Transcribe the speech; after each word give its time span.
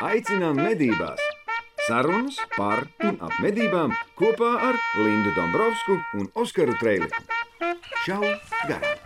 Aicinām 0.00 0.56
medībās! 0.56 1.20
Sarunas 1.84 2.38
par 2.54 2.86
un 3.04 3.18
ap 3.20 3.34
medībām 3.44 3.90
kopā 4.16 4.48
ar 4.70 4.78
Lindu 4.96 5.34
Dombrovskiju 5.36 5.98
un 6.16 6.30
Oskaru 6.40 6.72
Trēliņu. 6.80 7.20
Čau! 8.06 8.22
Garām! 8.64 8.96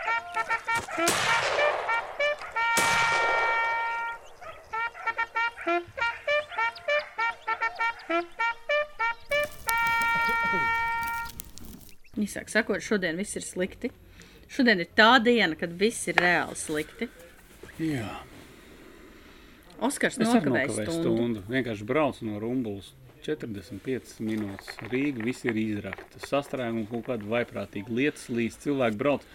Īsāk 12.22 12.54
sakot, 12.54 12.79
šodien 12.87 13.19
viss 13.19 13.35
ir 13.35 13.42
slikti. 13.42 13.90
Šodien 14.47 14.79
ir 14.85 14.95
tā 14.95 15.17
diena, 15.26 15.58
kad 15.58 15.74
viss 15.74 16.06
ir 16.06 16.23
reāli 16.23 16.55
slikti. 16.61 17.11
Jā, 17.83 18.06
Oskars 19.83 20.19
nokavēja 20.20 20.70
stundu. 20.70 20.93
stundu. 21.01 21.43
Vienkārši 21.51 21.87
braucu 21.88 22.29
no 22.29 22.38
Rumbulas 22.43 22.93
45 23.27 24.21
minūtes. 24.25 24.71
Rīga 24.93 25.25
viss 25.25 25.47
ir 25.48 25.59
izrakta. 25.59 26.21
Sastrēgumi 26.29 26.87
kaut 26.91 27.09
kāda 27.09 27.31
vaiprātīga 27.31 27.95
lietas 27.95 28.29
līdz 28.31 28.61
cilvēki 28.67 29.01
brauc. 29.01 29.27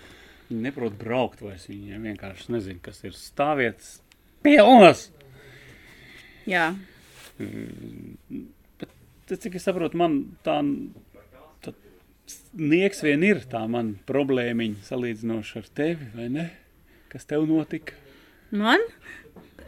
Viņi 0.50 0.66
neprot 0.66 0.96
braukt 0.98 1.44
vairs. 1.46 1.68
Viņiem 1.70 2.08
vienkārši 2.12 2.54
nezinu, 2.56 2.84
kas 2.86 3.04
ir 3.06 3.18
stāvietas 3.18 4.00
pilnas. 4.46 5.10
Jā, 6.50 6.72
Tad, 9.30 9.38
cik 9.40 9.56
es 9.60 9.64
saprotu, 9.64 10.00
man 10.00 10.20
tā 10.44 10.58
nieks 12.60 13.04
vien 13.06 13.24
ir 13.26 13.44
tā 13.50 13.62
man 13.72 13.94
problēmiņa 14.10 14.84
salīdzinoši 14.90 15.60
ar 15.62 15.70
tevi, 15.80 16.10
vai 16.16 16.28
ne? 16.34 16.46
Kas 17.10 17.30
tev 17.30 17.48
notika? 17.50 17.96
man 18.52 18.82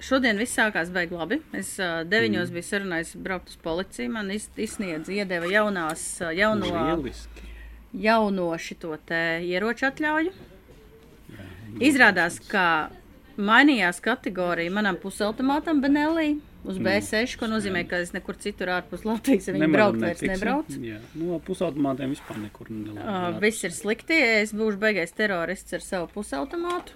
šodien 0.01 0.39
viss 0.41 0.57
sākās 0.57 0.91
baigi 0.93 1.15
labi. 1.17 1.39
Es 1.57 1.73
uh, 1.79 2.01
deviņos 2.07 2.49
mm. 2.49 2.55
biju 2.57 2.67
sarunājis 2.67 3.15
braukt 3.21 3.51
uz 3.53 3.57
policiju. 3.61 4.11
Man 4.13 4.31
iz, 4.33 4.49
izsniedz, 4.57 5.09
iedeva 5.13 5.49
jaunās, 5.51 6.03
ā, 6.25 6.31
jauno, 6.37 6.69
Lieliski. 6.73 7.49
jauno 7.93 8.49
šito 8.57 8.97
te 9.05 9.21
ieroču 9.47 9.87
atļauju. 9.91 10.33
Izrādās, 11.81 12.41
ka 12.51 12.65
mainījās 13.39 14.01
kategorija 14.03 14.71
manam 14.75 14.97
pusautomātam 14.99 15.79
Benelī 15.83 16.33
uz 16.67 16.77
B6, 16.77 17.37
ko 17.39 17.47
nozīmē, 17.49 17.85
ka 17.89 18.01
es 18.03 18.11
nekur 18.13 18.37
citur 18.41 18.69
ārpus 18.75 19.05
Latvijas 19.07 19.47
ar 19.49 19.55
viņu 19.57 19.69
braukt 19.73 20.01
vairs 20.03 20.19
netiksim. 20.21 20.33
nebrauc. 20.35 20.75
Jā, 20.83 20.99
nu, 21.17 21.39
pusautomātiem 21.47 22.11
vispār 22.13 22.41
nekur 22.43 22.69
Uh, 22.69 22.75
nelaiž. 22.91 23.39
viss 23.41 23.63
ir 23.65 23.73
slikti. 23.73 24.19
Es 24.43 24.53
būšu 24.53 24.77
beigais 24.81 25.15
terorists 25.15 25.73
ar 25.73 25.81
savu 25.85 26.11
pusautomātu. 26.13 26.93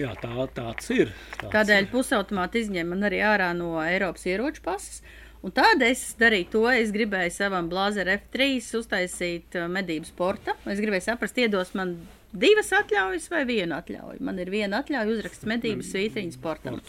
Jā, 0.00 0.14
tā, 0.18 0.32
tāds 0.56 0.90
ir. 0.90 1.12
Tāds 1.38 1.52
Kādēļ 1.54 1.84
ir. 1.84 1.90
pusautomāti 1.92 2.64
izņēma 2.64 2.96
man 2.96 3.06
arī 3.10 3.20
ārā 3.22 3.52
no 3.56 3.76
Eiropas 3.82 4.26
ieroču 4.26 4.64
pasas? 4.64 5.04
Un 5.44 5.52
tādēļ 5.54 5.90
es 5.92 6.02
darīju 6.18 6.48
to, 6.54 6.64
es 6.72 6.90
gribēju 6.94 7.32
savam 7.34 7.68
Blāzer 7.70 8.08
F3 8.14 8.56
uztaisīt 8.80 9.58
uh, 9.60 9.68
medību 9.70 10.08
sporta. 10.08 10.56
Es 10.64 10.80
gribēju 10.80 11.04
saprast, 11.04 11.38
iedos 11.38 11.74
man 11.78 11.98
divas 12.32 12.72
atļaujas 12.74 13.28
vai 13.30 13.44
vienu 13.48 13.76
atļauju. 13.76 14.22
Man 14.24 14.40
ir 14.42 14.50
viena 14.50 14.80
atļauja 14.82 15.18
uzraksts 15.18 15.46
medības 15.50 15.92
svītriņu 15.92 16.38
sportam. 16.38 16.80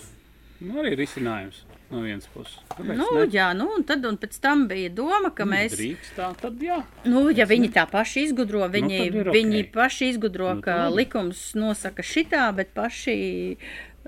Nu, 0.64 0.78
arī 0.82 0.94
risinājums 0.96 1.64
no 1.92 2.02
vienas 2.02 2.28
puses. 2.34 2.56
Kāpēc 2.72 3.00
Nu, 3.00 3.08
ne? 3.18 3.26
jā, 3.34 3.50
nu, 3.58 3.68
un 3.78 3.84
tad 3.88 4.06
un 4.08 4.16
pēc 4.22 4.38
tam 4.42 4.66
bija 4.70 4.92
doma, 4.96 5.32
ka 5.36 5.48
mēs. 5.50 5.76
Drīkst 5.76 6.16
tā, 6.18 6.30
tad 6.40 6.62
jā. 6.64 6.80
Nu, 7.06 7.28
ja 7.36 7.48
viņi 7.50 7.74
tā 7.76 7.84
paši 7.92 8.28
izgudro, 8.30 8.64
viņi, 8.72 9.02
tad 9.02 9.20
ir 9.20 9.30
nu, 9.30 9.36
viņi 9.36 9.66
ok. 9.66 9.74
paši 9.76 10.10
izgudro, 10.14 10.54
Nu, 10.58 10.64
ka 10.66 10.78
tad 10.86 10.96
likums 10.96 11.44
nosaka 11.60 12.06
šitā, 12.06 12.48
bet 12.56 12.74
paši 12.78 13.18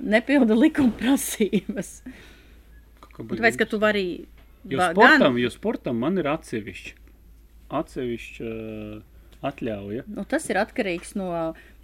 nepilda 0.02 0.58
likuma 0.58 0.96
prasības. 1.02 2.02
Tāpēc, 3.18 3.56
ka 3.58 3.66
tu 3.70 3.80
vari 3.82 4.08
Jo 4.68 4.90
sportam, 4.92 5.38
jo 5.40 5.50
sportam 5.54 6.00
man 6.04 6.20
ir 6.20 6.28
atsevišķi. 6.28 6.96
Atsevišķi 7.78 8.48
uh, 8.48 9.46
atļauja. 9.48 10.06
Nu, 10.12 10.26
tas 10.28 10.48
ir 10.52 10.60
atkarīgs 10.60 11.14
no 11.20 11.30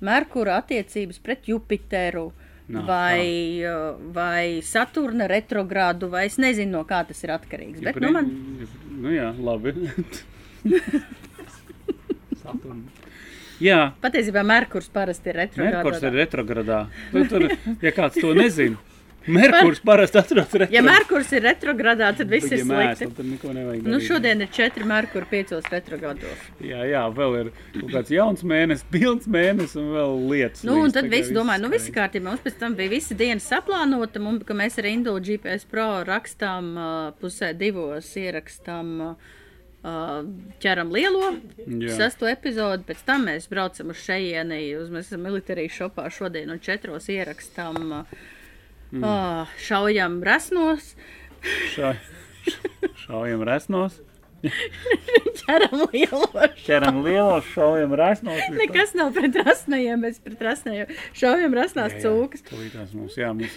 Merkura 0.03 0.57
attiecības 0.62 1.22
pret 1.24 1.47
Jupiteru. 1.51 2.31
Nā, 2.73 2.84
vai, 2.88 3.25
uh, 3.67 4.00
vai 4.16 4.61
Saturna 4.66 5.28
retrogrādu, 5.29 6.09
vai 6.13 6.25
es 6.29 6.39
nezinu, 6.41 6.79
no 6.79 6.85
kā 6.89 7.03
tas 7.07 7.22
ir 7.25 7.35
atkarīgs. 7.35 7.84
Bet, 7.85 8.00
nu, 8.01 8.11
man, 8.16 8.31
Nu 9.03 9.11
jā, 9.11 9.34
labi. 9.44 9.73
Jā, 13.63 13.94
patiesībā 14.03 14.41
Merkurs 14.44 14.89
parasti 14.91 15.29
ir 15.31 15.38
retrogrādā. 15.39 15.78
Merkurs 15.78 16.01
ir 16.03 16.16
retrogradā. 16.17 16.79
Tu, 17.13 17.22
tur, 17.31 17.45
ja 17.85 17.91
kāds 17.95 18.17
to 18.19 18.33
nezina, 18.35 18.79
Merkurs 19.28 19.79
parasti 19.79 20.17
atrodas 20.19 20.51
retrogradā. 20.51 20.73
Ja 20.75 20.81
Merkurs 20.84 21.29
ir 21.31 21.44
retrogrādā, 21.45 22.09
tad 22.17 22.29
viss 22.31 22.51
ir 22.51 22.59
ja 22.59 22.66
slikti. 22.66 23.07
mēsli, 23.07 23.07
tad 23.17 23.25
neko 23.29 23.53
nevajag 23.56 23.84
Nu, 23.88 23.97
darīt. 23.97 24.07
šodien 24.07 24.41
ir 24.44 24.50
četri 24.51 24.84
Merkuri 24.89 25.29
piecos 25.31 25.69
retrogrādos. 25.72 26.41
Jā, 26.59 26.81
jā, 26.89 27.03
vēl 27.16 27.38
ir 27.39 27.51
kaut 27.79 27.91
kāds 27.94 28.12
jauns 28.12 28.44
mēnesis, 28.44 28.83
pilns 28.91 29.28
mēnesis 29.31 29.78
un 29.79 29.91
vēl 29.95 30.17
lietas. 30.33 30.63
Nu, 30.67 30.81
un 30.83 30.91
tad 30.91 31.07
viss 31.12 31.31
domāja, 31.31 31.62
nu, 31.63 31.69
viss 31.72 31.88
kārtībā. 31.94 32.25
Mums 32.28 32.44
pēc 32.44 32.57
tam 32.59 32.75
bija 32.75 32.89
visa 32.95 33.16
diena 33.16 33.39
saplānota, 33.44 34.19
mums, 34.19 34.44
ka 34.47 34.53
mēs 34.57 34.78
ar 34.81 34.89
Indulu 34.91 35.23
GPS 35.23 35.66
Pro 35.72 35.88
rakstām 36.07 36.73
pusē 37.22 37.53
divos, 37.57 38.12
ierakstām, 38.19 39.16
ķeram 40.63 40.91
lielo 40.95 41.33
Jā. 41.67 41.95
sesto 41.97 42.28
epizodi, 42.29 42.85
pēc 42.88 43.01
tam 43.03 43.25
mēs 43.28 43.50
braucam 43.51 43.89
uz 43.91 44.00
šejieni, 44.06 44.62
uz 44.79 44.88
mēs 44.94 45.09
esam 45.12 45.25
militārijas 45.28 45.75
šopā 45.75 46.06
šodien 46.13 46.53
un 46.53 46.62
četros 46.63 47.09
ierakstām, 47.12 47.81
uh, 47.91 48.23
Mm. 48.94 49.04
uh, 49.04 49.54
šaujam 49.58 50.20
rasnos, 50.24 50.94
Šā, 51.74 51.96
šaujam 53.04 53.42
resnos, 53.44 53.98
ķeram 55.40 55.81
lielos. 55.92 56.54
ķeram 56.66 56.98
lielos, 57.04 57.46
šaujam 57.56 57.94
resnos. 58.00 58.40
Nekas 58.58 58.94
nav 58.96 59.14
pret 59.16 59.36
rasnajiem, 59.40 60.02
mēs 60.04 60.20
pret 60.24 60.42
rasnajiem 60.44 60.92
šaujam 61.16 61.56
rasnās 61.58 61.96
cūkas. 62.04 62.44
Tūlītās 62.48 62.92
mums, 62.96 63.16
jā, 63.20 63.30
mums, 63.36 63.56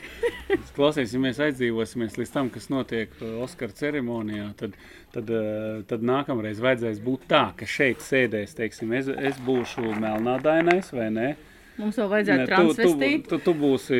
klausīsimies, 0.76 1.40
aizdzīvosimies 1.46 2.16
līdz 2.20 2.32
tam, 2.34 2.50
kas 2.54 2.70
notiek 2.72 3.12
uh, 3.20 3.36
Oskara 3.46 3.74
ceremonijā, 3.76 4.48
tad, 4.58 4.78
tad, 5.14 5.30
uh, 5.34 5.82
tad 5.90 6.06
nākamreiz 6.06 6.62
vajadzēs 6.64 7.02
būt 7.06 7.26
tā, 7.30 7.48
ka 7.58 7.68
šeit 7.70 8.02
sēdēs, 8.06 8.56
teiksim, 8.58 8.94
es, 8.98 9.10
es 9.10 9.42
būšu 9.46 9.90
melnādainais 10.00 10.90
vai 10.96 11.10
ne? 11.14 11.28
Mums 11.76 11.98
vēl 12.00 12.06
vajadzētu 12.08 12.40
Ne, 12.40 12.44
tu, 12.46 12.54
transvestīt. 12.54 13.26
tu, 13.28 13.36
tu, 13.36 13.42
tu 13.50 13.52
būsi, 13.60 13.98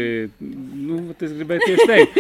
nu, 0.86 1.02
es 1.18 1.36
gribēju 1.36 1.68
tieši 1.68 1.86
teikt. 1.90 2.16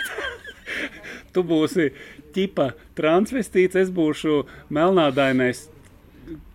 tu 1.34 1.44
būsi 1.46 1.90
ķipa 2.34 2.72
transvestīts, 2.98 3.78
es 3.78 3.92
būšu 3.94 4.42
melnādainais. 4.72 5.68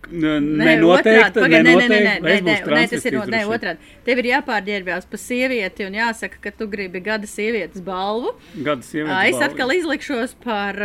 Nenoteikti, 0.06 1.42
nē, 1.42 1.58
nē, 1.66 1.72
nē, 1.74 1.86
nē, 1.90 2.10
nē, 2.22 2.34
nē, 2.46 2.82
tas 2.92 3.06
ir 3.08 3.16
nē, 3.26 3.40
otrādi. 3.50 3.88
Tev 4.06 4.20
ir 4.22 4.28
jāpārģērbjās 4.30 5.08
pa 5.10 5.18
sievieti 5.18 5.88
un 5.88 5.96
jāsaka, 5.98 6.38
ka 6.44 6.52
tu 6.54 6.68
gribi 6.70 7.02
gada 7.02 7.26
sievietes 7.26 7.82
balvu. 7.84 8.36
Gada 8.54 8.86
sievietes 8.86 9.16
Ā, 9.16 9.24
Es 9.32 9.42
atkal 9.42 9.74
izlikšos 9.74 10.36
par, 10.44 10.78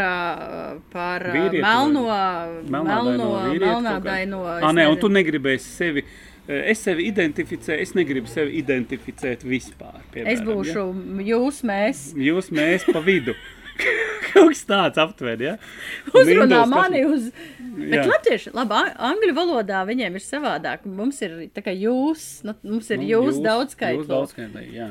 par 0.89 1.27
melno, 1.37 2.07
melno, 2.73 3.29
melnādaino. 3.53 4.41
Ā, 4.57 4.73
nē, 4.73 4.89
un 4.89 4.99
tu 5.05 5.13
negribēsi 5.13 5.69
sevi. 5.69 6.01
eh, 6.01 6.30
Es 6.49 6.81
sevi 6.83 7.05
identificēju, 7.11 7.79
es 7.85 7.91
negribu 7.95 8.27
sevi 8.27 8.57
identificēt 8.59 9.43
vispār. 9.47 9.99
Piemēram, 10.11 10.31
Es 10.33 10.41
būšu 10.41 10.85
jūs, 11.27 11.59
mēs. 11.69 11.99
Ja? 12.15 12.31
Jūs, 12.31 12.49
mēs 12.57 12.85
pa 12.89 12.99
vidu. 13.05 13.35
Kaut 14.31 14.49
kas 14.53 14.63
tāds 14.67 14.99
aptver, 15.01 15.39
ja? 15.41 15.53
Un 16.11 16.17
Uzrunā 16.21 16.41
Windows, 16.63 16.69
mani 16.71 17.03
uz. 17.07 17.29
Bet 17.77 18.05
latvieši, 18.09 18.51
labi, 18.57 18.73
ang- 18.77 18.97
angļu 19.11 19.33
valodā 19.37 19.79
viņiem 19.87 20.17
ir 20.19 20.23
savādāk. 20.25 20.83
Mums 20.85 21.21
ir 21.25 21.37
tā 21.55 21.63
kā 21.65 21.73
jūs, 21.77 22.25
nu, 22.47 22.55
mums 22.67 22.89
ir 22.91 22.99
Nu, 23.01 23.07
jūs, 23.13 23.31
Jūs 23.37 23.41
daudzskaitlīgi. 23.45 24.09
daudzskaitlīgi, 24.11 24.75
jā. 24.81 24.89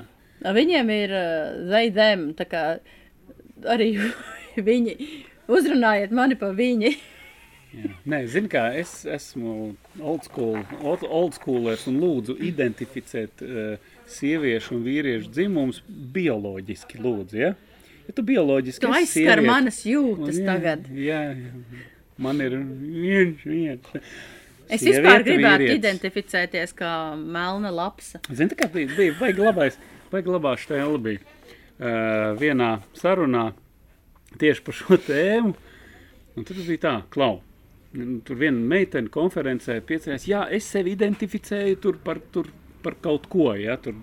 Viņiem 0.57 0.91
ir 0.95 1.13
uh, 1.13 1.61
zaidēm, 1.71 2.29
tā 2.39 2.47
kā 2.49 2.65
arī 3.75 3.91
viņi. 4.71 4.97
Uzrunājiet 5.51 6.13
mani 6.15 6.37
pa 6.41 6.53
viņi. 6.55 6.95
Jā. 7.71 7.91
Nē, 8.11 8.19
zini, 8.27 8.49
kā 8.51 8.65
es 8.81 9.05
esmu 9.07 9.77
old 10.03 10.25
school, 10.27 10.57
old, 10.83 11.35
schoolers 11.37 11.85
un 11.87 12.01
lūdzu 12.03 12.35
identificēt 12.43 13.45
uh, 13.47 13.93
sieviešu 14.11 14.75
un 14.75 14.81
vīriešu 14.89 15.31
dzimumus 15.31 15.79
bioloģiski, 15.87 16.99
lūdzu, 17.05 17.39
ja? 17.39 17.53
Ja 18.09 18.15
tu 18.17 18.25
bioloģiski 18.27 18.83
Tu 18.83 18.91
esi 18.91 18.99
aizskar 19.05 19.39
sieviete- 19.39 19.47
manas 19.47 19.79
jūtas 19.87 20.35
Un 20.35 20.43
jā, 20.43 20.47
tagad. 20.49 20.89
Jā, 20.99 21.21
jā, 21.31 21.85
man 22.19 22.41
ir 22.43 22.57
viens, 22.59 23.45
viens. 23.47 23.87
Es 24.71 24.81
Sieviete, 24.83 25.03
vispār 25.03 25.25
gribētu 25.27 25.63
vīrietis. 25.65 25.79
identificēties 25.79 26.75
kā 26.79 26.91
melna 27.19 27.71
lapsa. 27.75 28.19
Zini, 28.31 28.55
kā 28.59 28.67
bija, 28.71 28.91
bija 28.97 29.15
baigi 29.21 29.43
labais, 29.47 29.79
baigi 30.11 30.31
labā 30.35 30.57
štēle 30.59 30.99
bija 31.03 31.23
uh, 31.23 32.35
vienā 32.39 32.73
sarunā 32.99 33.53
tieši 34.43 34.63
par 34.67 34.75
šo 34.79 34.99
tēmu. 35.07 35.55
Un 36.39 36.47
tur 36.47 36.59
bija 36.67 36.83
tā, 36.89 36.93
klau. 37.15 37.41
Tur 37.91 38.39
viena 38.39 38.61
meitene 38.71 39.11
konferencē 39.11 39.81
piecējās, 39.83 40.29
jā, 40.31 40.45
es 40.55 40.69
sevi 40.71 40.93
identificēju 40.95 41.79
tur 41.83 41.97
par 42.05 42.21
tur 42.31 42.47
par 42.83 42.95
kaut 43.03 43.27
ko. 43.29 43.51
Ja? 43.59 43.77
Tur, 43.83 43.97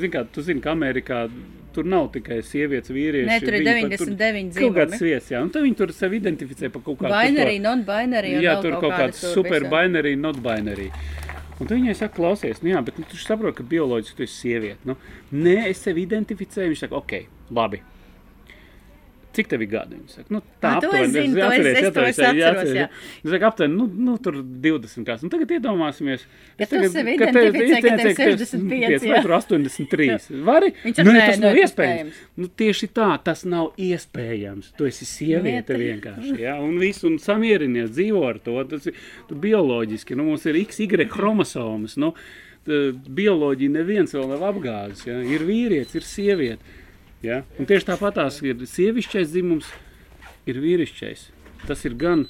zin 0.00 0.12
kā, 0.12 0.24
tu 0.32 0.44
zini, 0.44 0.62
ka 0.64 0.72
Amerikā 0.74 1.24
tur 1.74 1.88
nav 1.90 2.10
tikai 2.14 2.38
sievietes, 2.46 2.92
vīrieši. 2.94 3.28
Nē, 3.28 3.38
tur 3.42 3.56
ir 3.58 3.66
viņi 3.66 3.90
pat 3.90 4.04
99 4.04 4.60
Kaut 4.62 4.76
kāds 4.78 5.02
vietas, 5.02 5.30
jā, 5.32 5.42
un 5.42 5.50
tad 5.54 5.66
viņi 5.66 5.78
tur 5.80 5.92
sevi 5.96 6.20
identificē 6.22 6.70
par 6.74 6.84
kaut 6.86 7.00
kādu 7.02 7.14
Binary, 7.14 7.58
non-binary. 7.62 8.34
Jā, 8.44 8.56
tur 8.62 8.78
kaut 8.78 8.94
kādi 8.94 9.10
kāds 9.10 9.24
super 9.34 9.66
binary, 9.72 10.14
not 10.20 10.38
binary. 10.44 10.90
Un 11.54 11.68
tad 11.68 11.76
viņai 11.76 11.94
saka, 11.98 12.16
klausies, 12.16 12.62
nu 12.64 12.72
jā, 12.72 12.80
bet 12.82 12.96
nu, 12.98 13.06
tu 13.10 13.18
saproti, 13.18 13.60
ka 13.60 13.66
bioloģiski 13.74 14.18
tu 14.18 14.26
esi 14.26 14.38
sieviete. 14.40 14.80
Nu, 14.90 14.96
nē, 15.34 15.68
es 15.70 15.82
sevi 15.86 16.02
identificēju. 16.06 16.72
Viņš 16.72 16.86
saka, 16.86 16.98
ok, 16.98 17.18
labi. 17.54 17.82
Cik 19.34 19.48
tev 19.50 19.62
ir 19.64 19.68
gadi? 19.72 19.96
Viņa 19.98 20.12
saka, 20.14 20.30
nu, 20.30 20.40
tā 20.62 20.70
Ā, 20.76 20.80
to 20.80 20.88
es 20.94 20.94
aptuveni. 20.94 21.12
zinu, 21.14 21.34
to 21.34 21.48
es- 21.50 21.94
to 21.94 22.04
jā. 22.78 22.84
Viņa 23.24 23.30
saka, 23.34 23.48
aptuveni, 23.50 23.74
nu, 23.76 23.86
nu, 24.06 24.14
tur 24.22 24.36
20 24.42 25.04
kāds. 25.08 25.24
Un 25.26 25.30
tagad 25.32 25.48
iedomāsimies. 25.56 26.22
Tu 26.56 26.64
tagad- 26.70 27.18
ka 27.18 27.26
tev- 27.34 27.52
tev 27.52 28.36
65, 28.38 29.08
vai 29.10 29.18
jā. 29.18 29.22
tur 29.24 29.34
83. 29.34 30.28
Vari? 30.48 30.70
Viņš 30.84 31.02
Nu, 31.04 31.10
nē, 31.12 31.26
tas 31.26 31.40
nav 31.42 31.54
nē, 31.54 31.64
iespējams. 31.64 32.22
Nu, 32.36 32.46
tieši 32.62 32.88
tā, 32.94 33.08
tas 33.24 33.44
nav 33.44 33.72
iespējams. 33.76 34.70
Tu 34.78 34.86
esi 34.86 35.04
sieviete 35.04 35.74
vienkārši. 35.82 36.38
Ja? 36.40 36.54
Un 36.62 36.78
viss, 36.78 37.02
un 37.04 37.18
samierinies, 37.18 37.90
dzīvo 37.90 38.22
ar 38.28 38.38
to. 38.38 38.56
Tas 38.70 38.86
ir 38.86 38.94
bioloģiski. 39.28 40.14
Nu, 40.16 40.24
mums 40.30 40.46
ir 40.46 40.54
XY 40.62 41.08
chromosomas. 41.10 41.96
Nu, 41.98 42.14
bioloģija 42.64 43.70
neviens 43.74 44.14
vēl 44.16 44.28
nav 44.30 44.46
apgāzis. 44.54 45.04
Ja? 45.10 45.18
Ir 45.20 45.44
vīrietis, 45.44 45.94
ir 45.98 46.06
sieviete. 46.08 46.58
Ja? 47.24 47.40
Un 47.58 47.66
tieši 47.70 47.88
tāpatās 47.92 48.40
ir 48.44 48.62
sievišķais 48.68 49.32
dzimums, 49.32 49.70
ir 50.50 50.60
vīrišķais. 50.60 51.28
Tas 51.66 51.84
ir 51.88 51.94
gan 51.96 52.26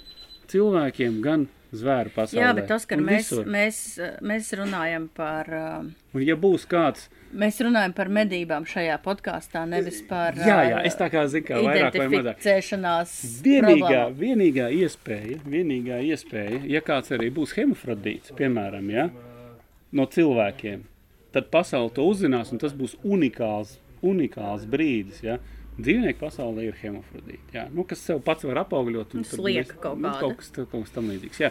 cilvēkiem, 0.52 1.18
gan 1.24 1.48
zvēru 1.74 2.12
pasaulē. 2.14 2.38
Jā, 2.44 2.52
bet 2.54 2.70
Oskar, 2.70 3.00
Un 3.02 3.08
mēs, 3.08 3.26
visur. 3.32 3.48
mēs, 3.50 3.78
mēs 4.22 4.52
runājam 4.60 5.08
par. 5.16 5.48
uh, 5.50 6.14
Un 6.14 6.22
ja 6.22 6.36
būs 6.38 6.68
kāds, 6.70 7.08
Mēs 7.34 7.56
runājam 7.66 7.90
par 7.96 8.06
medībām 8.14 8.62
šajā 8.62 8.94
podkāstā, 9.02 9.64
nevis 9.66 9.96
par 10.06 10.36
jā, 10.38 10.58
jā, 10.70 10.76
uh, 10.78 10.84
es 10.86 10.94
tā 10.94 11.08
kā 11.10 11.24
zinu, 11.26 11.48
kā 11.48 11.56
vairāk 11.58 11.96
vai 11.98 12.04
mazāk. 12.06 12.36
identificēšanās 12.38 13.14
Vienīgā, 13.42 13.72
problēmām. 13.80 14.14
vienīgā 14.20 14.68
iespēja, 14.78 15.40
vienīgā 15.42 15.98
iespēja, 16.12 16.60
ja 16.70 16.82
kāds 16.86 17.10
arī 17.16 17.32
būs 17.34 17.56
hemofrodīts, 17.58 18.30
piemēram, 18.38 18.86
ja, 18.94 19.08
no 19.90 20.06
cilvēkiem, 20.06 20.84
tad 21.34 21.50
pasaule 21.50 21.90
to 21.96 22.06
uzzinās, 22.06 22.52
un 22.54 22.62
tas 22.62 22.70
būs 22.78 22.94
unikāls, 23.02 23.80
unikāls 24.04 24.66
brīdis. 24.70 25.22
Ja. 25.24 25.38
Dzīvnieku 25.74 26.20
pasaulē 26.20 26.68
ir 26.68 26.76
hemofrodīti, 26.78 27.56
ja, 27.56 27.64
nu, 27.74 27.82
kas 27.88 28.04
sev 28.06 28.20
pats 28.22 28.46
var 28.46 28.60
apaugļot. 28.62 29.16
un 29.16 29.24
Nu, 29.24 29.26
tad 29.26 29.40
slieka 29.40 29.74
kaut 29.82 29.98
nu, 29.98 30.12
kaut 30.20 30.36
kas, 30.38 30.52
kaut 30.54 30.70
kas 30.70 30.92
tam 30.94 31.08
līdzīgs. 31.10 31.40
Ja. 31.42 31.50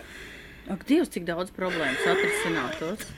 Ak, 0.72 0.86
Dievs, 0.88 1.10
cik 1.12 1.26
daudz 1.28 1.52
problēmas 1.52 2.06
atrisinātos. 2.08 3.10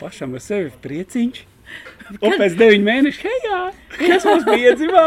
Pašam 0.00 0.32
ar 0.38 0.44
sevi 0.44 0.72
prieciņš. 0.86 1.42
Un 2.24 2.38
pēc 2.38 2.56
deviņu 2.56 2.86
mēnešu, 2.86 3.26
hei, 3.26 3.38
jā, 3.44 3.60
kas 3.98 4.24
mums 4.24 4.46
piedzimā? 4.48 5.04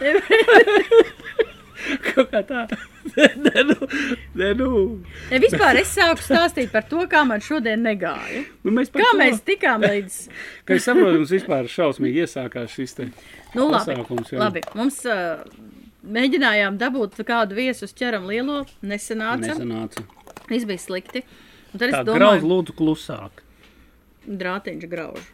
Kaut 2.14 2.30
kā 2.32 2.40
tā. 2.48 2.64
Nē, 3.04 4.50
nu. 4.56 4.68
Ja 5.30 5.38
vispār 5.42 5.76
es 5.82 5.90
sāku 5.94 6.22
stāstīt 6.24 6.70
par 6.72 6.86
to, 6.88 7.02
kā 7.10 7.20
man 7.28 7.42
šodien 7.44 7.82
negāja. 7.84 8.44
Nu, 8.64 8.72
mēs 8.74 8.90
Kā 8.94 9.04
to, 9.04 9.18
mēs 9.20 9.42
tikām 9.46 9.84
līdz. 9.84 10.16
Kā 10.66 10.78
es 10.78 10.86
saprotu, 10.88 11.20
mums 11.20 11.34
vispār 11.34 11.68
šausmīgi 11.70 12.24
iesākās 12.24 12.72
šis 12.74 12.96
te 12.98 13.08
Nu, 13.54 13.68
labi, 13.70 13.92
pasākums. 13.92 14.32
jā. 14.32 14.40
labi. 14.40 14.64
Mums 14.74 15.02
uh, 15.06 15.44
mēģinājām 16.16 16.80
dabūt 16.80 17.20
kādu 17.28 17.54
viesu 17.60 17.86
ķeram 17.92 18.26
lielo, 18.30 18.62
nesanāca. 18.82 19.52
Nesanāca. 19.52 20.02
Viss 20.50 20.66
bija 20.68 20.82
slikti. 20.82 21.22
Un 21.74 21.80
tad 21.80 21.88
es 21.90 21.94
Tā 21.98 22.02
grauz 22.08 22.40
domāju, 22.40 22.50
lūdzu 22.50 22.74
klusāk. 22.80 23.44
drātiņš 24.24 24.88
grauž. 24.90 25.24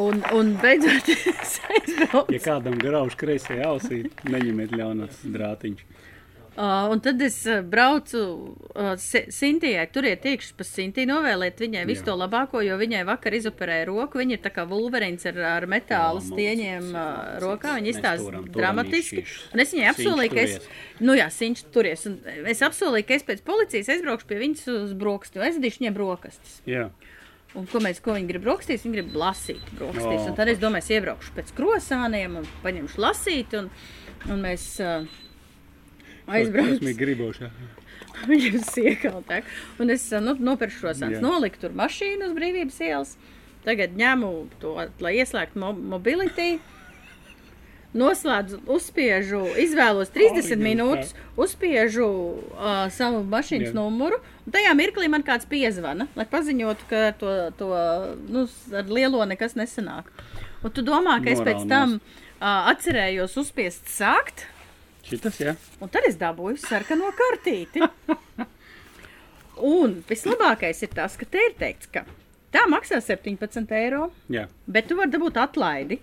Un, 0.00 0.22
un 0.34 0.54
beidzot, 0.62 1.08
es 1.42 1.58
aizbraucu. 1.70 2.34
Ja 2.34 2.40
kādam 2.42 2.78
grauž 2.80 3.14
kreisajā 3.20 3.68
ausī, 3.70 4.04
neņemiet 4.26 4.74
ļaunās 4.74 5.22
drātiņš. 5.34 5.84
Uh, 6.54 6.86
un 6.94 7.00
tad 7.02 7.18
es 7.26 7.40
braucu 7.66 8.18
uh, 8.78 8.92
Si- 9.02 9.24
Sintijai, 9.34 9.88
turiet 9.90 10.22
iekšā 10.30 10.52
pa 10.54 10.62
Sintiju, 10.62 11.08
novēlēt 11.10 11.58
viņai 11.58 11.80
visu 11.88 12.04
Jā. 12.04 12.06
to 12.06 12.14
labāko, 12.20 12.60
jo 12.62 12.76
viņai 12.78 13.00
vakar 13.08 13.34
izoperēja 13.34 13.88
roku. 13.88 14.20
Viņa 14.22 14.36
ir 14.36 14.42
tā 14.44 14.52
kā 14.54 14.62
vulverīns 14.70 15.26
ar, 15.26 15.40
ar 15.48 15.66
metāla 15.66 16.22
stieņiem 16.22 16.86
uh, 16.94 17.08
rokā. 17.42 17.74
Viņa 17.80 17.90
izstāsta 17.96 18.44
dramatiski. 18.54 19.24
Un 19.50 19.64
es 19.64 19.74
viņai 19.74 19.88
apsolīju, 19.96 20.34
ka 20.36 20.44
es, 20.44 20.70
nu 21.02 21.18
jā, 21.18 21.26
Sinč 21.34 21.64
turies. 21.74 22.06
Un 22.06 22.20
es 22.54 22.62
apsolīju, 22.62 23.08
ka 23.10 23.18
es 23.18 23.26
pēc 23.26 23.42
policijas 23.50 23.90
aizbraukšu 23.96 24.30
pie 24.30 24.38
viņas 24.44 24.70
uz 24.76 24.94
brokastiem. 25.02 25.42
Aizvedīšu 25.48 25.82
viņai 25.82 25.94
brokastis. 25.98 26.60
Jā, 26.70 26.86
Un 27.54 27.68
ko 27.70 27.78
mēs, 27.82 28.00
ko 28.02 28.16
viņi 28.16 28.26
grib 28.32 28.42
brokastīs? 28.42 28.82
Viņi 28.82 28.96
grib 28.98 29.14
lasīt. 29.18 29.68
Un 29.78 30.34
tad 30.34 30.50
es 30.50 30.58
domāju, 30.62 30.82
es 30.82 30.90
iebraukšu 30.96 31.36
pēc 31.36 31.52
krosāniem 31.54 32.40
un 32.40 32.48
paņemšu 32.64 33.02
lasīt. 33.04 33.54
Un, 33.60 33.70
un 34.26 34.42
mēs 34.42 34.66
uh, 34.82 35.06
aizbrauksim. 36.26 36.82
Viņš 38.30 38.44
ir 38.48 38.58
siekaltāk. 38.66 39.48
Un 39.82 39.94
es 39.94 40.06
nu, 40.22 40.34
nopirku 40.38 40.80
šo 40.80 40.94
sānu. 40.98 41.22
Noliku 41.22 41.62
tur 41.62 41.74
mašīnu 41.78 42.28
uz 42.28 42.36
brīvības 42.36 42.80
ielas. 42.86 43.16
Tagad 43.64 43.94
ņemu 43.96 44.30
to, 44.62 44.74
lai 45.02 45.14
ieslēgtu 45.22 45.60
mo 45.62 45.72
mobility. 45.94 46.58
Noslēdzu, 47.94 48.58
uzspiežu, 48.74 49.44
izvēlos 49.62 50.10
30 50.14 50.56
Ai, 50.56 50.60
minūtes, 50.64 51.12
uzspiežu 51.38 52.06
uh, 52.06 52.86
savu 52.90 53.20
mašīnas 53.30 53.70
Jā. 53.70 53.76
numuru. 53.76 54.18
Un 54.44 54.56
tajā 54.56 54.72
mirklī 54.74 55.06
man 55.12 55.22
kāds 55.26 55.46
piezvana, 55.46 56.08
lai 56.18 56.26
paziņotu, 56.30 56.88
ka 56.90 57.04
to, 57.20 57.36
to 57.60 57.70
nu, 58.34 58.48
ar 58.74 58.90
lielo 58.90 59.22
nekas 59.30 59.54
nesanāk. 59.58 60.10
Un 60.64 60.74
tu 60.74 60.82
domā, 60.82 61.20
ka 61.22 61.30
es 61.30 61.44
pēc 61.44 61.62
tam 61.70 62.00
uh, 62.00 62.72
atcerējos 62.72 63.38
uzspiest 63.44 63.86
sākt, 63.94 64.48
Šitas, 65.04 65.36
jā. 65.36 65.52
Un 65.84 65.90
tad 65.92 66.06
es 66.08 66.16
dabūju 66.16 66.56
sarkano 66.62 67.10
kartīti. 67.16 67.82
Un 69.76 69.98
vislabākais 70.08 70.80
ir 70.82 70.92
tas, 70.96 71.18
ka 71.20 71.28
te 71.28 71.42
ir 71.50 71.52
teikts, 71.60 71.90
ka 71.92 72.06
tā 72.54 72.64
maksā 72.70 73.00
17 73.04 73.74
eiro, 73.76 74.08
jā. 74.32 74.46
bet 74.66 74.88
tu 74.88 74.96
vari 74.98 75.12
dabūt 75.12 75.38
atlaidi. 75.42 76.00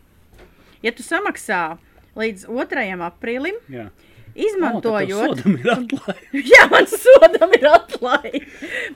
Ja 0.81 0.93
tu 0.95 1.05
samaksā 1.05 1.77
līdz 2.17 2.47
2. 2.49 2.87
aprīlim, 3.05 3.59
jā. 3.71 3.87
izmantojot. 4.35 5.43
Atlaide. 5.45 6.41
Jā, 6.53 6.65
man 6.71 6.89
sodam 6.89 7.53
ir 7.55 7.67
atlaide. 7.69 8.43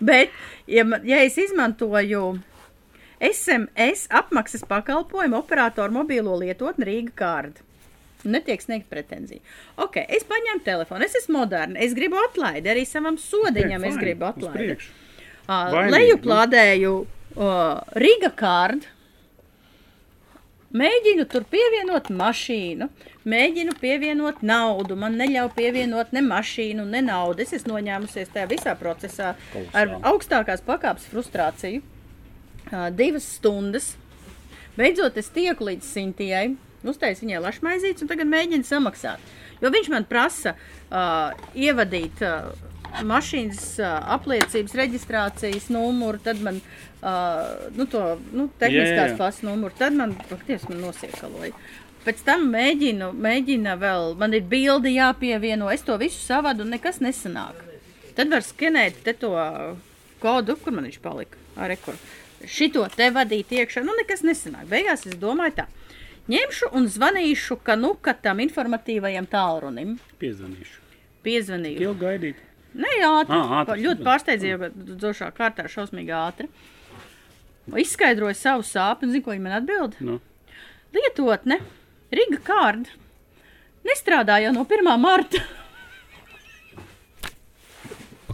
Bet, 0.04 0.34
ja, 0.68 0.86
ja 1.06 1.22
es 1.24 1.38
izmantoju 1.40 2.26
SMS 3.24 4.10
apmaksas 4.12 4.66
pakalpojumu 4.68 5.40
operatoru 5.40 6.02
mobīlo 6.02 6.36
lietotni 6.42 6.90
Rīga 6.90 7.16
kārdu. 7.22 7.64
Netiek 8.26 8.62
sniegt 8.64 8.90
pretenzija. 8.90 9.44
Ok, 9.78 10.00
es 10.02 10.26
paņēmu 10.26 10.64
telefonu, 10.66 11.06
es 11.06 11.14
esmu 11.20 11.44
moderna, 11.44 11.78
es 11.86 11.94
gribu 11.94 12.18
atlaidi, 12.24 12.72
arī 12.72 12.82
savam 12.90 13.20
sodiņam 13.22 13.86
es 13.86 13.94
Fine, 13.94 14.02
gribu 14.02 14.26
atlaidi. 14.32 14.78
Uh, 15.46 15.70
Vainīgi, 15.70 15.94
leju 15.94 16.16
nu. 16.16 16.22
plādēju 16.24 16.94
uh, 16.98 18.00
Riga 18.02 18.32
kārdu. 18.34 18.95
Mēģinu 20.76 21.24
tur 21.32 21.46
pievienot 21.48 22.10
mašīnu, 22.12 22.90
mēģinu 23.32 23.76
pievienot 23.80 24.42
naudu. 24.44 24.98
Man 25.00 25.16
neļauj 25.16 25.54
pievienot 25.56 26.12
ne 26.16 26.24
mašīnu, 26.26 26.84
ne 26.90 27.00
naudu. 27.06 27.46
Es 27.46 27.54
esmu 27.56 27.78
noņēmusies 27.78 28.34
tajā 28.34 28.50
visā 28.52 28.74
procesā 28.80 29.34
ar 29.72 29.94
augstākās 30.12 30.66
pakāpes 30.68 31.08
frustrāciju. 31.14 31.80
Uh, 32.66 32.90
divas 32.92 33.28
stundas. 33.38 33.94
Beidzot, 34.76 35.16
es 35.22 35.32
tieku 35.32 35.70
līdz 35.70 35.88
Sintijai, 35.88 36.50
uztaisu 36.84 37.24
viņai 37.24 37.44
lašmaizītes 37.46 38.04
un 38.04 38.12
tagad 38.12 38.28
mēģinu 38.28 38.68
samaksāt. 38.68 39.22
Jo 39.62 39.72
viņš 39.72 39.92
man 39.94 40.08
prasa 40.10 40.58
uh, 40.58 41.32
ievadīt 41.56 42.20
uh, 42.26 42.52
mašīnas 43.04 43.64
apliecības 44.16 44.76
reģistrācijas 44.80 45.70
numuru, 45.74 46.22
tad 46.24 46.40
man 46.46 46.62
uh, 46.62 47.70
nu, 47.76 47.88
to 47.92 48.04
nu, 48.32 48.48
tehniskās 48.60 49.18
klases 49.18 49.44
numuru, 49.48 49.76
tad 49.78 49.98
man 49.98 50.16
faktiski 50.30 50.74
man 50.74 50.86
nosiekaloja. 50.88 51.54
Pēc 52.06 52.22
tam 52.28 52.46
mēģinu, 52.54 53.10
mēģina 53.18 53.74
vēl, 53.82 54.12
man 54.22 54.36
ir 54.38 54.46
bildi 54.50 54.94
jāpievieno, 54.94 55.72
es 55.74 55.82
to 55.86 55.98
visu 55.98 56.22
savadu 56.22 56.62
un 56.66 56.76
nekas 56.76 57.02
nesanāk. 57.02 57.64
Tad 58.16 58.30
var 58.32 58.46
skenēt 58.46 59.02
te 59.04 59.16
to 59.18 59.34
kodu, 60.22 60.56
kur 60.62 60.76
man 60.76 60.86
viņš 60.88 61.02
palika. 61.04 61.42
Ar 61.56 61.72
rekur. 61.72 61.98
Šito 62.46 62.84
te 62.94 63.10
vadīt 63.16 63.52
iekšā, 63.56 63.82
nu 63.84 63.96
nekas 63.98 64.22
nesanāk. 64.28 64.68
Beigās 64.70 65.08
es 65.10 65.18
domāju 65.20 65.64
tā. 65.64 65.66
Ņemšu 66.30 66.72
un 66.78 66.88
zvanīšu 66.90 67.60
Kanuka 67.66 68.16
tam 68.18 68.40
informatīvajam 68.42 69.28
tālrunim. 69.30 69.96
Piezvanīšu. 70.22 70.80
Piezvanīju. 71.26 71.82
Ilgi 71.86 72.02
gaidīt. 72.02 72.40
Nē, 72.76 72.94
ātri. 73.08 73.36
Ā, 73.36 73.60
ātri, 73.62 73.84
ļoti 73.86 74.04
pārsteidzīja, 74.04 74.58
ka 74.60 74.96
došā 75.04 75.30
kārtā 75.36 75.68
šausmīgi 75.72 76.12
ātri. 76.16 76.50
Izskaidroju 77.82 78.36
savu 78.38 78.66
sāpju, 78.68 79.08
un 79.08 79.14
zinu, 79.16 79.26
ko 79.26 79.34
viņi 79.34 79.46
man 79.46 79.60
atbild. 79.62 79.96
Nu, 80.04 80.20
Lietotne, 80.96 81.62
Riga 82.16 82.42
kārda, 82.46 82.92
nestrādā 83.88 84.42
jau 84.44 84.52
no 84.56 84.66
1. 84.68 84.92
marta. 85.02 85.42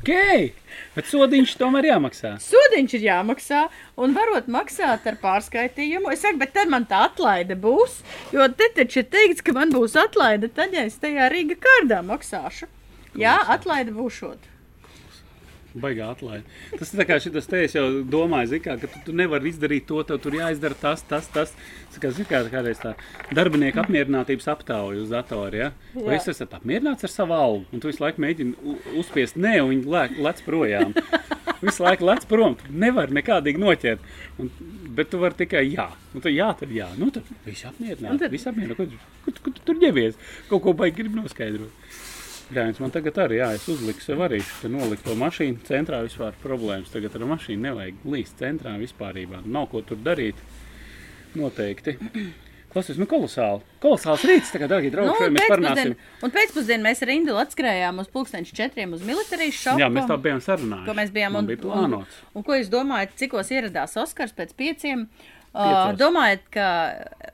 Ok, 0.02 0.10
bet 0.96 1.08
sodiņš 1.12 1.54
tomēr 1.62 1.92
jāmaksā. 1.92 2.34
Sodiņš 2.42 2.98
ir 2.98 3.06
jāmaksā, 3.06 3.62
un 4.02 4.18
varot 4.18 4.50
maksāt 4.50 5.06
ar 5.06 5.22
pārskaitījumu. 5.22 6.10
Es 6.10 6.26
saku, 6.26 6.42
bet 6.42 6.56
tad 6.58 6.74
man 6.74 6.90
tā 6.90 7.06
atlaide 7.12 7.54
būs. 7.54 8.00
Jo 8.34 8.50
te 8.50 8.72
taču 8.74 9.04
ir 9.04 9.10
teikts, 9.14 9.46
ka 9.46 9.54
man 9.54 9.70
būs 9.74 9.94
atlaide, 10.02 10.50
tad 10.50 10.74
ja 10.74 10.88
es 10.90 10.98
tajā 10.98 11.30
Rīga 11.30 11.60
kārdā 11.62 12.02
maksāšu. 12.02 12.66
Jā, 13.20 13.36
atlaide 13.52 13.92
būšot. 13.96 14.48
Baigā 15.72 16.10
atlaide. 16.12 16.44
Tas 16.76 16.90
ir 16.92 17.00
tā 17.00 17.06
kā 17.08 17.16
šis 17.24 17.46
te 17.48 17.62
jau 17.72 17.86
domāju, 18.04 18.58
kā, 18.64 18.74
ka 18.82 18.90
tu, 18.92 19.00
tu 19.08 19.14
nevari 19.16 19.48
izdarīt 19.54 19.86
to, 19.88 20.02
tev 20.04 20.18
tur 20.20 20.36
jāizdara 20.36 20.76
tas, 20.76 21.04
tas, 21.08 21.30
tas. 21.32 21.54
Kā, 21.96 22.12
kā 22.28 22.42
kādreiz 22.52 22.82
tā 22.84 22.92
darbinieku 23.32 23.80
apmierinātības 23.80 24.50
aptauja 24.52 25.00
uz 25.06 25.14
datora, 25.14 25.56
ja? 25.56 25.70
Vai 25.96 26.18
es 26.18 26.28
esmu 26.28 26.50
apmierināts 26.60 27.08
ar 27.08 27.14
savu 27.14 27.38
algu? 27.38 27.64
Un 27.72 27.80
tu 27.80 27.88
visu 27.88 28.04
laiku 28.04 28.20
mēģini 28.24 28.76
uzspiest 29.00 29.40
nē, 29.40 29.62
un 29.64 29.72
viņi 29.72 29.88
lec, 29.96 30.18
lec 30.28 30.44
projām. 30.48 30.92
Visu 31.62 31.84
laiku 31.86 32.08
lec 32.10 32.24
prom, 32.26 32.56
tu 32.58 32.72
nevari 32.74 33.14
nekādīgi 33.14 33.60
noķert. 33.62 34.06
Un, 34.42 34.48
bet 34.98 35.12
tu 35.14 35.20
vari 35.22 35.38
tikai 35.44 35.62
jā. 35.70 35.92
Nu, 36.12 36.20
tad 36.26 36.34
jā, 36.34 36.48
tad 36.58 36.72
jā. 36.74 36.88
Nu, 36.98 37.12
tad 37.14 37.28
viss 37.46 37.68
Un 37.68 37.70
apmierināts. 37.70 38.18
tad- 38.24 38.32
Viss 38.34 38.50
apmierināts. 38.50 38.96
Ko, 39.22 39.30
tu- 39.36 39.44
ko 39.46 39.54
tu 39.54 39.62
tur 39.68 39.78
ņemies? 39.78 40.18
Kaut 40.50 40.64
ko 40.66 40.74
baigi 40.74 41.04
grib 41.04 41.14
noskaidrot. 41.20 41.70
Jā, 42.52 42.66
viens 42.68 42.80
man 42.84 42.92
tagad 42.92 43.16
arī, 43.24 43.38
jā, 43.40 43.48
es 43.56 43.66
uzliku 43.72 44.04
sev 44.04 44.20
arī, 44.26 44.42
ka 44.60 44.68
noliku 44.72 45.06
to 45.06 45.16
mašīnu 45.16 45.64
centrā 45.68 46.02
vispār 46.04 46.36
problēmas. 46.44 46.92
Tagad 46.92 47.16
ar 47.16 47.24
mašīnu 47.30 47.64
nevajag 47.64 48.06
līst 48.12 48.42
centrā 48.42 48.74
vispārībā. 48.82 49.40
Nav 49.48 49.70
ko 49.72 49.84
tur 49.88 50.02
darīt. 50.04 50.40
Noteikti. 51.40 51.96
Klausies, 52.72 53.00
nu 53.00 53.08
kolosāli. 53.08 53.64
Kolosāls 53.84 54.24
rīts 54.28 54.52
tagad, 54.52 54.72
dārgie 54.72 54.92
draugi, 54.92 55.12
Nu, 55.12 55.32
mēs 55.36 55.50
parunāsim. 55.52 55.96
un 56.24 56.32
pēcpusdienā 56.32 56.86
mēs 56.86 57.02
ar 57.04 57.12
Indu 57.12 57.36
atskrējām 57.40 58.00
uz 58.04 58.08
pulksteņš 58.12 58.54
četriem 58.56 58.96
uz 58.96 59.04
militārijas 59.04 59.60
šopu. 59.60 59.84
Jā, 59.84 59.90
mēs 59.92 60.08
tā 60.08 60.16
bijām 60.24 60.40
sarunājuši. 60.44 60.88
ko 60.88 60.96
mēs 60.96 61.12
bijām 61.12 61.36
Man 61.36 61.44
un, 61.44 61.50
bija 61.52 61.64
plānots. 61.66 62.22
Un, 62.32 62.40
un 62.40 62.48
ko 62.48 62.56
jūs 62.60 62.72
domājat, 62.72 63.16
cikos 63.20 63.52
ieradās 63.52 63.96
Oskars 64.00 64.36
pēc 64.36 64.56
pieciem? 64.56 65.04
Uh, 65.04 65.41
Piecos. 65.52 65.98
domājat, 66.00 66.44
ka 66.54 66.66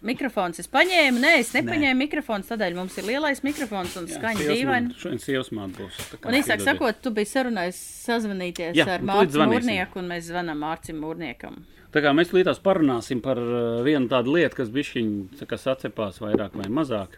mikrofons 0.09 0.57
es 0.63 0.69
paņēmu? 0.73 1.19
Nē, 1.21 1.33
es 1.43 1.51
nepaņēmu 1.53 1.99
mikrofons, 2.01 2.47
tādēļ 2.49 2.77
mums 2.79 2.97
ir 2.97 3.05
lielais 3.11 3.43
mikrofons 3.45 3.93
un 4.01 4.07
skaņa 4.09 4.47
dīvaini. 4.47 4.97
Šodien 4.97 5.21
sievas 5.21 5.51
man 5.53 5.75
būs. 5.77 5.99
Un 6.25 6.37
īsāk 6.39 6.63
sakot, 6.65 6.97
tu 7.03 7.13
biji 7.13 7.29
sarunājis 7.35 7.77
sazvanīties 8.07 8.79
Jā, 8.79 8.87
ar 8.95 9.05
Mārciņu. 9.05 9.49
Mūrnieku, 9.53 10.01
un 10.01 10.09
mēs 10.15 10.31
zvanām 10.31 10.65
Mārciņu 10.65 11.03
Mūrniekam. 11.03 11.61
Tā 11.93 12.01
kā 12.03 12.11
mēs 12.17 12.33
līdās 12.33 12.57
parunāsim 12.65 13.21
par 13.23 13.39
vienu 13.85 14.09
tādu 14.11 14.33
lietu, 14.33 14.63
kas 14.63 14.73
bišķiņ, 14.73 15.13
tā 15.37 15.45
kā 15.49 15.61
sacepās 15.61 16.17
vairāk 16.19 16.57
vai 16.57 16.67
mazāk, 16.73 17.15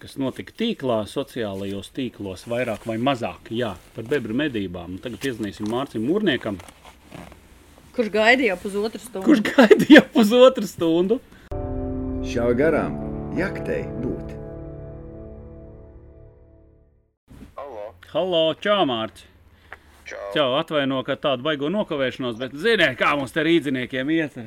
kas 0.00 0.14
notika 0.20 0.54
tīklā, 0.60 1.02
sociālajos 1.08 1.90
tīklos, 1.96 2.44
vairāk 2.52 2.84
vai 2.88 3.00
mazāk, 3.00 3.50
jā, 3.52 3.74
par 3.96 4.06
bebru 4.12 4.36
medībām. 4.44 5.00
Tagad 5.02 5.32
iezinīsim 5.32 5.72
Mārciņu 5.72 6.04
Mūrniekam, 6.04 6.60
Kurš 7.94 8.10
gaidīja 8.14 8.54
pusotru 8.60 9.00
stundu? 9.02 9.26
kurš 9.26 9.40
gaidīja 9.50 10.02
pusotru 10.14 10.68
stundu. 10.68 11.18
Šā 12.30 12.46
garām 12.54 12.94
jaktei 13.38 13.82
būt. 14.02 14.36
Halo, 17.58 17.88
Halo, 18.12 18.44
čau, 18.62 18.84
Mārciņ! 18.86 19.26
čau. 20.10 20.20
Čau, 20.34 20.48
atvaino, 20.58 21.00
ka 21.06 21.16
tādu 21.18 21.46
baigo 21.46 21.70
nokavēšanos, 21.72 22.38
bet 22.38 22.54
ziniet, 22.58 22.96
kā 23.00 23.12
mums 23.18 23.34
te 23.34 23.44
rīdziniekiem 23.46 24.12
iet. 24.14 24.38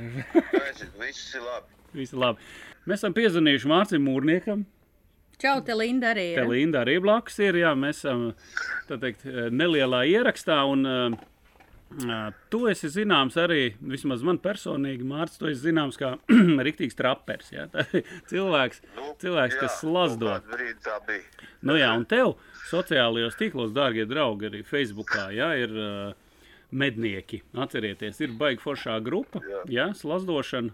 Viss 1.00 1.36
ir 1.36 1.44
labi. 1.44 1.68
Visi 1.94 2.18
labi. 2.20 2.48
Mēs 2.88 3.00
esam 3.00 3.16
piezvanījuši 3.16 3.70
Mārciņam 3.72 4.08
Mūrniekam. 4.08 4.64
Čau, 5.40 5.60
te 5.66 5.76
Linda 5.76 6.12
arī 6.14 6.30
Te 6.36 6.44
ir. 6.44 6.50
Linda 6.50 6.82
arī 6.84 6.98
blakus 7.04 7.38
ir. 7.44 7.58
Jā, 7.60 7.74
mēs 7.80 8.04
esam 8.04 8.30
tā 8.90 8.98
teikt, 9.02 9.24
nelielā 9.52 10.04
ierakstā. 10.12 10.62
Un, 10.72 10.84
uh, 10.88 11.33
tu 12.50 12.64
esi 12.72 12.90
zināms 12.90 13.36
arī, 13.38 13.76
vismaz 13.80 14.24
man 14.26 14.40
personīgi, 14.42 15.06
Mārcis, 15.08 15.40
tu 15.42 15.50
esi 15.50 15.68
zināms 15.68 16.00
kā 16.00 16.16
riktīgs 16.68 16.98
trapers. 16.98 17.52
Jā, 17.54 17.68
Tā 17.74 17.86
cilvēks, 18.32 18.82
Nu, 18.98 19.12
cilvēks 19.22 19.58
jā, 19.58 19.62
kas 19.62 19.80
slazdo. 19.82 20.34
Nu, 21.64 21.78
jā, 21.80 21.92
un 21.94 22.06
tev 22.10 22.36
sociālajos 22.72 23.38
tīklos, 23.40 23.74
dārgie 23.76 24.08
draugi, 24.10 24.50
arī 24.50 24.64
Facebookā 24.68 25.30
jā, 25.36 25.52
ir 25.64 25.78
uh, 25.78 26.14
mednieki. 26.74 27.44
Atcerieties, 27.54 28.20
ir 28.26 28.34
baigta 28.40 28.66
foršā 28.66 28.98
grupa, 29.06 29.44
jā. 29.46 29.64
Jā. 29.78 29.88
Slazdošana. 29.98 30.74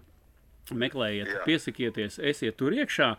Meklējiet, 0.70 1.30
jā. 1.34 1.40
Piesakieties, 1.48 2.20
esiet 2.30 2.56
tur 2.60 2.74
iekšā. 2.76 3.14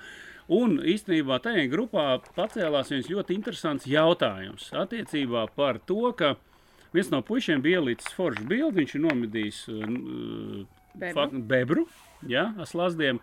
Un 0.52 0.78
īstenībā 0.88 1.38
tajā 1.44 1.66
grupā 1.72 2.06
pacēlās 2.36 2.90
viens 2.92 3.10
ļoti 3.12 3.36
interesants 3.38 3.88
jautājums 3.88 4.70
attiecībā 4.76 5.46
par 5.56 5.80
to, 5.88 6.14
ka 6.18 6.34
viens 6.94 7.12
no 7.14 7.22
puišiem 7.26 7.62
bija 7.64 7.80
ielicis 7.82 8.14
foršu 8.18 8.44
bildi, 8.50 8.82
viņš 8.82 8.96
ir 8.98 9.06
nomedījis 9.08 9.62
uh, 9.72 10.66
Bebru. 10.94 11.14
fakt- 11.22 11.46
bebru, 11.48 11.86
jā, 12.28 12.50
ar 12.60 12.68
slazdiem. 12.68 13.20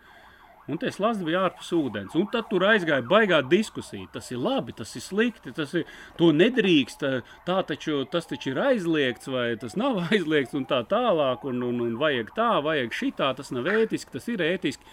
Un 0.68 0.76
tie 0.76 0.90
slazdi 0.92 1.24
bija 1.24 1.46
ārpus 1.46 1.70
ūdens. 1.72 2.12
Un 2.12 2.26
tad 2.28 2.50
tur 2.50 2.60
aizgāja 2.68 3.00
baigā 3.08 3.38
diskusija. 3.48 4.04
Tas 4.12 4.26
ir 4.34 4.36
labi, 4.36 4.74
tas 4.76 4.90
ir 4.98 5.00
slikti, 5.00 5.48
tas 5.56 5.70
ir, 5.80 5.86
to 6.18 6.28
nedrīkst. 6.36 7.06
Tā 7.46 7.54
taču, 7.64 8.02
tas 8.12 8.28
taču 8.28 8.50
ir 8.52 8.60
aizliegts, 8.66 9.30
vai 9.32 9.46
tas 9.56 9.78
nav 9.80 9.96
aizliegts, 10.12 10.52
un 10.58 10.66
tā 10.68 10.82
tālāk. 10.90 11.46
Un, 11.48 11.62
un, 11.70 11.80
un 11.86 11.94
vajag 11.96 12.34
tā, 12.36 12.50
vajag 12.66 12.92
šitā, 12.92 13.30
tas 13.38 13.48
nav 13.56 13.64
ētiski, 13.72 14.12
tas 14.12 14.28
ir 14.28 14.44
ētiski. 14.44 14.84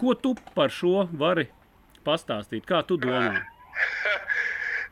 Ko 0.00 0.14
tu 0.16 0.32
par 0.56 0.72
šo 0.72 1.04
vari 1.12 1.50
pastāstīt? 2.08 2.64
Kā 2.64 2.80
tu 2.88 2.96
domā? 2.96 3.34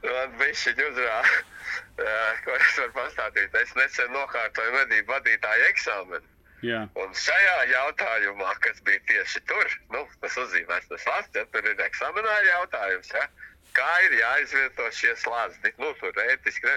Man 0.04 0.34
bija 0.38 0.54
šī 0.60 0.72
uzrāde, 0.84 1.34
ko 2.44 2.54
es 2.58 2.78
varu 2.78 2.92
pastāstīt. 2.98 3.54
Es 3.62 3.74
nesen 3.78 4.10
nokārtoju 4.12 4.74
medību 4.76 5.12
vadītāju 5.14 5.68
eksāmenu. 5.72 6.26
Jā, 6.64 6.82
Un 6.96 7.10
šajā 7.12 7.56
jautājumā, 7.70 8.54
kas 8.64 8.78
bija 8.86 9.00
tieši 9.10 9.40
tur, 9.48 9.66
nu, 9.92 10.04
tas 10.22 10.36
uzzīmēs 10.40 10.86
tas 10.88 11.02
slazds, 11.04 11.34
ja 11.36 11.44
tur 11.52 11.66
ir 11.68 11.80
eksāmenāra 11.86 12.44
jautājums, 12.48 13.10
ja? 13.12 13.26
kā 13.76 13.90
ir 14.06 14.14
jāizvieto 14.20 14.86
šie 14.96 15.12
slazdi. 15.20 15.72
Nu, 15.82 15.90
tur 16.00 16.12
ētiski 16.28 16.68
ne. 16.70 16.76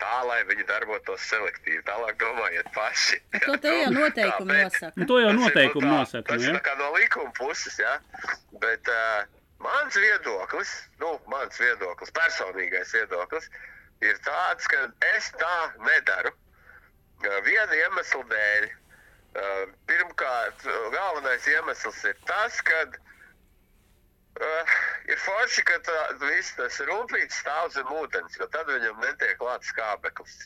Tā, 0.00 0.22
lai 0.24 0.38
viņi 0.48 0.64
darbotos 0.64 1.20
selektīvi. 1.28 1.82
Tālāk 1.84 2.16
domājiet 2.22 2.70
paši. 2.72 3.18
To 3.44 3.58
te 3.60 3.68
jau 3.82 3.90
noteikumi 3.98 4.54
Tāpēc- 4.54 4.64
nosaka. 4.70 4.92
nu, 4.96 5.06
to 5.10 5.18
jau 5.20 5.28
Tas 5.28 5.34
ir, 5.36 5.42
noteikumi 5.44 5.84
nu, 5.84 5.90
tā- 5.92 5.98
nosaka. 5.98 6.26
Tas 6.32 6.40
nu, 6.40 6.46
ir 6.48 6.54
Ja? 6.54 6.54
tā 6.56 6.62
kā 6.70 6.76
no 6.80 6.88
likuma 6.96 7.32
puses, 7.36 7.76
jā. 7.82 7.92
Bet 8.62 8.88
uh, 8.88 9.28
mans 9.64 9.96
viedoklis, 9.96 10.72
nu, 11.02 11.14
mans 11.32 11.60
viedoklis, 11.60 12.12
personīgais 12.16 12.94
viedoklis, 12.96 13.48
ir 14.04 14.20
tāds, 14.24 14.68
ka 14.70 14.86
es 15.14 15.30
tā 15.40 15.56
nedaru. 15.86 16.32
Viena 17.44 17.76
iemesla 17.76 18.24
dēļ. 18.32 18.68
Pirmkārt, 19.86 20.64
galvenais 20.94 21.46
iemesls 21.46 22.00
ir 22.08 22.16
tas, 22.26 22.56
ka 22.66 22.78
uh, 22.88 24.78
ir 25.10 25.20
forši, 25.20 25.64
ka 25.68 25.76
tā, 25.86 25.98
viss 26.24 26.56
tas 26.58 26.80
rumpīts 26.88 27.42
stāv 27.42 27.70
zem 27.76 27.92
ūdens, 28.00 28.38
jo 28.40 28.48
tad 28.54 28.70
viņam 28.72 28.98
netiek 29.04 29.36
klāts 29.38 29.70
skābeklis. 29.70 30.36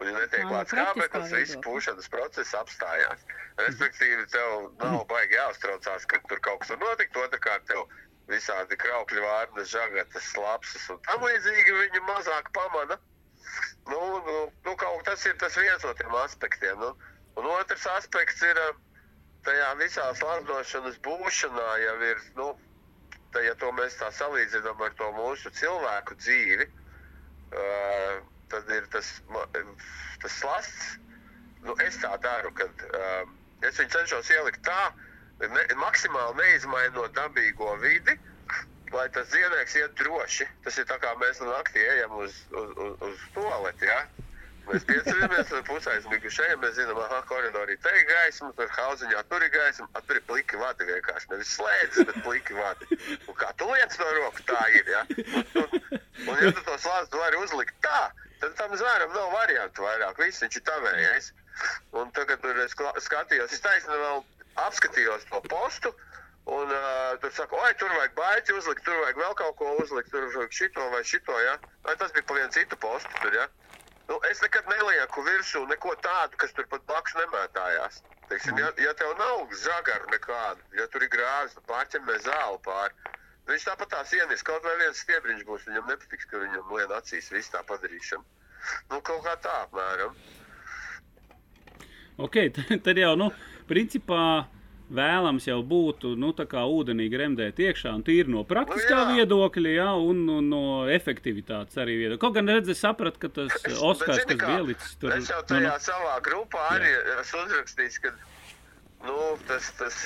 Viņam 0.00 0.18
netiek 0.18 0.44
Ā, 0.44 0.48
klāts 0.50 0.74
skābeklis, 0.74 1.34
viss 1.38 1.60
pūšanas 1.64 2.10
process 2.12 2.54
apstājās. 2.58 3.24
Respektīvi, 3.62 4.26
tev 4.34 4.72
nav 4.82 5.04
baigi 5.10 5.38
jāuztraucās, 5.38 6.08
ka 6.10 6.18
tur 6.28 6.42
kaut 6.42 6.64
kas 6.64 6.72
tur 6.72 6.82
notikt. 6.82 7.20
Otrakārt, 7.24 7.68
tev 7.70 7.86
visādi 8.30 8.78
kraukļu 8.80 9.24
vārnas, 9.24 9.72
žagatas, 9.72 10.30
lapsas 10.40 10.86
un 10.92 11.00
tam 11.08 11.24
līdzīgi 11.26 11.76
viņi 11.80 12.04
mazāk 12.08 12.50
pamana. 12.56 12.98
Nu, 13.90 14.00
nu, 14.26 14.36
nu, 14.64 14.76
kaut 14.80 15.04
tas 15.04 15.24
ir 15.28 15.36
tas 15.40 15.56
viens 15.60 15.84
no 15.84 15.92
tiem 15.98 16.14
aspektiem. 16.22 16.80
Nu. 16.80 16.94
Un 17.36 17.48
otrs 17.52 17.84
aspekts 17.92 18.40
ir 18.46 18.60
tajā 19.44 19.70
visā 19.80 20.06
slāpdošanas 20.16 20.96
būšanā 21.04 21.66
jau 21.82 21.96
ir, 22.08 22.22
nu, 22.38 22.48
tā, 23.34 23.44
ja 23.44 23.54
to 23.60 23.70
mēs 23.76 23.98
tā 24.00 24.08
salīdzinām 24.14 24.80
ar 24.86 24.94
to 25.00 25.10
mūsu 25.18 25.52
cilvēku 25.58 26.16
dzīvi, 26.22 26.68
uh, 26.70 28.22
tad 28.52 28.70
ir 28.72 28.88
tas, 28.94 29.10
tas 30.22 30.38
slasts. 30.40 30.94
Nu, 31.64 31.76
es 31.84 31.96
tā 32.00 32.12
daru, 32.24 32.52
kad 32.56 32.86
uh, 32.88 33.28
es 33.64 33.80
viņu 33.80 33.92
cenšos 33.98 34.32
ielikt 34.32 34.64
tā, 34.64 34.92
ne, 35.52 35.64
maksimāli 35.80 36.38
neizmainot 36.40 37.14
dabīgo 37.16 37.74
vidi, 37.82 38.16
lai 38.94 39.08
tas 39.14 39.30
dzīvnieks 39.32 39.78
iet 39.80 39.96
droši. 40.00 40.46
Tas 40.64 40.78
ir 40.78 40.86
tā 40.90 40.98
kā 41.02 41.14
mēs 41.20 41.40
no 41.42 41.50
naktī 41.50 41.82
ejam 41.96 42.14
uz, 42.22 42.36
uz, 42.52 42.70
uz, 42.86 42.94
uz 43.08 43.24
toaleti. 43.34 43.88
Ja? 43.90 44.02
Mēs 44.64 44.86
pieceļamies, 44.88 45.50
tad 45.50 45.66
pusaizmiguši 45.68 46.44
ejam, 46.46 46.62
mēs 46.62 46.78
zinām, 46.78 47.00
koridorī 47.28 47.76
te 47.84 47.90
ir 47.98 48.06
gaisma, 48.08 48.48
tur 48.56 48.70
hauziņā 48.72 49.24
tur 49.28 49.44
ir 49.44 49.52
gaisma, 49.52 49.88
a, 49.92 50.00
tur 50.06 50.16
ir 50.20 50.24
pliki 50.30 50.60
vadi 50.60 50.86
vienkārši, 50.88 51.30
nevis 51.34 51.52
slēdzas, 51.58 52.06
bet 52.08 52.22
pliki 52.24 52.56
vadi. 52.56 53.00
Un 53.28 53.36
kā 53.42 53.50
tu 53.60 53.68
liec 53.68 53.98
no 54.00 54.10
roku, 54.20 54.46
tā 54.48 54.62
ir, 54.78 54.88
ja? 54.88 55.02
Un, 55.04 55.66
un, 55.66 55.98
un 56.30 56.40
ja 56.40 56.52
tu 56.56 56.64
to 56.64 56.78
slāzdu 56.80 57.20
vari 57.20 57.42
uzlikt 57.44 57.76
tā, 57.84 58.06
tad 58.40 58.56
tam 58.60 58.72
zvēram 58.80 59.12
nav 59.12 59.36
variantu 59.36 59.84
vairāk, 59.84 60.22
viss 60.24 60.46
viņš 60.46 60.60
ir 60.60 60.66
tavējais. 60.70 61.32
Un 61.94 62.08
tagad, 62.16 62.40
kad 62.42 62.64
es 62.64 62.72
kla- 62.74 62.96
skatījos, 63.04 63.52
es 63.54 63.62
taisnīgi 63.62 64.00
vēl 64.00 64.24
apskatījos 64.66 65.26
to 65.30 65.40
postu, 65.50 65.94
Un 66.44 66.68
uh, 66.68 67.16
tur 67.20 67.32
saka, 67.32 67.56
oi, 67.56 67.72
tur 67.80 67.88
vajag 67.88 68.12
baigi 68.18 68.52
uzlikt, 68.52 68.82
tur 68.84 68.98
vajag 69.00 69.16
vēl 69.16 69.36
kaut 69.38 69.54
ko 69.56 69.70
uzlikt, 69.80 70.10
tur 70.12 70.26
vajag 70.28 70.52
šito 70.52 70.88
vai 70.92 71.00
šito. 71.08 71.36
Ja? 71.40 71.54
Vai 71.86 71.94
tas 71.96 72.12
bija 72.12 72.26
pa 72.28 72.36
vienu 72.36 72.52
citu 72.52 72.76
postu. 72.82 73.08
Tur, 73.22 73.32
ja? 73.32 73.46
nu, 74.10 74.18
es 74.30 74.42
nekad 74.44 74.68
nelieku 74.68 75.24
virsū 75.24 75.64
neko 75.70 75.94
tādu, 76.04 76.36
kas 76.42 76.52
tur 76.52 76.68
pat 76.68 76.84
blakus 76.90 77.16
nemētājās. 77.16 78.02
Teiksim, 78.28 78.60
ja, 78.60 78.68
ja 78.80 78.92
tev 78.96 79.14
nav 79.20 79.56
zagaru 79.60 80.08
nekādu, 80.12 80.60
ja 80.76 80.86
tur 80.92 81.04
ir 81.04 81.12
grāvis, 81.12 81.56
tad 81.56 81.64
pārķemē 81.70 82.20
zāli 82.26 82.60
pāri. 82.68 83.16
Viņš 83.48 83.66
tāpat 83.68 83.92
tās 83.92 84.12
ienis, 84.16 84.44
kaut 84.44 84.64
vai 84.64 84.76
viens 84.80 85.00
stiebriņš 85.04 85.48
būs, 85.48 85.66
viņam 85.68 85.90
nepatiks, 85.92 86.28
ka 86.28 86.40
viņam 86.40 86.76
lien 86.76 86.94
acīs 86.96 87.28
viss 87.32 87.52
tā 87.52 87.60
padarīšana. 87.68 88.24
Nu, 88.92 89.00
kaut 89.04 89.24
kā 89.24 89.34
tā 89.44 89.56
apmēram. 89.64 90.16
Ok, 92.24 92.40
tad 92.86 93.00
jau, 93.00 93.12
nu, 93.20 93.28
principā 93.70 94.24
vēlams 94.94 95.46
jau 95.48 95.58
būtu, 95.64 96.12
nu, 96.20 96.32
ūdenī 96.34 97.06
gremdēt 97.12 97.60
iekšā, 97.62 97.94
un 97.96 98.04
tīri 98.04 98.30
no 98.30 98.44
praktiskā 98.44 98.98
Nu, 99.00 99.14
jā. 99.14 99.14
viedokļa, 99.16 99.72
jā, 99.78 99.88
un, 99.96 100.20
un 100.28 100.50
no 100.52 100.64
efektivitātes 100.92 101.78
arī 101.80 101.96
viedokļa. 102.02 102.20
Kaut 102.20 102.36
gan 102.36 102.52
redz, 102.52 102.68
es 102.74 102.82
sapratu, 102.84 103.22
ka 103.24 103.32
tas 103.40 103.56
Bet, 103.64 103.78
Oskars, 103.80 104.22
zini 104.22 104.38
kas 104.40 104.60
ielicis 104.60 104.94
tur, 105.00 105.14
Es 105.16 105.30
jau 105.32 105.40
nu, 105.40 105.48
tajā 105.54 105.72
nu, 105.72 105.86
savā 105.88 106.14
grupā 106.28 106.68
arī 106.76 106.92
esmu 107.16 107.42
uzrakstījis, 107.46 107.98
ka 108.04 108.14
nu, 109.08 109.18
tas, 109.48 109.72
tas 109.80 109.98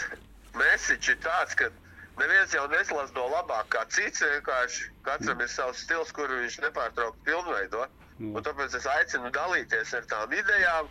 message 0.59 1.13
ir 1.13 1.21
tāds, 1.27 1.59
ka 1.59 1.71
neviens 2.23 2.55
jau 2.55 2.67
neslēdz 2.71 3.15
no 3.19 3.27
labāk 3.35 3.71
kā 3.75 3.85
cits. 3.95 4.23
Vienkārši 4.23 4.89
katram 5.07 5.43
ir 5.43 5.51
savs 5.53 5.85
stils, 5.85 6.15
kuru 6.15 6.43
viņš 6.45 6.61
nepārtraukti 6.69 7.27
pilnveido. 7.27 7.87
Nu. 8.19 8.33
Un 8.35 8.47
tāpēc 8.47 8.75
es 8.75 8.87
aicinu 8.91 9.31
dalīties 9.35 9.95
ar 9.95 10.09
tām 10.11 10.33
idejām. 10.35 10.89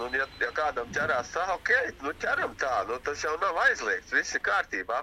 Un, 0.00 0.14
ja, 0.16 0.26
ja 0.40 0.50
kādam 0.56 0.88
ķerās 0.96 1.32
tā, 1.34 1.44
ok, 1.54 1.72
nu 2.04 2.12
ķeram 2.22 2.54
tā, 2.60 2.72
nu, 2.88 2.98
tas 3.06 3.24
jau 3.24 3.34
nav 3.42 3.58
aizliegts, 3.66 4.14
viss 4.16 4.36
ir 4.36 4.44
kārtībā. 4.46 5.02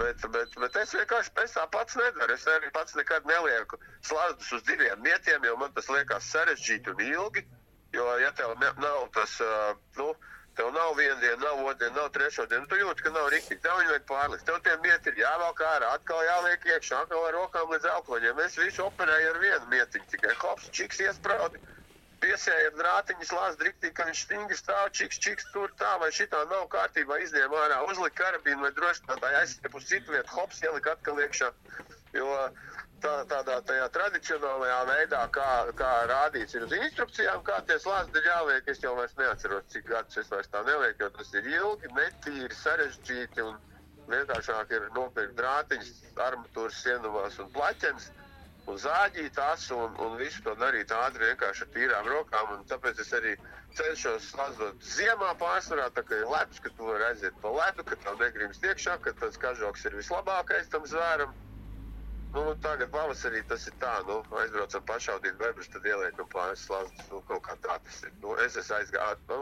Bet, 0.00 0.22
bet, 0.32 0.54
bet 0.62 0.76
es 0.80 0.92
vienkārši 0.96 1.32
es 1.44 1.54
tā 1.56 1.66
pats 1.74 1.96
nedaru. 1.98 2.32
Es 2.32 2.46
arī 2.48 2.70
pats 2.72 2.94
nekad 2.96 3.26
nelieku 3.28 3.76
slazdus 4.06 4.52
uz 4.56 4.62
diviem 4.68 5.02
mietiem, 5.04 5.44
jo 5.44 5.56
man 5.60 5.74
tas 5.76 5.90
liekas 5.92 6.28
sarežģīti 6.32 6.94
un 6.94 7.02
ilgi. 7.04 7.42
Jo, 7.92 8.06
ja 8.22 8.30
tev 8.38 8.54
ne, 8.62 8.70
nav 8.80 9.08
tas, 9.16 9.34
uh, 9.42 9.74
nu, 9.98 10.12
tev 10.56 10.70
nav 10.76 10.94
viena 10.98 11.18
diena, 11.20 11.40
nav 11.42 11.64
otra 11.64 11.80
diena, 11.82 11.96
nav 11.98 12.08
trešā 12.14 12.46
diena, 12.52 12.68
tu 12.70 12.78
jūti, 12.78 13.02
ka 13.02 13.12
nav 13.16 13.28
rīktīgi. 13.34 13.60
Tev 13.66 13.80
vajag 13.80 14.06
pārlikt. 14.08 14.46
Tev 14.46 14.60
tie 14.64 14.76
mieti 14.84 15.10
ir 15.10 15.20
jāvelk 15.24 15.64
ārā, 15.72 15.90
atkal 15.98 16.22
jāliek 16.28 16.66
iekšā, 16.70 17.02
atkal 17.04 17.26
ar 17.26 17.36
rokām 17.40 17.74
līdz 17.74 17.90
aukloņiem. 17.96 18.42
Es 18.46 18.56
visu 18.62 18.86
operēju 18.86 19.34
ar 19.34 19.42
vienu 19.42 19.70
mietiņu, 19.74 20.08
tikai 20.14 20.38
hops, 20.44 20.70
čiks 20.78 21.02
iespraudi. 21.08 21.60
Piesēja 22.20 22.72
drātiņu 22.76 23.26
slāņu 23.30 23.64
riktīgi, 23.66 23.94
ka 23.96 24.04
viņš 24.08 24.22
stingri 24.26 24.56
stāv, 24.58 24.90
čiks, 24.98 25.20
čiks 25.24 25.46
tur 25.54 25.72
tā 25.80 25.94
vai 26.02 26.10
šitā 26.12 26.42
nav 26.50 26.66
kārtībā. 26.74 27.16
Izņēma 27.24 27.62
ārā, 27.64 27.78
uzlika 27.88 28.24
karabīnu 28.24 28.66
vai 28.66 28.72
drošinātāju, 28.76 29.38
aizstāja 29.40 29.80
uz 29.80 29.88
citu 29.88 30.16
vietu, 30.16 30.34
hops, 30.36 30.60
ielika 30.66 30.92
atkal 30.98 31.22
iekšā. 31.24 31.48
Jo 32.12 32.28
tā, 33.00 33.14
tādā 33.30 33.56
tajā 33.70 33.88
tradicionālajā 33.94 34.78
veidā, 34.90 35.22
kā, 35.32 35.48
kā 35.80 35.90
rādīts 36.10 36.58
ir 36.58 36.66
uz 36.68 36.76
instrukcijām, 36.76 37.40
kā 37.46 37.60
tie 37.68 37.78
slāņi 37.80 38.16
ir 38.20 38.28
jāliek, 38.28 38.70
es 38.74 38.84
jau 38.84 38.94
vairs 38.98 39.16
neatceros, 39.20 39.68
cik 39.72 39.88
gadus 39.88 40.20
es 40.20 40.32
vairs 40.32 40.52
tā 40.52 40.64
nelieku, 40.68 41.06
jo 41.06 41.10
tas 41.16 41.34
ir 41.40 41.48
ilgi, 41.54 41.92
netīri, 41.96 42.60
sarežģīti 42.60 43.46
un 43.48 43.56
vienkāršāk 44.10 44.74
ir 44.76 44.88
nopirkt 44.96 45.38
drātiņus, 45.40 45.92
armatūras 46.28 46.82
sienumās 46.84 47.38
un 47.40 47.48
plaķenes 47.56 48.10
un 48.70 48.78
zāģīt 48.78 49.38
asu 49.42 49.76
un, 49.84 49.96
un 50.04 50.16
visu 50.20 50.42
to 50.46 50.54
darīt 50.60 50.92
ātri, 50.94 51.28
vienkārši 51.32 51.66
ar 51.66 51.70
tīrām 51.74 52.08
rokām. 52.12 52.54
Tāpēc 52.70 53.02
es 53.04 53.12
arī 53.18 53.34
cenšos 53.78 54.30
slēdzot 54.32 54.88
ziemā 54.94 55.30
pārsvarā, 55.42 55.90
tā 55.96 56.04
kā 56.06 56.20
ir 56.22 56.30
ledus, 56.30 56.62
ka 56.62 56.72
tu 56.76 56.88
vari 56.90 57.08
aiziet 57.10 57.36
pa 57.42 57.52
ledu, 57.54 57.86
ka 57.90 57.98
tev 58.04 58.18
negrims 58.22 58.62
iekšā, 58.64 58.98
ka 59.04 59.14
tas 59.22 59.38
kažoks 59.44 59.86
ir 59.90 59.96
vislabākais 60.00 60.70
tam 60.74 60.86
zvēram. 60.90 61.34
Nu, 62.34 62.44
tagad 62.62 62.92
pavasarī 62.94 63.40
tas 63.50 63.64
ir 63.66 63.74
tā, 63.82 63.96
nu, 64.06 64.20
aizbraucam 64.38 64.84
pašaudīt 64.86 65.38
bebrus, 65.40 65.70
tad 65.72 65.86
ieliekam 65.90 66.28
pāris 66.30 66.62
slāņus, 66.68 67.08
nu, 67.10 67.22
kaut 67.26 67.42
kā 67.48 67.56
tā 67.64 67.78
tas 67.86 68.04
ir. 68.06 68.12
Nu, 68.22 68.36
es 68.44 68.58
esmu 68.60 68.76
aizgājis, 68.76 69.24
nu, 69.32 69.40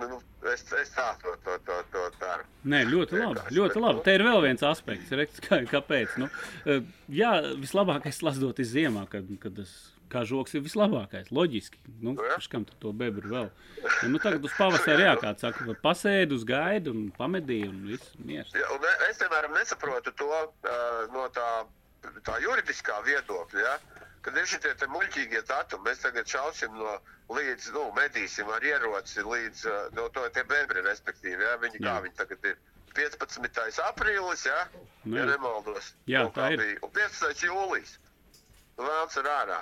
nu, 0.00 0.20
es, 0.52 0.64
es 0.80 0.92
tā 0.94 1.06
to, 1.22 1.34
to, 1.44 1.56
to, 1.66 1.80
to 1.94 2.04
daru. 2.20 2.46
Nē, 2.64 2.84
ļoti 2.90 3.18
labi. 3.18 3.34
Vienkārši, 3.38 3.56
Ļoti 3.58 3.82
labi. 3.84 3.98
nu. 3.98 4.04
Te 4.06 4.14
ir 4.18 4.26
vēl 4.26 4.44
viens 4.44 4.66
aspekts, 4.68 5.16
redz, 5.22 5.40
kā, 5.44 5.60
kāpēc. 5.70 6.18
Nu, 6.22 6.30
eh, 6.66 6.86
jā, 7.22 7.32
vislabākais 7.60 8.22
lasdot 8.26 8.62
ir 8.62 8.70
ziemā, 8.70 9.08
kad, 9.10 9.28
kad 9.42 9.58
tas 9.62 9.74
kā 10.14 10.22
žoks 10.28 10.54
ir 10.54 10.62
vislabākais. 10.64 11.30
Loģiski. 11.34 11.80
Nu, 12.04 12.14
kam 12.50 12.66
tad 12.68 12.76
to 12.82 12.92
bebru 12.96 13.30
vēl? 13.32 13.48
Nu, 14.10 14.20
tagad 14.22 14.44
uz 14.46 14.54
pavasara 14.56 15.08
jā, 15.08 15.14
kāds 15.20 15.44
saka, 15.44 15.66
pasēdi 15.82 16.36
uz 16.36 16.44
gaidu 16.48 16.94
un 16.94 17.08
pamedīja 17.18 17.70
un 17.72 17.80
viss 17.88 18.14
miers. 18.22 18.52
Ja, 18.54 18.68
un 18.74 18.84
es, 19.08 19.18
piemēram, 19.22 19.56
nesaprotu 19.58 20.14
to 20.18 20.30
uh, 20.30 21.02
no 21.14 21.26
tā, 21.34 21.48
tā 22.26 22.38
juridiskā 22.44 23.00
viedokļa. 23.08 23.64
Ja? 23.64 23.74
Kad 24.24 24.38
ir 24.40 24.46
šie 24.48 24.88
muļķīgie 24.88 25.42
datumi, 25.48 25.84
mēs 25.90 26.00
tagad 26.04 26.28
šausim 26.32 26.76
no 26.80 26.94
līdz, 27.36 27.70
nu, 27.76 27.82
medīsim 27.96 28.48
ar 28.52 28.64
ieroci 28.64 29.24
līdz 29.24 29.64
uh, 29.68 29.80
no 29.96 30.08
to 30.16 30.24
bebri, 30.34 30.80
respektīvi. 30.86 31.42
Ja? 31.44 31.56
Viņi, 31.60 31.80
kā 31.84 31.92
Jā. 31.92 32.00
viņi 32.06 32.16
tagad 32.22 32.48
ir? 32.52 32.56
15. 32.94 33.80
aprīlis, 33.90 34.44
ja, 34.46 34.68
Nu, 35.04 35.16
ja 35.18 35.24
nemaldos. 35.26 35.92
Jā, 36.08 36.22
Nu, 36.24 36.30
kā 36.32 36.46
tā 36.46 36.52
ir. 36.54 36.60
bija. 36.62 36.78
Un 36.86 36.90
15. 36.94 37.42
jūlijas. 37.48 37.96
Vēlams 38.78 39.16
ir 39.20 39.28
ārā. 39.30 39.58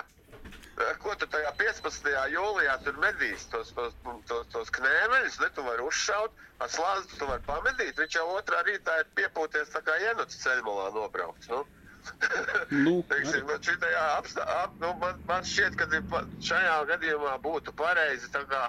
Eh, 0.73 0.93
Ko 1.01 1.13
tu 1.15 1.27
tajā 1.29 1.51
15. 1.57 2.13
jūlijā 2.33 2.77
tur 2.85 2.95
medīs? 3.01 3.43
Tos, 3.51 3.71
tos, 3.77 3.93
tos, 4.29 4.47
tos 4.53 4.71
knēmeļus, 4.73 5.39
ne? 5.41 5.49
Tu 5.53 5.65
vari 5.65 5.83
uzšaut, 5.85 6.31
ar 6.59 6.69
slāzi 6.69 7.17
tu 7.19 7.27
vari 7.29 7.43
pamedīt. 7.45 7.97
Viņš 7.99 8.15
jau 8.17 8.27
otrā 8.37 8.63
rītā 8.65 8.99
ir 9.03 9.11
piepūties 9.19 9.73
tā 9.75 9.81
kā 9.85 9.97
ienuts 10.01 10.39
ceļmalā 10.45 10.87
nobraukts. 10.95 11.49
Nu? 11.49 11.65
Nu, 12.73 12.93
Teiksim, 13.09 13.45
nu, 13.47 13.57
šitajā 13.67 14.03
apstā, 14.17 14.45
ap, 14.63 14.75
nu, 14.81 14.89
man, 15.01 15.19
man 15.29 15.45
šķiet, 15.47 15.77
ka 15.79 15.87
šajā 16.49 16.77
gadījumā 16.89 17.35
būtu 17.43 17.73
pareizi, 17.79 18.31
tā 18.33 18.41
kā, 18.49 18.63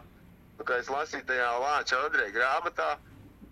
nu, 0.58 0.66
kā 0.68 0.78
es 0.82 0.90
lasīju 0.92 1.26
tajā 1.30 1.50
Lāča 1.64 2.00
Andreja 2.04 2.34
grāmatā, 2.36 2.90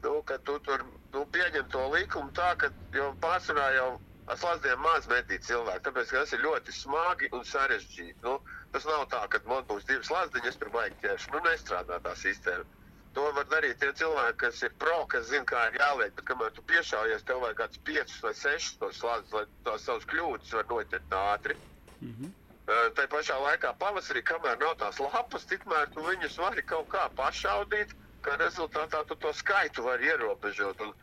nu, 0.05 0.15
ka 0.29 0.39
tu 0.47 0.59
tur 0.67 0.85
nu, 1.15 1.25
pieņem 1.35 1.69
to 1.73 1.87
likumu 1.95 2.35
tā, 2.37 2.53
ka 2.61 2.71
jau 2.97 3.13
pārsvarā 3.25 3.69
jau 3.79 3.91
ar 4.31 4.39
slazdiem 4.39 4.83
maz 4.83 5.09
metīt 5.11 5.47
cilvēku, 5.47 5.83
tāpēc, 5.89 6.13
ka 6.13 6.23
tas 6.23 6.35
ir 6.37 6.45
ļoti 6.45 6.75
smagi 6.77 7.31
un 7.37 7.43
sarežģīti. 7.49 8.19
Nu, 8.27 8.37
tas 8.75 8.87
nav 8.89 9.07
tā, 9.13 9.25
ka 9.33 9.43
man 9.51 9.67
būs 9.71 9.89
divas 9.89 10.09
slazdiņas, 10.11 10.59
tur 10.61 10.71
baigi 10.75 11.01
ķerši. 11.03 11.33
Nu, 11.35 11.43
nestrādā 11.49 11.99
tā 12.07 12.15
sistēma. 12.19 12.82
To 13.17 13.25
var 13.37 13.49
darīt 13.53 13.81
tie 13.81 13.91
cilvēki, 13.93 14.39
kas 14.41 14.63
ir 14.65 14.73
pro, 14.81 15.03
kas 15.13 15.27
zina, 15.29 15.45
kā 15.49 15.67
ir 15.69 15.79
jāliek. 15.81 16.15
Bet, 16.17 16.25
kamēr 16.31 16.55
tu 16.57 16.65
piešaujies, 16.71 17.25
tev 17.29 17.43
vajag 17.45 17.59
kāds 17.61 17.83
piecus 17.89 18.23
vai 18.25 18.33
sešus 18.39 18.79
tos 18.81 19.01
slāņus, 19.03 19.35
lai 19.37 19.45
tās 19.69 19.85
savas 19.89 20.07
kļūdas 20.13 20.55
var 20.59 20.71
noķert 20.71 21.19
ātri. 21.21 21.59
Mhm. 22.01 22.33
Uh, 22.63 22.89
Tā 22.97 23.05
pašā 23.11 23.37
laikā 23.43 23.73
pavasarī, 23.81 24.23
kamēr 24.25 24.61
nav 24.61 24.77
tās 24.81 25.01
lapas, 25.03 25.45
tikmēr 25.51 25.91
tu 25.93 26.05
viņus 26.07 26.39
vari 26.39 26.63
kaut 26.63 26.87
kā 26.93 27.09
pašaudīt, 27.19 27.91
kā 28.23 28.37
rezultātā 28.39 29.03
tu 29.09 29.17
to 29.25 29.33
skaitu 29.35 29.83
vari 29.83 30.09
ierobežot. 30.13 30.81
Un, 30.87 30.95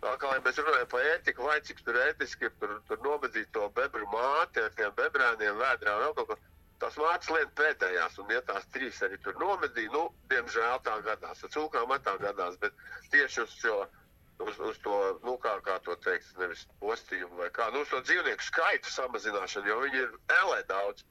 Atkal, 0.00 0.30
ja 0.32 0.40
mēs 0.40 0.56
runājam 0.56 0.86
par 0.88 1.06
ētiku, 1.10 1.44
vai 1.44 1.58
cik 1.60 1.82
tur 1.84 1.96
ētiski 2.00 2.46
ir 2.48 2.52
tur, 2.60 2.70
tur 2.88 3.00
nobadzīt 3.04 3.50
to 3.52 3.66
bebru 3.76 4.06
māti 4.08 4.62
ar 4.64 4.70
tiem 4.78 4.94
bebrēniem, 4.96 5.58
vēdrā 5.60 5.96
vēl 6.00 6.14
kaut 6.16 6.30
ko. 6.30 6.36
Tās 6.80 6.96
mātes 6.96 7.28
lieta 7.28 7.50
pēdējās, 7.60 8.18
un 8.22 8.30
ja 8.32 8.40
tās 8.48 8.66
trīs 8.74 9.00
arī 9.04 9.18
tur 9.24 9.36
nomedīja, 9.40 9.92
nu, 9.92 10.04
diemžēl 10.32 10.80
tā 10.86 10.96
gadās. 11.04 11.42
Ar 11.44 11.52
cūkām 11.56 11.92
tā 12.06 12.14
gadās, 12.22 12.56
bet 12.62 12.84
tieši 13.12 13.42
uz 13.44 13.56
šo, 13.60 13.76
uz, 14.46 14.60
uz 14.70 14.78
to, 14.86 14.96
nu, 15.26 15.36
kā, 15.44 15.58
kā 15.66 15.76
to 15.84 15.96
teikt, 16.06 16.30
nevis 16.40 16.64
postījumu 16.80 17.42
vai 17.42 17.50
kā, 17.58 17.68
nu, 17.74 17.84
uz 17.84 17.92
to 17.92 18.00
dzīvnieku 18.06 18.46
skaitu 18.48 18.94
samazināšanu, 18.94 19.68
jo 19.72 19.80
viņi 19.84 20.02
ir 20.06 20.16
elē 20.40 20.62
daudz. 20.72 21.04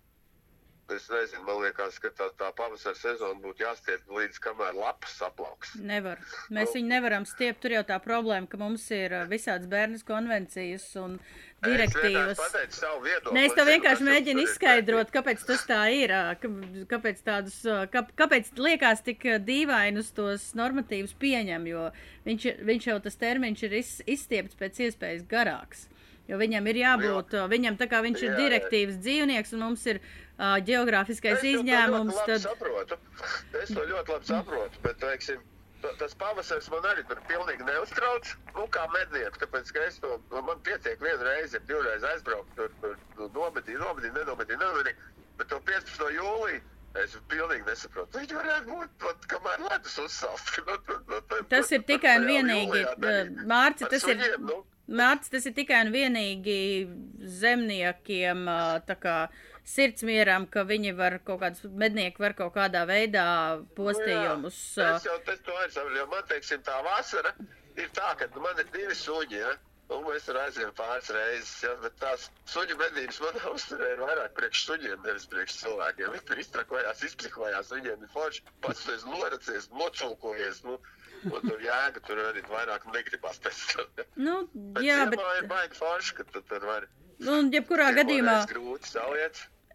Es 0.95 1.05
nezinu, 1.11 1.43
man 1.45 1.59
liekas, 1.61 1.99
ka 2.01 2.09
tā, 2.17 2.29
tā 2.39 2.47
pavasara 2.57 2.97
sezona 2.97 3.37
būtu 3.43 3.61
jāstiep 3.65 4.07
līdz 4.15 4.39
kamēr 4.41 4.77
lapas 4.77 5.11
saplauks. 5.19 5.75
Nevar. 5.85 6.21
Mēs 6.55 6.73
viņu 6.77 6.89
nevaram 6.89 7.27
stiept. 7.29 7.59
Tur 7.61 7.75
jau 7.75 7.83
tā 7.85 7.99
problēma, 8.01 8.47
ka 8.49 8.57
mums 8.61 8.85
ir 8.95 9.13
visādas 9.29 9.69
bērnas 9.69 10.05
konvencijas 10.07 10.87
un 11.01 11.19
Es 11.59 11.67
direktīvas. 11.67 12.39
savu 12.71 13.01
viedokli. 13.03 13.41
Es 13.43 13.53
tev 13.57 13.67
vienkārši 13.67 14.05
mēģinu 14.07 14.45
izskaidrot, 14.47 15.11
kāpēc 15.11 15.43
tas 15.43 15.65
tā 15.67 15.81
ir. 15.91 16.13
Kāpēc, 16.87 17.21
tādus, 17.27 17.59
kā, 17.91 18.05
kāpēc 18.15 18.53
liekas 18.55 19.03
tik 19.03 19.27
dīvainus 19.43 20.13
tos 20.15 20.53
normatīvus 20.55 21.13
pieņem, 21.19 21.67
jo 21.67 21.89
viņš, 22.25 22.49
viņš 22.63 22.89
jau 22.93 22.99
tas 23.03 23.19
termiņš 23.19 23.63
ir 23.67 23.77
iz, 23.81 23.93
izstiepts 24.07 24.55
pēc 24.55 24.79
iespējas 24.87 25.27
garāks. 25.27 25.88
Jo 26.29 26.37
viņam 26.37 26.67
ir 26.69 26.77
jābūt, 26.83 27.33
ā, 27.33 27.45
viņam 27.49 27.77
tā 27.79 27.87
kā 27.89 28.01
viņš 28.05 28.21
ir 28.21 28.27
Jā, 28.27 28.33
jā. 28.35 28.39
direktīvas 28.43 28.97
dzīvnieks 29.01 29.53
un 29.57 29.63
mums 29.65 29.85
ir 29.89 29.99
uh, 30.01 30.57
geogrāfiskais 30.67 31.39
Es 31.39 31.45
to 31.45 31.53
izņēmums, 31.55 32.19
tad 32.27 32.43
saprotu. 32.43 32.99
Es 33.63 33.71
to 33.73 33.85
ļoti 33.89 34.13
labi 34.13 34.29
saprotu, 34.29 34.83
bet, 34.85 34.99
teiksim, 35.01 35.41
ta- 35.81 35.95
tas 36.03 36.13
pavasaris 36.21 36.69
man 36.69 36.85
arī 36.91 37.05
tur 37.09 37.21
pilnīgi 37.31 37.65
neuztrauc. 37.65 38.33
Nu, 38.53 38.67
kā 38.77 38.85
mednieks, 38.93 39.41
tāpēc, 39.41 39.73
ka 39.73 39.85
es 39.89 39.97
to, 40.03 40.19
man 40.37 40.61
pietiek 40.67 41.01
vienu 41.01 41.25
reizi, 41.25 41.63
divreiz 41.71 42.05
aizbraukt, 42.13 42.53
tur, 42.59 42.73
tur, 42.83 42.97
nomedīt, 43.33 43.79
nomedīt, 43.81 44.13
nenomedīt, 44.19 44.57
nenomedīt. 44.61 45.07
Bet 45.41 45.49
to 45.49 45.63
15. 45.65 46.13
jūliju 46.19 46.61
Es 46.97 47.13
pilnīgi 47.29 47.67
nesaprotu. 47.67 48.17
Viņi 48.17 48.33
varētu 48.33 48.73
būt, 48.73 48.93
pat, 48.97 49.25
kamēr 49.29 49.61
ledus 49.61 49.97
nu, 51.11 51.19
Tas 51.51 51.69
ir 51.75 51.83
tikai 51.85 52.15
un 52.17 52.25
vienīgi, 52.25 52.81
Mārci, 53.45 53.85
tas 53.91 54.07
ir, 54.09 54.23
nu, 54.41 54.63
Mārci, 54.89 55.29
tas 55.33 55.45
ir 55.45 55.53
tikai 55.57 55.83
un 55.85 55.93
vienīgi 55.93 56.57
zemniekiem, 57.39 58.43
tā 58.87 58.95
kā 58.97 59.15
sirdsmieram, 59.69 60.47
ka 60.49 60.63
viņi 60.65 60.95
var 60.97 61.19
kaut 61.25 61.43
kāds 61.43 61.63
mednieki 61.81 62.23
var 62.23 62.33
kaut 62.37 62.55
kādā 62.55 62.85
veidā 62.89 63.25
postījumus. 63.77 64.59
Nu, 64.79 64.83
jā, 64.83 64.91
Es 64.97 65.05
jau 65.05 65.17
tas 65.27 65.41
to 65.45 65.57
aizsācu, 65.63 65.95
jo 65.99 66.05
man, 66.09 66.23
teiksim, 66.31 66.63
tā 66.65 66.79
vasara 66.85 67.35
ir 67.77 67.91
tā, 67.97 68.13
ka 68.17 68.29
man 68.41 68.61
ir 68.61 68.69
divi 68.73 68.95
suņi, 68.97 69.41
ja? 69.43 69.57
Un 69.89 70.03
mēs 70.05 70.27
tur 70.27 70.37
aizējām 70.37 70.73
pāris 70.77 71.07
reizes, 71.13 71.53
ja? 71.65 71.71
bet 71.81 71.95
tās 72.01 72.27
suņu 72.51 72.75
medības 72.77 73.17
manā 73.23 73.53
uzturē 73.55 73.87
ir 73.95 74.03
vairāk 74.03 74.35
priekš 74.37 74.65
suņiem, 74.67 74.99
nevis 75.05 75.25
priekš 75.31 75.55
cilvēkiem. 75.63 76.11
Viņi 76.13 76.27
tur 76.29 76.41
iztrakojās, 76.43 77.01
izplikojās, 77.07 77.71
viņiem 77.73 78.03
ir 78.05 78.11
forši, 78.13 78.43
pats 78.65 78.83
tu 78.85 78.93
esi 78.93 79.09
noracies, 79.09 79.65
nocūkojies, 79.79 80.61
nu, 80.67 80.77
un 81.27 81.45
tur 81.45 81.61
jēga 81.63 82.03
tur 82.07 82.23
arī 82.29 82.43
vairāk 82.47 82.87
negribas 82.93 83.39
pēc 83.43 83.61
tam. 83.73 84.03
Nu, 84.15 84.35
Bet 84.53 84.83
jā, 84.85 85.03
bet, 85.11 85.21
ir 85.41 85.47
baigi 85.51 85.79
forši, 85.79 86.17
ka 86.19 86.27
tu 86.33 86.41
tur 86.41 86.65
vari. 86.71 86.89
nu, 87.19 87.39
jebkurā 87.53 87.91
gadījumā. 87.99 88.41
grūti 88.49 88.91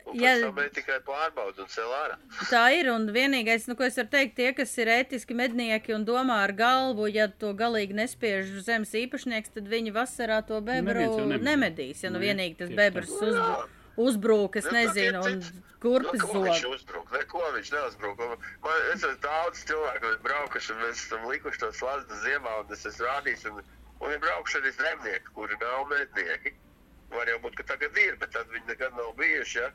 un 0.04 0.20
tam 0.20 0.58
ej 0.60 0.70
tikai 0.76 0.98
pārbaudu 1.04 1.64
un 1.64 1.70
cel 1.72 1.92
ārā. 1.96 2.18
Tā 2.52 2.64
ir, 2.76 2.90
un 2.92 3.06
vienīgais, 3.12 3.68
nu, 3.70 3.76
ko 3.78 3.86
es 3.86 3.96
varu 4.00 4.10
teikt, 4.12 4.34
tie, 4.36 4.50
kas 4.56 4.74
ir 4.80 4.90
ētiski 4.92 5.36
mednieki 5.36 5.94
un 5.96 6.04
domā 6.08 6.42
ar 6.44 6.52
galvu, 6.56 7.08
ja 7.12 7.28
to 7.28 7.54
galīgi 7.56 7.96
nespiež 7.96 8.50
zemes 8.66 8.92
īpašnieks, 9.00 9.54
tad 9.56 9.70
viņi 9.70 9.94
vasarā 9.96 10.42
to 10.46 10.60
bebru 10.64 10.98
Neviens 11.00 11.16
jau 11.22 11.40
nemedīs. 11.48 12.04
Ja 12.04 12.12
nu 12.12 12.18
Nu, 12.18 12.22
jā, 12.22 12.34
vienīgi 12.34 12.60
tas 12.60 12.70
bebrs 12.76 13.10
tā. 13.16 13.48
Uzbrūk, 13.96 14.56
es 14.60 14.64
Nu, 14.66 14.72
nezinu, 14.78 15.20
un 15.24 15.42
kurpes 15.84 16.20
Nu, 16.20 16.26
ko 16.26 16.42
viņš 16.44 16.60
zog. 16.64 16.74
uzbruk? 16.78 17.12
Neko 17.12 17.42
viņš 17.56 17.70
neuzbruk. 17.76 18.20
Un 18.20 18.34
Man, 18.64 18.82
es 18.94 19.02
esmu 19.04 19.16
daudz 19.22 19.64
cilvēku, 19.68 20.00
kas 20.06 20.20
braukuši, 20.26 20.72
un 20.72 20.78
mēs 20.84 21.02
esam 21.06 21.26
likuši 21.30 21.60
to 21.64 21.72
slazdu 21.72 22.14
ziemā, 22.24 22.54
un 22.64 22.72
es 22.72 22.84
esmu 22.90 23.06
rādījis, 23.06 23.46
un, 23.52 23.62
un 24.00 24.10
ir 24.16 24.20
braukuši 24.24 24.60
arī 24.62 24.72
zemnieki, 24.78 25.34
kuri 25.36 25.58
nav 25.60 25.86
mednieki. 25.92 26.54
Var 27.14 27.28
jau 27.30 27.38
būt, 27.44 27.54
ka 27.60 27.66
tagad 27.74 27.96
ir, 28.00 28.16
bet 28.18 28.32
tad 28.34 28.48
viņi 28.50 28.66
nekad 28.72 28.96
nav 28.98 29.12
bijuši, 29.20 29.58
ja? 29.60 29.70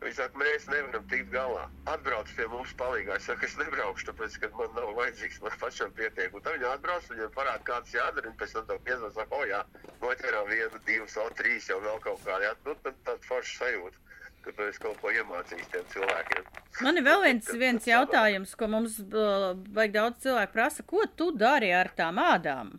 Viņi 0.00 0.16
saka, 0.16 0.38
mēs 0.40 0.62
nevaram 0.72 1.02
tikt 1.12 1.28
galā. 1.28 1.66
Atbrauc 1.92 2.30
pie 2.36 2.46
mums 2.48 2.70
palīgā. 2.80 3.18
Es 3.20 3.26
saku, 3.28 3.44
es 3.44 3.56
nebraukšu, 3.60 4.06
tāpēc, 4.08 4.38
ka 4.40 4.48
man 4.56 4.70
nav 4.72 4.94
vajadzīgs, 4.96 5.42
man 5.44 5.56
pašam 5.60 5.92
pietiek. 5.98 6.32
Un 6.32 6.44
tad 6.46 6.56
viņi 6.56 6.68
atbrauc, 6.70 7.08
viņiem 7.10 7.34
parāda, 7.34 7.66
kāds 7.66 7.92
jādara, 7.92 8.30
un 8.30 8.38
pēc 8.40 8.54
tam 8.56 8.64
tev 8.70 8.80
piezvan, 8.86 9.12
saka, 9.12 9.36
o 9.36 9.50
jā, 9.50 9.60
noķerām 10.00 10.48
vienu, 10.48 10.80
divas, 10.88 11.18
vēl 11.20 11.36
trīs, 11.42 11.68
jau 11.68 11.78
vēl 11.84 12.00
kaut 12.06 12.24
kā, 12.24 12.40
jā. 12.40 12.54
Nu, 12.64 12.76
tad 12.86 12.96
tāda 13.04 13.28
forša 13.28 13.54
sajūta, 13.60 14.18
ka 14.46 14.56
tu 14.56 14.68
esi 14.70 14.84
kaut 14.86 15.04
ko 15.04 15.12
iemācījis 15.20 15.72
tiem 15.76 15.86
cilvēkiem. 15.92 16.50
Man 16.80 17.02
ir 17.02 17.08
vēl 17.10 17.24
viens, 17.28 17.54
viens 17.66 17.92
jautājums, 17.92 18.56
ko 18.56 18.72
mums 18.72 19.00
vajag 19.04 19.96
daudz 20.00 20.24
cilvēku 20.24 20.56
prasa. 20.56 20.88
Ko 20.94 21.04
tu 21.12 21.28
dari 21.36 21.74
ar 21.76 21.92
tām 21.92 22.24
ādām? 22.24 22.78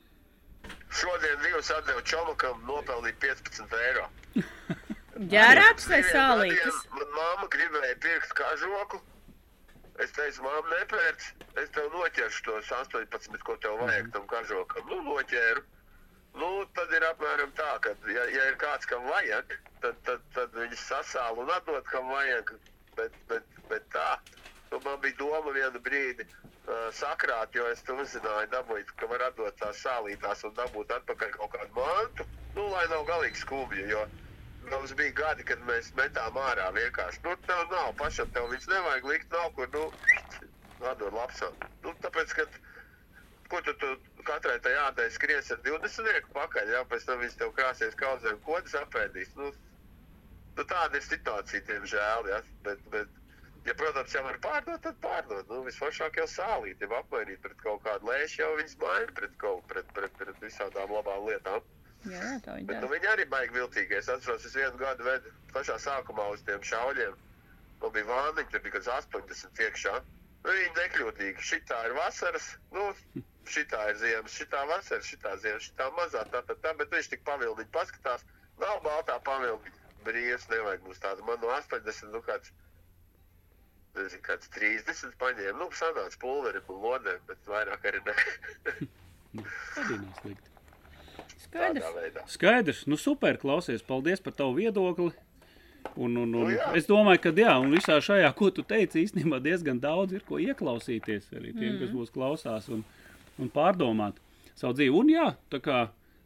Šodien 0.90 1.38
divas 1.46 1.70
atdevu 1.72 2.02
čomakam, 2.02 2.66
nopelnīju 2.66 3.22
15 3.30 3.84
eiro. 3.86 4.10
Ģērāts 5.30 5.86
vai 5.86 6.00
gadiem 6.02 6.78
Man 6.98 7.10
mamma 7.14 7.48
gribēja 7.54 7.98
pirkt 8.02 8.32
kažoku. 8.34 8.98
Es 10.02 10.14
teicu, 10.16 10.42
mamma, 10.42 10.64
nepērc. 10.72 11.28
Es 11.62 11.70
tev 11.76 11.92
noķeršu 11.94 12.46
tos 12.48 12.72
18, 12.74 13.38
ko 13.46 13.54
tev 13.62 13.78
vajag 13.84 14.10
tam 14.16 14.26
kažokam. 14.32 14.88
Nu, 14.90 14.98
noķēru. 15.06 15.62
Nu, 16.42 16.50
tad 16.74 16.94
ir 16.98 17.06
apmēram 17.06 17.52
tā, 17.60 17.68
ka, 17.84 17.94
ja, 18.10 18.24
ja 18.34 18.48
ir 18.50 18.58
kāds, 18.58 18.88
kam 18.90 19.04
vajag, 19.12 19.54
tad, 19.84 20.00
tad, 20.08 20.24
tad 20.34 20.56
viņi 20.58 20.80
sasāla 20.80 21.44
un 21.44 21.54
atdod, 21.54 21.84
kam 21.92 22.10
vajag. 22.10 22.56
Bet, 22.98 23.14
bet, 23.30 23.62
bet 23.70 23.86
tā, 23.94 24.08
nu, 24.72 24.80
man 24.88 24.98
bija 25.04 25.20
doma 25.20 25.54
vienu 25.54 25.84
brīdi 25.86 26.26
uh, 26.26 26.90
sakrāt, 26.98 27.54
jo 27.54 27.68
es 27.70 27.84
to 27.86 28.00
uzzināju, 28.00 28.50
dabūt, 28.56 28.96
ka 28.98 29.12
var 29.12 29.28
atdot 29.28 29.60
tās 29.62 29.86
sālītās 29.86 30.48
un 30.50 30.58
dabūt 30.58 30.98
atpakaļ 30.98 31.38
kaut 31.38 31.54
kādu 31.60 31.78
mantu. 31.78 32.30
Nu, 32.56 32.72
lai 32.74 32.88
nav 32.90 33.06
galīgi 33.12 33.44
skumji, 33.44 33.86
jo 33.92 34.08
mums 34.72 34.94
bija 34.98 35.14
gadi, 35.18 35.46
kad 35.48 35.62
mēs 35.68 35.92
metām 36.00 36.38
ārā 36.40 36.68
vienkārši. 36.76 37.22
Nu, 37.26 37.36
tev 37.48 37.64
nav, 37.72 37.94
pašam 38.00 38.30
tev 38.36 38.50
viņus 38.52 38.70
nevajag 38.72 39.08
likt, 39.12 39.34
nav 39.36 39.50
kur, 39.58 39.70
nu, 39.76 39.88
atdod 40.92 41.16
lapsam. 41.16 41.58
Nu, 41.86 41.94
tāpēc, 42.06 42.36
ka, 42.38 42.46
ko 43.52 43.62
tu, 43.68 43.74
tu 43.82 43.92
katrai 44.28 44.60
tai 44.64 44.74
ādai 44.86 45.10
skries 45.14 45.52
ar 45.54 45.62
20 45.66 46.30
pakaļ, 46.36 46.76
jā, 46.76 46.84
pēc 46.92 47.08
tam 47.10 47.24
viņš 47.24 47.40
tev 47.42 47.56
krāsies 47.58 47.98
kaudzēm 48.00 48.40
kodas 48.46 48.78
apēdīs. 48.84 49.34
Nu, 49.40 49.52
nu, 50.60 50.64
tāda 50.64 51.00
ir 51.00 51.08
situācija, 51.08 51.66
diemžēl, 51.70 52.32
jā, 52.32 52.40
bet, 52.68 52.88
bet, 52.94 53.20
ja, 53.68 53.76
protams, 53.82 54.16
ja 54.16 54.24
var 54.26 54.40
pārdot, 54.46 54.82
tad 54.86 54.98
pārdot. 55.04 55.52
Nu, 55.52 55.62
visforšāk 55.68 56.22
jau 56.22 56.30
sālīt, 56.30 56.82
jau 56.82 56.96
apmainīt 57.02 57.44
pret 57.44 57.60
kaut 57.66 57.84
kādu 57.88 58.12
lēšu, 58.12 58.42
jau 58.44 58.56
viņas 58.62 58.80
maina 58.86 59.20
pret 59.20 59.38
kaut, 59.44 59.68
pret, 59.72 59.94
pret, 59.98 60.18
pret 60.22 60.44
visādām 60.46 60.96
labām 60.96 61.28
lietām. 61.30 61.66
Jā, 62.10 62.22
jā, 62.26 62.38
tā 62.42 62.56
viņi 62.58 62.68
Bet 62.70 62.80
nu, 62.82 62.88
viņi 62.90 63.10
arī 63.12 63.26
baigi 63.30 63.54
viltīgi. 63.54 63.98
Es 64.00 64.10
atceros, 64.10 64.46
es 64.48 64.56
vienu 64.58 64.80
gadu 64.80 65.06
vedu 65.06 65.34
pašā 65.54 65.78
sākumā 65.84 66.32
uz 66.34 66.42
tiem 66.48 66.64
šauļiem. 66.66 67.18
Man 67.82 67.94
bija 67.94 68.08
vāniņi, 68.10 68.48
tur 68.54 68.64
bija 68.64 68.78
kaut 68.78 68.88
kāds 68.88 69.12
80 69.14 69.62
iekšā. 69.68 69.94
Nu, 70.42 70.56
viņi 70.58 70.72
nekļūtīgi. 70.78 71.46
Šitā 71.46 71.78
ir 71.90 71.94
vasaras, 71.98 72.48
nu, 72.74 72.88
šitā 73.50 73.84
ir 73.92 74.00
ziemas, 74.02 74.38
šitā 74.38 74.64
vasaras, 74.70 75.10
šitā 75.12 75.36
ziemas, 75.44 75.68
šitā 75.70 75.90
mazā, 76.00 76.26
tā, 76.34 76.42
tā, 76.48 76.58
tā. 76.64 76.74
Bet 76.80 76.94
viņš 76.96 77.12
tik 77.14 77.26
pavildiņi 77.30 77.74
paskatās. 77.76 78.26
Nav 78.62 78.82
baltā 78.86 79.20
pavildiņa. 79.28 79.78
Brīvs 80.06 80.48
nevajag 80.50 80.86
mums 80.88 81.02
tādu. 81.02 81.26
Man 81.28 81.38
no 81.44 81.54
80, 81.54 82.10
nu, 82.16 82.24
kāds, 82.26 82.50
nezinu, 83.98 84.24
kāds 84.26 84.50
30 84.58 85.14
paņēma. 85.22 85.60
Nu, 85.62 85.70
sanāca 85.78 86.22
pulveri 86.24 86.64
un 86.66 86.82
lodēm, 86.88 87.22
bet 87.30 87.52
vairāk 87.54 87.86
arī 87.92 88.02
ne. 88.10 88.18
Arī 89.82 90.02
nav 90.02 90.18
slikti. 90.24 90.51
Skaidrs. 91.42 92.24
Skaidrs, 92.30 92.86
nu 92.88 92.98
super, 93.00 93.38
klausies, 93.42 93.84
paldies 93.86 94.22
par 94.24 94.36
tavu 94.38 94.58
viedokli. 94.60 95.12
Un, 95.96 96.16
un, 96.16 96.34
un 96.38 96.52
Nu 96.52 96.76
es 96.78 96.86
domāju, 96.86 97.24
ka 97.24 97.32
jā, 97.36 97.56
un 97.60 97.74
visā 97.74 97.98
šajā, 98.04 98.30
ko 98.38 98.52
tu 98.54 98.64
teici, 98.68 99.02
īstenībā 99.02 99.40
diezgan 99.42 99.80
daudz 99.82 100.14
ir 100.14 100.22
ko 100.28 100.38
ieklausīties 100.40 101.32
arī 101.34 101.56
tiem, 101.56 101.74
mm. 101.74 101.80
kas 101.82 101.96
mūs 101.96 102.14
klausās 102.14 102.70
un, 102.72 102.84
un 103.42 103.50
pārdomāt 103.50 104.22
savu 104.54 104.78
dzīvi. 104.78 104.94
Un 105.02 105.10
jā, 105.10 105.26
tā 105.52 105.62
kā 105.64 105.80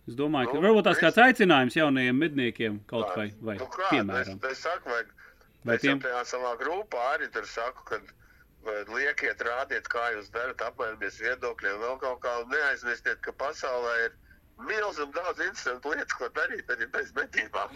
es 0.10 0.17
domāju, 0.19 0.51
ka 0.51 0.60
Nu, 0.60 0.65
varbūt 0.67 0.89
tās 0.89 0.99
kāds 1.01 1.21
aicinājums 1.23 1.80
jaunajiem 1.80 2.19
medniekiem 2.25 2.82
kaut 2.89 3.15
vai, 3.15 3.30
vai 3.39 3.56
nu, 3.62 3.69
kā, 3.71 3.88
piemēram. 3.93 4.43
Es, 4.43 4.58
es 4.58 4.67
saku, 4.67 4.99
Vai 5.65 5.80
es 5.80 5.82
tiem- 5.82 5.97
tajā 6.04 6.21
savā 6.30 6.51
grupā 6.60 7.08
arī 7.15 7.32
tur 7.34 7.47
saku, 7.49 7.88
ka 7.89 7.97
vai 8.65 8.84
liekiet, 8.91 9.41
rādiet, 9.41 9.88
kā 9.89 10.04
jūs 10.13 10.30
darat, 10.34 10.62
apmainamies 10.62 11.17
viedokļiem, 11.21 11.80
vēl 11.82 11.97
kaut 12.01 12.19
kā, 12.21 12.36
un 12.43 12.54
neaizmirstiet, 12.54 13.21
ka 13.25 13.34
pasaulē 13.39 13.95
ir 14.06 14.13
milzīgi 14.63 15.11
daudz 15.15 15.41
interesantu 15.43 15.91
lietu, 15.93 16.17
ko 16.19 16.29
darīt 16.35 16.69
arī 16.71 16.87
bez 16.93 17.11
medībām. 17.17 17.75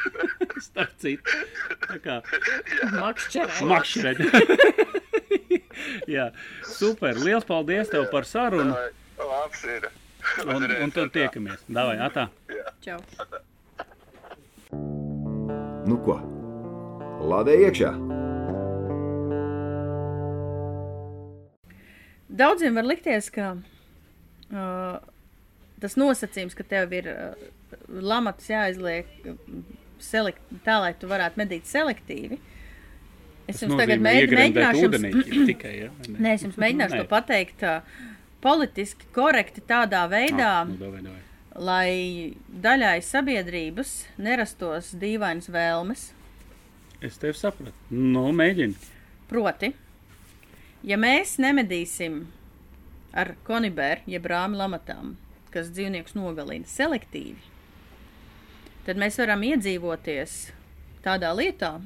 Starp 0.66 0.94
citu, 1.02 1.42
tā 1.86 1.98
kā 2.04 2.16
Makšķerē. 2.96 3.58
makšķerēt. 3.72 4.18
jā, 6.16 6.30
super, 6.64 7.20
liels 7.20 7.44
paldies 7.48 7.92
tev 7.92 8.08
par 8.12 8.24
sarunu. 8.28 8.74
Labs 9.20 9.64
ir. 9.68 9.90
Un, 10.46 10.64
un 10.82 10.90
tad 10.90 11.12
tiekamies. 11.14 11.60
Davai, 11.70 11.98
atā. 12.02 12.26
Čau. 12.82 12.98
Nu 15.86 16.00
ko? 16.02 16.16
Lādē 17.26 17.54
iekšā! 17.68 17.92
Daudziem 22.36 22.74
var 22.76 22.84
likties, 22.90 23.30
ka 23.30 23.52
uh, 23.54 24.98
tas 25.82 25.96
nosacījums, 26.00 26.56
ka 26.56 26.64
tev 26.66 26.92
ir 26.96 27.08
uh, 27.12 27.46
lamatas 27.88 28.48
jāizliek 28.50 29.08
uh, 29.28 29.38
selekt, 30.02 30.42
tā, 30.66 30.78
lai 30.82 30.92
tu 30.98 31.08
varētu 31.10 31.40
medīt 31.40 31.68
selektīvi. 31.70 32.38
Es 33.46 33.60
jums 33.62 33.78
tagad 33.78 34.00
mēģ, 34.02 34.32
mēģināšu 34.34 34.84
jums, 34.88 35.46
tikai, 35.52 35.72
ja? 35.84 35.90
ne? 36.08 36.18
nē, 36.18 36.32
es 36.34 36.44
jums 36.48 36.56
mēģināšu 36.58 36.96
Nē. 36.96 37.02
to 37.04 37.10
pateikt 37.12 37.62
uh, 37.62 37.96
politiski 38.42 39.06
korekti 39.14 39.62
tādā 39.66 40.02
veidā, 40.10 40.50
Ah, 40.64 40.68
nu, 40.68 40.76
davai, 40.80 41.02
davai. 41.04 41.22
lai 41.54 41.90
daļai 42.66 42.96
sabiedrības 43.06 43.92
nerastos 44.18 44.90
dīvainas 44.98 45.48
vēlmes. 45.54 46.08
Es 47.04 47.20
tevi 47.22 47.36
sapratu. 47.38 47.72
Nu, 47.92 48.26
mēģini. 48.34 48.74
Proti, 49.30 49.70
ja 50.86 50.98
mēs 51.00 51.36
nemedīsim 51.42 52.24
ar 53.16 53.34
konibēru, 53.46 54.04
jeb 54.10 54.26
rāmi 54.30 54.58
lamatām, 54.58 55.14
kas 55.56 55.72
dzīvniekus 55.74 56.16
nogalina 56.18 56.68
selektīvi, 56.68 57.40
tad 58.86 59.00
mēs 59.00 59.18
varam 59.20 59.42
iedzīvoties 59.48 60.38
tādā 61.06 61.32
lietā, 61.34 61.76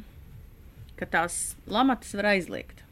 ka 1.00 1.08
tās 1.08 1.40
lamatas 1.70 2.12
var 2.18 2.34
aizliegt. 2.34 2.84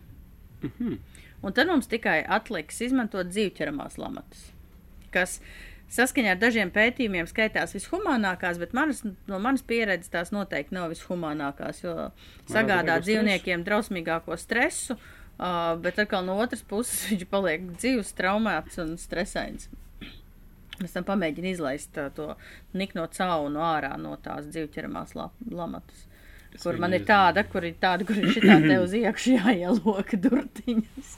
Un 1.44 1.54
tad 1.54 1.68
mums 1.70 1.86
tikai 1.90 2.20
atliks 2.26 2.80
izmantot 2.82 3.28
dzīvķeramās 3.30 3.98
lamatas, 4.00 4.48
kas 5.14 5.38
saskaņā 5.94 6.34
ar 6.34 6.40
dažiem 6.40 6.72
pētījumiem 6.74 7.28
skaitās 7.30 7.76
vishumānākās, 7.76 8.58
bet 8.60 8.74
manas, 8.76 9.04
no 9.04 9.38
manas 9.42 9.62
pieredzes 9.64 10.12
tās 10.12 10.32
noteikti 10.34 10.76
nav 10.76 10.90
vishumānākās, 10.92 11.84
jo 11.84 11.94
sagādā 12.50 12.98
dzīvniekiem 13.04 13.64
drausmīgāko 13.68 14.36
stresu, 14.40 14.98
uh, 14.98 15.76
bet 15.84 16.00
atkal 16.02 16.26
no 16.26 16.36
otras 16.42 16.64
puses 16.66 17.04
viņš 17.12 17.28
paliek 17.30 17.70
dzīves 17.76 18.12
traumēts 18.18 18.82
un 18.84 18.96
stresains. 19.00 19.70
Mēs 20.82 20.94
tam 20.94 21.06
pamēģinām 21.08 21.50
izlaist 21.50 21.98
to 22.14 22.32
nikno 22.78 23.06
caunu 23.14 23.62
ārā 23.66 23.96
no 23.98 24.14
tās 24.22 24.46
dzīvķeramās 24.52 25.16
la 25.18 25.30
lamatas. 25.50 26.06
Es 26.54 26.62
Kur 26.64 26.78
man 26.80 26.94
ir 26.96 27.04
tāda, 27.08 27.44
kur 27.44 27.66
ir 27.66 27.76
tāda, 27.80 28.06
kur 28.08 28.16
ir 28.16 28.30
šitā 28.32 28.56
te 28.64 28.78
uz 28.80 28.94
iekšā 28.96 29.36
jāieloka 29.36 30.16
durtiņas. 30.24 31.12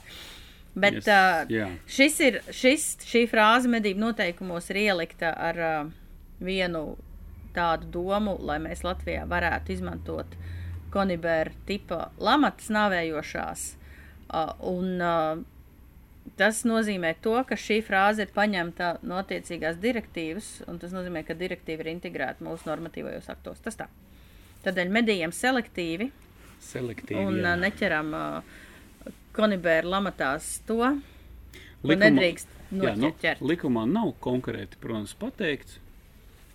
Bet 0.71 1.01
Yes, 1.01 1.07
uh, 1.11 1.49
jā. 1.51 1.67
šis 1.91 2.19
ir, 2.23 2.39
šis, 2.55 2.85
šī 3.03 3.25
frāze 3.27 3.71
medību 3.71 3.99
noteikumos 4.05 4.69
ir 4.71 4.79
ielikta 4.85 5.33
ar 5.35 5.59
uh, 5.59 5.89
vienu 6.39 6.95
tādu 7.55 7.89
domu, 7.91 8.37
lai 8.39 8.57
mēs 8.63 8.85
Latvijā 8.87 9.25
varētu 9.27 9.75
izmantot 9.75 10.37
konibēra 10.91 11.51
tipa 11.67 12.09
lamatas 12.19 12.71
nāvējošās. 12.71 13.65
Uh, 14.31 14.53
un 14.71 15.03
uh, 15.03 15.41
tas 16.37 16.63
nozīmē 16.67 17.15
to, 17.21 17.35
ka 17.47 17.57
šī 17.57 17.79
frāze 17.85 18.25
ir 18.25 18.33
paņemta 18.35 18.91
no 19.07 19.19
attiecīgās 19.21 19.79
direktīvas, 19.81 20.49
un 20.71 20.79
tas 20.81 20.93
nozīmē, 20.95 21.23
ka 21.27 21.37
direktīva 21.37 21.85
ir 21.85 21.91
integrēta 21.95 22.45
mūsu 22.45 22.69
normatīvajos 22.69 23.29
aktos. 23.33 23.61
Tas 23.65 23.79
tā. 23.79 23.87
Tādēļ 24.65 24.91
medījam 24.93 25.33
selektīvi 25.33 26.11
Selektīvi. 26.61 27.21
un 27.25 27.39
jā. 27.41 27.55
neķeram 27.57 28.11
uh, 28.13 28.59
konibēra 29.33 29.89
lamatās 29.97 30.59
to, 30.67 30.77
ko 31.81 31.97
nedrīkst 31.97 32.59
Jā, 32.71 32.93
nu, 32.95 33.09
noķert. 33.09 33.41
likumā 33.43 33.83
nav 33.89 34.13
konkrēti, 34.23 34.77
protams, 34.79 35.11
pateikts, 35.19 35.79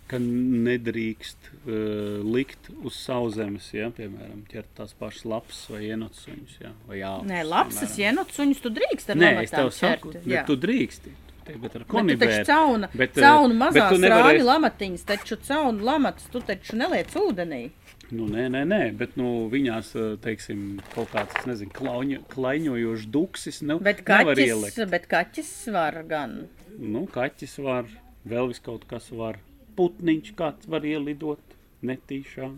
ka 0.07 0.17
nedrīkst 0.23 1.49
uh, 1.51 2.23
likt 2.23 2.69
uz 2.85 2.95
sauszemes, 3.03 3.69
ja, 3.75 3.89
piemēram, 3.95 4.43
ķert 4.51 4.69
tās 4.79 4.93
pašas 4.97 5.25
lapas 5.27 5.61
vai 5.73 5.81
ienācumus. 5.89 6.57
Ja, 6.63 6.71
vai 6.87 6.99
ālus, 7.03 7.27
Nē, 7.29 7.41
lapsas 7.47 7.95
piemēram. 7.95 8.21
ienocuņus 8.21 8.61
tu 8.65 8.69
drīkst 8.77 9.09
ar 9.13 9.19
Nē, 9.21 9.31
es 9.43 9.51
tev 9.55 9.71
saku, 9.75 10.13
bet 10.25 10.45
tu 10.49 10.55
drīksti. 10.57 11.15
Bet 11.47 11.55
ar 11.55 11.61
Bet 11.63 11.71
tu 11.71 11.79
taču 11.79 11.91
konibēru. 11.93 12.45
cauna, 12.45 12.87
bet, 12.91 13.17
eh, 13.17 13.21
cauna 13.23 13.53
bet 13.53 13.61
mazās 13.61 13.89
tu 13.89 13.95
rāņu 13.95 14.03
nevarēsi- 14.03 14.47
lamatiņas, 14.49 15.03
taču 15.07 15.37
cauna 15.47 15.83
lamatas 15.83 16.25
tu 16.31 16.41
taču 16.41 16.75
neliec 16.75 17.07
ūdenī. 17.15 17.69
Nu, 18.11 18.25
nē, 18.27 18.47
nē, 18.51 18.65
nē, 18.67 18.97
bet 18.97 19.15
nu, 19.15 19.49
viņās, 19.49 19.93
eh, 19.95 20.17
teiksim, 20.23 20.79
kaut 20.93 21.09
kāds, 21.11 21.45
nezinu, 21.47 21.71
klaiņo, 21.71 22.19
klaiņojošs 22.27 23.05
duksis. 23.11 23.61
Nu, 23.61 23.79
Bet 23.79 24.03
kaķis, 24.03 24.89
bet 24.89 25.07
kaķis 25.07 25.71
var 25.71 26.03
gan. 26.03 26.47
Nu, 26.79 27.05
kaķis 27.07 27.57
var, 27.63 27.85
vēl 28.27 28.47
vis 28.49 28.59
kaut 28.59 28.85
kas 28.87 29.09
var. 29.11 29.37
Putniņš 29.77 30.33
kāds 30.39 30.67
var 30.71 30.81
ielidot 30.87 31.55
netīšām. 31.85 32.57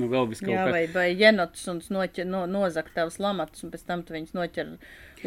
Nu, 0.00 0.06
vēl 0.08 0.24
vis 0.30 0.40
kaut 0.40 0.50
Jā, 0.54 0.62
vai, 0.72 0.86
vai 0.88 1.08
jenots 1.14 1.66
un 1.68 1.78
noķer, 1.92 2.24
no, 2.26 2.46
nozakt 2.48 2.94
tavas 2.96 3.18
lamatas, 3.20 3.60
un 3.62 3.70
pēc 3.74 3.82
tam 3.86 4.00
tu 4.02 4.14
viņus 4.16 4.32
noķer 4.34 4.70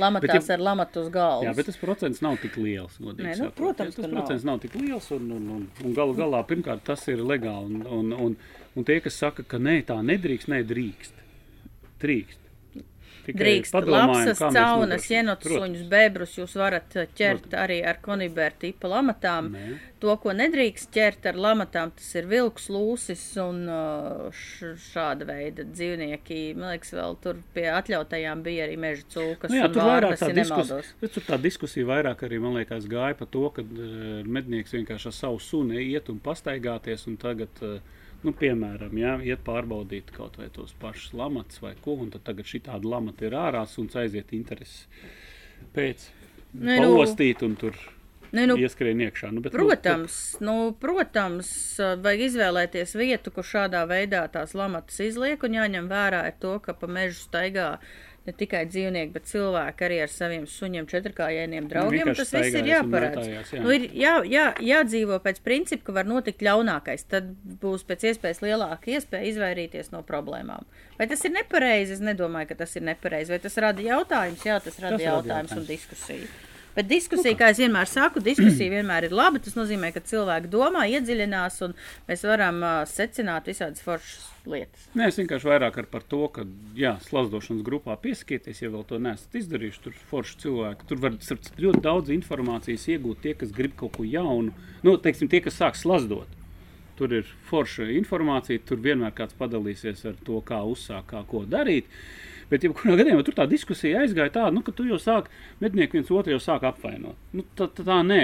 lamatās 0.01 0.25
Bet 0.25 0.49
ja- 0.49 0.56
ar 0.56 0.63
lamatu 0.65 1.04
uz 1.06 1.12
galvas. 1.13 1.45
Jā, 1.45 1.54
bet 1.56 1.67
tas 1.69 1.78
procents 1.78 2.21
nav 2.25 2.39
tik 2.41 2.58
liels. 2.58 2.97
godīgi 2.99 3.28
Nē, 3.28 3.36
nu, 3.38 3.43
sakot. 3.43 3.56
protams, 3.60 3.93
Jā, 3.93 3.95
tas 3.95 4.06
ka 4.06 4.12
nav. 4.12 4.15
procents 4.25 4.43
nav 4.49 4.60
tik 4.65 4.75
liels. 4.82 5.12
Un, 5.12 5.30
un, 5.38 5.45
un, 5.58 5.67
un 5.86 5.93
galu 5.93 6.15
galā, 6.17 6.41
pirmkārt, 6.49 6.82
tas 6.84 7.08
ir 7.13 7.21
legāli. 7.21 7.78
Un, 7.78 7.86
un, 7.86 8.12
un, 8.25 8.38
un 8.75 8.84
tie, 8.89 8.97
kas 9.06 9.13
saka, 9.21 9.43
ka 9.43 9.58
nē, 9.62 9.78
tā 9.86 9.99
nedrīkst, 10.01 10.49
nē, 10.51 10.63
drīkst. 10.73 11.21
Drīkst. 12.01 12.41
Drīkst 13.33 13.73
lapsas, 13.73 14.38
caunas, 14.38 14.53
nodrošinām. 14.53 15.17
jenots, 15.17 15.43
Protams. 15.47 15.65
suņus, 15.65 15.89
bebrus 15.89 16.38
jūs 16.38 16.55
varat 16.59 16.95
uh, 16.95 17.07
ķert 17.17 17.47
Protams. 17.47 17.61
arī 17.63 17.81
ar 17.88 17.97
konibēra 18.05 18.53
tipa 18.59 18.91
lamatām. 18.91 19.51
Nē. 19.55 19.77
To, 20.05 20.13
ko 20.21 20.35
nedrīkst 20.38 20.91
ķert 20.93 21.25
ar 21.31 21.38
lamatām, 21.39 21.89
tas 21.97 22.11
ir 22.19 22.27
vilks, 22.29 22.67
lūsis 22.69 23.23
un 23.41 23.63
š, 24.29 24.75
šāda 24.91 25.25
veida 25.25 25.65
dzīvnieki. 25.65 26.39
Man 26.59 26.75
liekas, 26.75 26.91
vēl 26.93 27.17
tur 27.23 27.39
pie 27.55 27.65
atļautajām 27.73 28.43
bija 28.45 28.67
arī 28.67 28.77
meža 28.77 29.07
cūkas. 29.15 29.49
Nu, 29.49 29.57
jā, 29.57 29.69
un 29.69 29.73
tur 29.73 29.88
vārnas, 29.88 30.21
tā 30.21 30.81
bet 31.01 31.15
tur 31.15 31.25
tā 31.25 31.39
diskusija 31.41 31.88
vairāk 31.89 32.21
arī, 32.27 32.38
man 32.43 32.59
liekas, 32.59 32.85
gāja 32.91 33.17
par 33.17 33.31
to, 33.33 33.47
ka 33.55 33.65
uh, 33.65 34.21
mednieks 34.27 34.75
vienkārši 34.75 35.09
ar 35.09 35.17
savu 35.23 35.39
suni 35.41 35.81
iet 35.88 36.11
un 36.13 36.19
pastaigāties, 36.21 37.07
un 37.09 37.17
tagad, 37.21 37.63
uh, 37.65 37.79
nu, 38.25 38.33
piemēram, 38.35 38.93
jā, 38.99 39.15
iet 39.31 39.43
pārbaudīt 39.45 40.11
kaut 40.15 40.39
vai 40.41 40.49
tos 40.53 40.73
pašus 40.81 41.13
lamatus 41.17 41.61
vai 41.63 41.75
ko, 41.81 41.97
un 42.03 42.11
tad 42.13 42.25
tagad 42.27 42.49
šī 42.49 42.63
tāda 42.67 42.89
lamata 42.95 43.27
ir 43.27 43.38
ārā, 43.38 43.65
un 43.81 43.89
aiziet 44.01 44.33
intereses 44.35 44.85
pēc. 45.75 46.09
Nē, 46.55 46.79
nu- 46.81 46.95
Paostīt 46.95 47.43
un 47.45 47.55
tur 47.59 47.75
Nē, 48.35 48.45
nu, 48.49 48.55
ieskrien 48.59 48.99
iekšā. 49.05 49.29
Nu, 49.31 49.41
bet, 49.43 49.53
Protams, 49.55 50.15
nu, 50.43 50.55
protams, 50.81 51.49
uh, 51.79 51.93
vajag 52.01 52.25
izvēlēties 52.29 52.95
vietu, 52.99 53.31
kur 53.35 53.47
šādā 53.47 53.85
veidā 53.88 54.25
tās 54.31 54.55
lamatas 54.57 54.99
izliek, 55.05 55.43
un 55.47 55.55
jāņem 55.55 55.88
vērā 55.91 56.25
to, 56.43 56.57
ka 56.63 56.75
pa 56.75 56.89
mežu 56.91 57.21
staigā 57.21 57.69
ne 58.25 58.33
tikai 58.35 58.63
dzīvnieki, 58.69 59.11
bet 59.13 59.27
cilvēki 59.29 59.85
arī 59.88 59.99
ar 60.05 60.11
saviem 60.11 60.47
suņiem, 60.49 60.88
četrkājainiem 60.91 61.67
draugiem. 61.71 62.09
vienkārši 62.09 62.23
Tas 62.23 62.33
viss 62.33 62.57
ir 62.59 62.69
mētājās, 63.17 63.53
jā. 63.53 63.61
Nu, 63.63 63.73
ir 63.75 63.85
jā, 63.93 64.15
jā, 64.29 64.45
jādzīvo 64.71 65.19
pēc 65.25 65.41
principa, 65.45 65.88
ka 65.89 65.97
var 65.99 66.09
notikt 66.09 66.43
ļaunākais. 66.45 67.05
Tad 67.11 67.29
būs 67.61 67.85
pēc 67.89 68.07
iespējas 68.11 68.41
lielāka 68.45 68.95
iespēja 68.95 69.31
izvairīties 69.33 69.93
no 69.93 70.01
problēmām. 70.07 70.65
Vai 70.99 71.09
tas 71.11 71.23
ir 71.27 71.35
nepareizi? 71.35 71.97
Es 71.99 72.03
nedomāju, 72.03 72.53
ka 72.53 72.61
tas 72.65 72.75
ir 72.79 72.88
nepareizi. 72.88 73.35
Vai 73.35 73.41
tas 73.43 73.61
rada 73.61 73.85
jautājumus? 73.85 74.45
Jā, 74.47 74.59
tas 74.63 74.81
rada 74.81 74.97
Tas 74.97 75.07
rada 75.07 75.11
jautājumus 75.11 75.57
un 75.59 75.69
diskusiju. 75.69 76.33
Bet 76.75 76.89
diskusija, 76.89 77.38
kā 77.39 77.49
es 77.53 77.59
vienmēr 77.63 77.88
saku, 77.88 78.21
diskusija 78.23 78.73
vienmēr 78.77 79.07
ir 79.07 79.15
laba. 79.15 79.39
Tas 79.43 79.55
nozīmē, 79.55 79.93
ka 79.95 80.03
cilvēki 80.03 80.51
domā, 80.51 80.85
iedziļinās, 80.91 81.61
un 81.67 81.75
mēs 82.09 82.25
varam 82.27 82.61
uh, 82.63 82.79
secināt 82.89 83.47
visādas 83.47 83.83
foršas 83.85 84.31
lietas. 84.49 84.88
Nē, 84.97 85.09
es 85.09 85.19
vienkārši 85.19 85.49
vairāk 85.49 85.79
ar 85.81 85.89
par 85.91 86.05
to, 86.09 86.21
ka, 86.35 86.45
jā, 86.77 86.95
slazdošanas 87.07 87.65
grupā 87.65 87.95
pieskieties, 88.01 88.61
ja 88.61 88.71
vēl 88.73 88.85
to 88.89 88.99
neesat 89.01 89.39
izdarījuši. 89.41 89.83
Tur 89.88 89.97
forši 90.11 90.39
cilvēki. 90.45 90.89
Tur 90.89 91.03
var 91.05 91.17
ļoti 91.65 91.83
daudz 91.85 92.13
informācijas 92.15 92.88
iegūt 92.95 93.23
tie, 93.23 93.35
kas 93.39 93.53
grib 93.55 93.77
kaut 93.79 93.95
ko 93.97 94.07
jaunu. 94.07 94.53
Nu, 94.85 94.97
teiksim, 95.01 95.31
tie, 95.31 95.41
kas 95.45 95.59
sāk 95.61 95.79
slazdot. 95.79 96.43
Tur 96.95 97.11
ir 97.11 97.27
forša 97.49 97.89
informācija, 97.97 98.61
tur 98.67 98.79
vienmēr 98.83 99.11
kāds 99.15 99.35
padalīsies 99.35 100.05
ar 100.11 100.15
to, 100.27 100.39
kā 100.47 100.61
uzsākt, 100.63 101.09
kā 101.11 101.25
ko 101.27 101.43
darīt. 101.49 101.89
Bet, 102.51 102.65
ja 102.65 102.69
kurā 102.75 102.95
gadījumā 102.99 103.25
tur 103.25 103.36
tā 103.38 103.47
diskusija 103.49 104.03
aizgāja 104.03 104.34
tāda, 104.36 104.53
nu, 104.53 104.62
ka 104.65 104.73
tu 104.75 104.86
jau 104.86 104.99
sāk, 105.01 105.31
mednieki 105.63 105.97
viens 105.97 106.12
otru 106.13 106.36
jau 106.36 106.41
sāk 106.43 106.67
apvainot. 106.69 107.17
Nu, 107.34 107.45
tā, 107.58 107.65
tā, 107.73 107.86
tā 107.88 107.97
nē, 108.05 108.19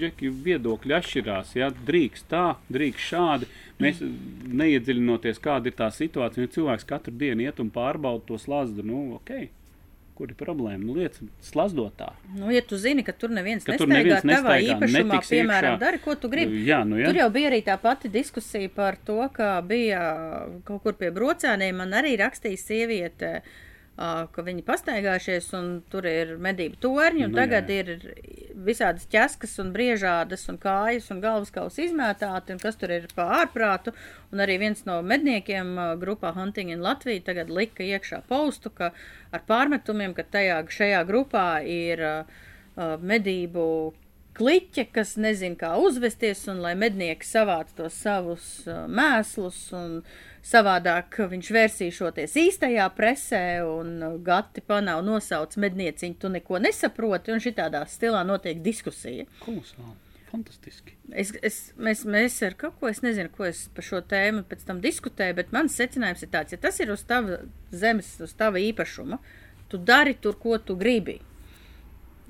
džeki, 0.00 0.32
viedokļi 0.48 0.96
atšķirās. 0.98 1.54
Ja? 1.60 1.70
Drīkst 1.86 2.26
tā, 2.32 2.44
drīkst 2.72 3.12
šādi. 3.12 3.50
Mēs 3.80 4.02
neiedziļinoties, 4.02 5.40
kāda 5.44 5.70
ir 5.70 5.78
tā 5.78 5.88
situācija. 5.94 6.48
Ja 6.48 6.54
cilvēks 6.58 6.88
katru 6.90 7.14
dienu 7.22 7.46
iet 7.46 7.62
un 7.62 7.70
pārbauda 7.74 8.26
to 8.32 8.40
slazdu, 8.42 8.84
nu, 8.86 9.06
ok. 9.20 9.48
Kur 10.20 10.28
ir 10.28 10.36
problēma? 10.36 10.82
Nu, 10.84 10.92
lietas 10.98 11.22
slazdot 11.48 11.94
tā. 11.96 12.10
Nu, 12.36 12.50
ja 12.52 12.60
tu 12.60 12.76
zini, 12.76 13.00
ka 13.06 13.14
tur 13.16 13.32
neviens 13.32 13.64
Ka 13.64 13.72
nestaigā 13.72 13.94
neviens 13.94 14.20
tavā 14.20 14.34
nestaigā, 14.58 14.74
īpašumā, 14.74 15.20
piemēram, 15.30 15.76
iekšā. 15.78 15.80
dari, 15.80 16.00
ko 16.04 16.16
tu 16.20 16.28
gribi. 16.28 16.60
Jā, 16.66 16.82
nu, 16.84 16.98
jā. 17.00 17.08
Tur 17.08 17.20
jau 17.22 17.28
bija 17.32 17.48
arī 17.48 17.62
tā 17.64 17.78
pati 17.80 18.10
diskusija 18.12 18.68
par 18.74 18.98
to, 19.08 19.16
ka 19.32 19.54
bija 19.64 20.02
kaut 20.68 20.84
kur 20.84 20.98
pie 21.00 21.08
brocēniem. 21.16 21.80
Man 21.80 21.96
arī 21.96 22.12
rakstīja 22.20 22.60
sieviete, 22.60 23.32
ā, 23.40 23.69
ka 24.00 24.44
viņi 24.46 24.62
pastaigājušies, 24.64 25.50
un 25.58 25.66
tur 25.92 26.06
ir 26.08 26.36
medību 26.40 26.78
torņi, 26.80 27.26
un 27.26 27.34
Nu, 27.34 27.36
tagad 27.36 27.68
jā. 27.68 27.82
ir 27.82 28.14
visādas 28.64 29.04
ķeskas, 29.12 29.58
un 29.60 29.74
briežādas, 29.74 30.46
un 30.48 30.56
kājas, 30.60 31.10
un 31.12 31.20
galvaskaus 31.20 31.76
izmētāti, 31.84 32.54
un 32.56 32.62
kas 32.62 32.80
tur 32.80 32.94
ir 32.96 33.08
pa 33.14 33.28
ārprātu. 33.42 33.92
Un 34.32 34.40
arī 34.40 34.56
viens 34.62 34.84
no 34.88 35.00
medniekiem 35.04 35.74
grupā 36.00 36.32
Hunting 36.36 36.72
in 36.72 36.84
Latvija 36.84 37.26
tagad 37.28 37.52
lika 37.52 37.84
iekšā 37.84 38.22
postu, 38.28 38.72
ka 38.72 38.92
ar 39.36 39.44
pārmetumiem, 39.48 40.16
ka 40.16 40.24
tajā, 40.24 40.62
šajā 40.72 41.04
grupā 41.08 41.48
ir 41.68 42.00
ā, 42.00 42.14
medību 43.04 43.66
kliķe, 44.40 44.86
kas 44.94 45.16
nezina, 45.20 45.58
kā 45.60 45.74
uzvesties, 45.82 46.46
un 46.48 46.62
lai 46.64 46.72
mednieki 46.78 47.26
savāc 47.26 47.72
tos 47.76 47.96
savus 48.00 48.46
uh, 48.68 48.86
mēslus, 48.88 49.58
un 49.76 50.00
savādāk 50.46 51.20
viņš 51.30 51.50
vērsīšoties 51.56 52.36
īstajā 52.42 52.86
presē, 52.96 53.42
un 53.66 53.96
uh, 54.02 54.18
gati 54.24 54.62
panāv 54.64 55.02
nosauc 55.06 55.56
mednieciņu, 55.60 56.18
tu 56.20 56.30
neko 56.32 56.60
nesaproti, 56.62 57.34
un 57.34 57.42
šitādā 57.42 57.82
stilā 57.88 58.22
notiek 58.26 58.62
diskusija. 58.64 59.28
Kolosāli. 59.44 59.96
Fantastiski. 60.30 60.94
Es, 61.10 61.32
es, 61.42 61.56
mēs, 61.74 62.04
mēs 62.06 62.36
ar 62.46 62.54
kaut 62.58 62.76
ko, 62.78 62.86
es 62.90 63.00
nezinu, 63.02 63.32
ko 63.34 63.48
es 63.48 63.64
par 63.74 63.82
šo 63.82 63.98
tēmu 64.06 64.44
pēc 64.46 64.62
tam 64.68 64.78
diskutēju, 64.82 65.36
bet 65.40 65.50
mans 65.54 65.74
secinājums 65.74 66.22
ir 66.22 66.30
tāds, 66.30 66.54
ja 66.54 66.60
tas 66.62 66.78
ir 66.78 66.92
uz 66.94 67.02
tava 67.08 67.40
zemes, 67.74 68.12
uz 68.22 68.36
tava 68.38 68.62
īpašuma, 68.62 69.18
tu 69.70 69.80
dari 69.82 70.14
tur, 70.22 70.38
ko 70.38 70.60
tu 70.62 70.78
gribi. 70.78 71.18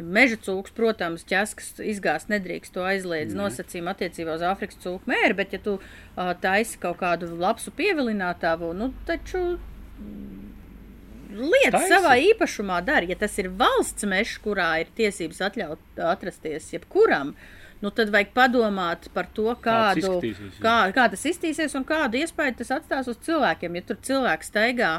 Meža 0.00 0.38
cūks, 0.40 0.72
protams, 0.76 1.24
ķeskas 1.28 1.80
izgāzt 1.84 2.30
nedrīkst, 2.32 2.72
to 2.74 2.84
aizliedz 2.86 3.34
nosacījumi 3.36 3.92
attiecībā 3.92 4.36
uz 4.38 4.44
Āfrikas 4.46 4.80
cūku 4.82 5.10
mēri, 5.10 5.36
bet 5.38 5.56
ja 5.56 5.60
tu 5.62 5.76
uh, 5.78 6.30
taisi 6.40 6.80
kaut 6.80 7.00
kādu 7.02 7.30
lapsu 7.40 7.72
pievilinātāvu, 7.76 8.72
nu 8.76 8.92
taču 9.08 9.44
lietas 11.30 11.78
Taisi. 11.78 11.92
savā 11.92 12.16
īpašumā 12.30 12.80
dara. 12.86 13.08
Ja 13.10 13.16
tas 13.20 13.36
ir 13.42 13.50
valsts 13.60 14.06
mežs, 14.08 14.36
kurā 14.42 14.72
ir 14.82 14.92
tiesības 14.98 15.42
atļaut 15.50 16.04
atrasties 16.10 16.70
jebkuram, 16.74 17.34
nu 17.80 17.92
tad 17.94 18.12
vajag 18.12 18.32
padomāt 18.36 19.08
par 19.14 19.28
to, 19.34 19.48
kādu, 19.62 20.18
kā, 20.60 20.76
kā 20.96 21.08
tas 21.12 21.26
iztīsies 21.30 21.76
un 21.78 21.86
kādu 21.88 22.20
iespēju 22.20 22.60
tas 22.60 22.74
atstās 22.80 23.10
uz 23.10 23.20
cilvēkiem. 23.26 23.78
Ja 23.78 23.86
tur 23.88 24.00
cilvēks 24.10 24.52
staigā, 24.52 24.94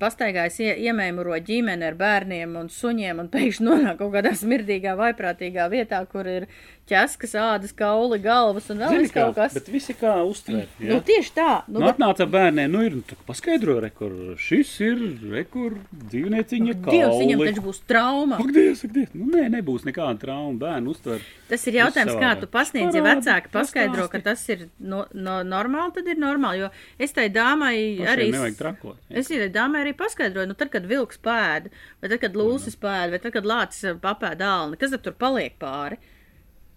pastaigājas 0.00 0.58
ie, 0.62 0.70
iemēmuro 0.86 1.36
ģimeni 1.46 1.86
ar 1.88 1.96
bērniem 1.98 2.54
un 2.60 2.68
suņiem 2.72 3.22
un 3.22 3.30
pēkšņi 3.32 3.66
nonāk 3.66 3.98
kaut 4.00 4.12
kādā 4.14 4.34
smirdīgā, 4.38 4.94
vaiprātīgā 4.98 5.68
vietā, 5.72 6.02
kur 6.10 6.28
ir 6.30 6.48
ķeskas, 6.92 7.32
ādas, 7.40 7.72
kauli, 7.76 8.18
galvas 8.22 8.68
un 8.70 8.82
vēl 8.84 8.92
Zini 8.98 9.10
kaut 9.16 9.34
kas. 9.40 9.54
bet 9.56 9.70
visi 9.72 9.94
kā 9.98 10.14
uztver. 10.28 10.68
Nu, 10.78 10.98
Ja? 10.98 11.00
tieši 11.00 11.32
tā. 11.40 11.50
Nu, 11.68 11.80
Nu, 11.80 11.86
bet- 11.86 11.96
atnāca 11.98 12.26
bērniem, 12.28 12.70
nu 12.70 12.84
ir, 12.84 12.94
nu, 13.00 13.02
paskaidro, 13.26 13.80
re, 13.80 13.90
kur 13.90 14.12
šis 14.38 14.72
ir, 14.84 15.00
re, 15.32 15.44
kur 15.48 15.78
dzīvnieciņa 16.12 16.74
Dievs, 16.84 17.16
viņam 17.18 17.38
kauli. 17.40 17.48
taču 17.52 17.64
būs 17.64 17.80
trauma. 17.88 18.36
Ak, 18.42 18.52
Dievs, 18.54 18.84
ak, 18.84 18.92
Dievs. 18.92 19.14
Nu, 19.14 19.26
nē, 19.32 19.46
nebūs 19.56 19.86
nekāda 19.88 20.18
trauma. 20.20 20.52
Bērnu 20.62 20.92
uztver. 20.92 21.20
Tas 21.48 21.64
ir 21.68 21.74
jautājums, 21.80 22.14
kā 22.20 22.30
tu 22.40 22.46
pasniedz, 22.46 22.94
ja 22.96 23.02
vecāki 23.04 23.50
paskaidro, 23.52 24.06
ka 24.12 24.20
tas 24.20 24.42
ir 24.52 24.68
no, 24.78 25.06
no, 25.14 25.38
normāli, 25.44 25.94
tad 25.96 26.06
ir 26.12 26.20
normāli. 26.20 26.62
Jo 26.66 26.70
es 26.98 27.12
tai 27.16 27.28
dāmai 27.32 27.74
Pašiem 27.98 28.12
arī. 28.12 28.28
nevajag 28.32 28.56
trakot. 28.60 28.96
jā. 29.10 29.16
Es 29.22 29.28
tai 29.32 29.48
dāmai 29.52 29.82
arī 29.84 29.92
paskaidroju, 29.96 30.48
nu 30.52 30.54
tad, 30.54 30.70
kad 30.70 30.86
vilks 30.88 31.18
pēda, 31.24 31.70
vai 32.02 32.08
tad, 32.12 32.20
kad 32.20 32.34
lūsis 32.38 32.76
pēda, 32.76 33.10
vai 33.16 33.18
tad, 33.18 33.32
kad 33.32 33.44
lācis 33.48 33.98
papēda 34.00 34.38
dālni, 34.44 34.78
kas 34.80 34.90
tad 34.90 35.02
tur 35.02 35.12
paliek 35.12 35.58
pāri? 35.60 35.98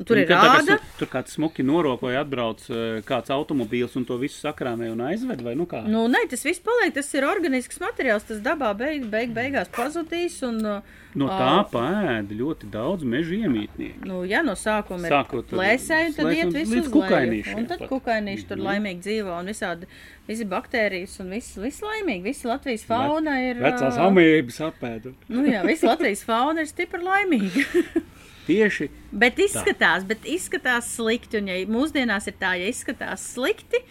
Tur 0.04 0.18
ir 0.20 0.28
Nu, 0.28 0.36
kā 0.36 0.42
rāda. 0.60 0.76
su- 0.76 0.98
Tur 1.00 1.08
kāds 1.08 1.32
smuki 1.38 1.64
norokoja, 1.64 2.26
atbrauc 2.26 2.60
eh, 2.70 3.02
kāds 3.08 3.30
automobīls 3.32 3.96
un 3.96 4.04
to 4.04 4.18
visu 4.20 4.42
sakrāmē 4.46 4.90
un 4.92 5.00
aizved, 5.08 5.40
vai 5.42 5.54
nu 5.56 5.66
kā? 5.66 5.86
Nu, 5.88 6.02
nē, 6.12 6.26
tas 6.30 6.44
viss 6.44 6.60
paliek, 6.60 6.94
tas 6.94 7.14
ir 7.16 7.24
organisks 7.24 7.80
materiāls, 7.80 8.26
tas 8.28 8.42
dabā 8.44 8.74
beig, 8.76 9.06
beig, 9.10 9.32
beigās 9.34 9.70
pazudīs. 9.72 10.42
Un, 10.44 10.60
uh, 10.66 10.82
No 11.16 11.30
tā 11.32 11.64
pēda 11.72 12.28
ļoti 12.36 12.68
daudz 12.70 13.06
meža 13.08 13.38
iemītnieku. 13.48 14.04
Nu, 14.06 14.26
jā, 14.28 14.42
no 14.44 14.52
sākuma 14.60 15.08
Sākot 15.08 15.48
ir 15.48 15.56
plēsēji, 15.56 16.16
tad 16.18 16.28
iet 16.36 16.52
visu 16.52 16.76
līdz 16.76 16.90
kukainīšiem 16.92 17.56
Un 17.56 17.66
tad 17.72 17.80
pat. 17.80 17.90
kukainīši 17.90 18.48
tur 18.50 18.58
Mhm. 18.58 18.66
laimīgi 18.68 19.00
dzīvo, 19.06 19.40
un 19.40 19.46
visādi, 19.48 19.88
visi 20.28 20.44
baktērijas, 20.44 21.20
un 21.22 21.30
viss, 21.30 21.56
viss 21.56 21.80
laimīgi, 21.80 22.22
visi 22.24 22.44
Latvijas 22.52 22.84
fauna 22.84 23.40
ir... 23.48 23.56
Vecās 23.64 23.96
ā, 23.96 24.10
amības 24.12 24.60
apēda. 24.60 25.14
Nu 25.30 25.46
jā, 25.48 25.64
visi 25.66 25.86
Latvijas 25.88 26.26
fauna 26.28 26.60
ir 26.60 26.68
stipri 26.68 27.00
laimīga. 27.00 27.64
Tieši 28.46 28.90
bet 29.16 29.40
izskatās, 29.42 30.06
bet 30.08 30.26
izskatās 30.30 30.90
slikti, 30.98 31.40
un 31.40 31.50
ja 31.50 31.58
mūsdienās 31.72 32.28
ir 32.30 32.38
tā, 32.42 32.54
ja 32.60 32.70
izskatās 32.70 33.24
slikti, 33.34 33.82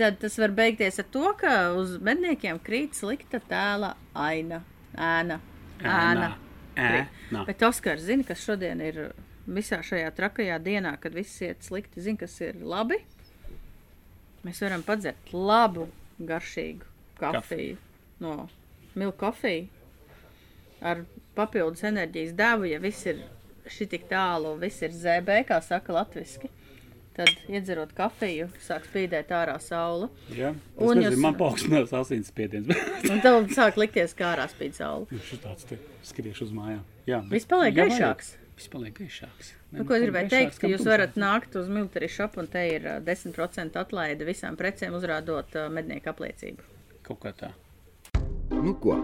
tad 0.00 0.18
tas 0.22 0.38
var 0.40 0.54
beigties 0.56 1.00
ar 1.02 1.08
to, 1.12 1.30
ka 1.38 1.54
uz 1.78 1.96
medniekiem 2.04 2.60
krīt 2.64 2.98
slikta 2.98 3.40
tēla 3.50 3.94
aina, 4.14 4.62
ēna, 4.96 5.40
ēna. 5.84 6.34
Ē, 6.78 7.06
nā. 7.34 7.42
Bet 7.48 7.62
Oskars 7.66 8.04
zina, 8.06 8.22
kas 8.26 8.44
šodien 8.46 8.78
ir 8.84 9.00
visā 9.50 9.80
šajā 9.82 10.12
trakajā 10.14 10.60
dienā, 10.62 10.92
kad 11.02 11.16
viss 11.16 11.40
iet 11.42 11.64
slikti, 11.66 12.04
zina, 12.04 12.20
kas 12.20 12.36
ir 12.44 12.60
labi. 12.62 13.00
Mēs 14.46 14.62
varam 14.62 14.84
padzert 14.86 15.32
labu, 15.34 15.88
garšīgu 16.22 16.86
kafiju 17.18 17.76
no 18.22 18.48
milka 18.98 19.28
kafija 19.28 19.66
ar 20.86 21.02
papildus 21.34 21.82
enerģijas 21.86 22.34
devu, 22.38 22.68
ja 22.70 22.78
viss 22.82 23.06
ir 23.10 23.24
šī 23.68 23.88
tik 23.94 24.08
tālu, 24.10 24.56
viss 24.60 24.82
ir 24.82 24.90
zēbē, 24.90 25.42
kā 25.48 25.60
saka 25.62 25.92
latviski. 25.92 26.48
Tad, 27.18 27.32
iedzerot 27.50 27.90
kafiju, 27.98 28.44
sāk 28.62 28.84
spīdēt 28.86 29.32
ārā 29.34 29.56
saule. 29.60 30.06
Ja? 30.30 30.52
Es 30.52 30.84
Un 30.86 31.00
jūs- 31.02 31.16
man 31.18 31.34
paaugstinās 31.34 31.90
asinsspiediens, 31.90 32.68
Un 33.10 33.20
tev 33.24 33.48
sāk 33.50 33.74
likties, 33.76 34.14
kā 34.14 34.36
ārā 34.36 34.46
spīd 34.52 34.74
saule. 34.78 35.06
šis 35.26 35.40
tāds 35.42 35.66
te 35.66 35.78
skrieš 36.06 36.42
uz 36.46 36.52
mājām. 36.52 36.84
Jā, 37.10 37.18
bet- 37.24 37.32
Viss 37.32 37.46
paliek 37.50 37.74
Jā, 37.74 37.88
gaišāks. 37.88 38.36
Viss 38.56 38.68
paliek 38.70 38.94
gaišāks. 38.94 39.52
Nu, 39.72 39.84
ko 39.84 39.94
es 39.94 40.02
gribēju 40.06 40.30
teikt, 40.30 40.58
ka 40.60 40.66
jūs 40.70 40.86
varat 40.86 41.14
nākt 41.18 41.56
uz 41.58 41.68
military 41.68 42.08
shop 42.08 42.36
un 42.38 42.46
te 42.46 42.62
ir 42.70 42.82
ā, 42.86 43.00
10% 43.04 43.74
atlaide 43.76 44.22
visām 44.24 44.56
precēm 44.56 44.94
uzrādot 44.94 45.58
mednieku 45.74 46.06
apliecību. 46.14 46.58
Kaut 47.02 47.18
kā 47.20 47.34
tā. 47.34 47.50
Nu 48.50 48.74
ko, 48.74 48.94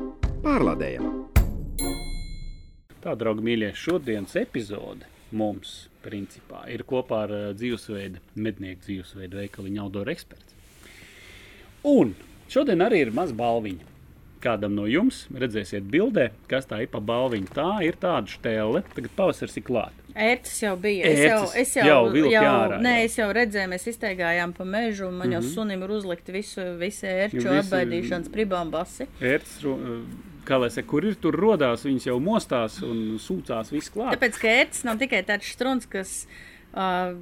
pārlādējam! 0.42 1.33
Tā, 3.04 3.12
draugi, 3.20 3.44
mīļie, 3.44 3.72
šodienas 3.76 4.32
epizode 4.40 5.04
mums, 5.34 5.88
principā, 6.04 6.62
ir 6.72 6.84
kopā 6.88 7.24
ar 7.26 7.32
uh, 7.34 7.48
dzīvesveidu, 7.58 8.20
mednieku 8.40 8.84
dzīvesveidu 8.86 9.40
veikaliņu 9.42 9.82
Outdoor 9.82 10.12
eksperts. 10.12 10.54
Un 11.84 12.14
šodien 12.52 12.80
arī 12.84 13.02
ir 13.04 13.12
maz 13.16 13.34
balviņa. 13.36 13.90
Kādam 14.44 14.74
no 14.76 14.84
jums 14.84 15.22
redzēsiet 15.32 15.86
bildē, 15.88 16.26
kas 16.50 16.66
tā 16.68 16.82
ir 16.84 16.90
pa 16.92 17.00
balviņu. 17.00 17.48
Tā 17.56 17.68
ir 17.86 17.96
tāda 18.00 18.28
štēle, 18.28 18.82
tagad 18.92 19.14
pavasaris 19.16 19.56
ir 19.56 19.64
klāt. 19.64 20.02
Ērts 20.14 20.58
jau 20.62 20.74
bija. 20.80 21.08
Es 21.08 21.22
jau, 21.24 21.38
es 21.62 21.72
jau, 21.78 21.86
jau 21.88 22.28
jau, 22.28 22.42
ārā, 22.50 22.76
nē, 22.84 22.92
es 23.06 23.16
jau 23.18 23.30
redzēju, 23.34 23.70
mēs 23.72 23.88
izteigājām 23.94 24.52
pa 24.56 24.66
mežu, 24.68 25.08
un 25.08 25.16
man 25.22 25.32
jau 25.32 25.40
sunim 25.48 25.80
ir 25.86 25.94
uzlikti 25.96 26.36
visu, 26.36 26.66
visi 26.80 27.08
ērču 27.08 27.48
apbaidīšanas 27.56 28.30
pribambasi. 28.36 29.08
Ērts, 29.24 29.56
ro- 29.64 29.78
uh, 29.80 30.33
kā 30.46 30.58
lai 30.60 30.70
saka, 30.72 30.88
kur 30.90 31.06
ir 31.08 31.16
tur 31.20 31.36
rodās, 31.38 31.86
viņas 31.86 32.08
jau 32.10 32.18
mostās 32.22 32.80
un 32.84 33.16
sūcās 33.22 33.72
viss 33.74 33.92
klāt. 33.92 34.14
Tāpēc, 34.16 34.38
ka 34.40 34.52
ērts 34.60 34.84
nav 34.88 35.00
tikai 35.00 35.22
tāds 35.26 35.50
struns, 35.54 35.88
kas, 35.90 36.14
uh, 36.72 37.16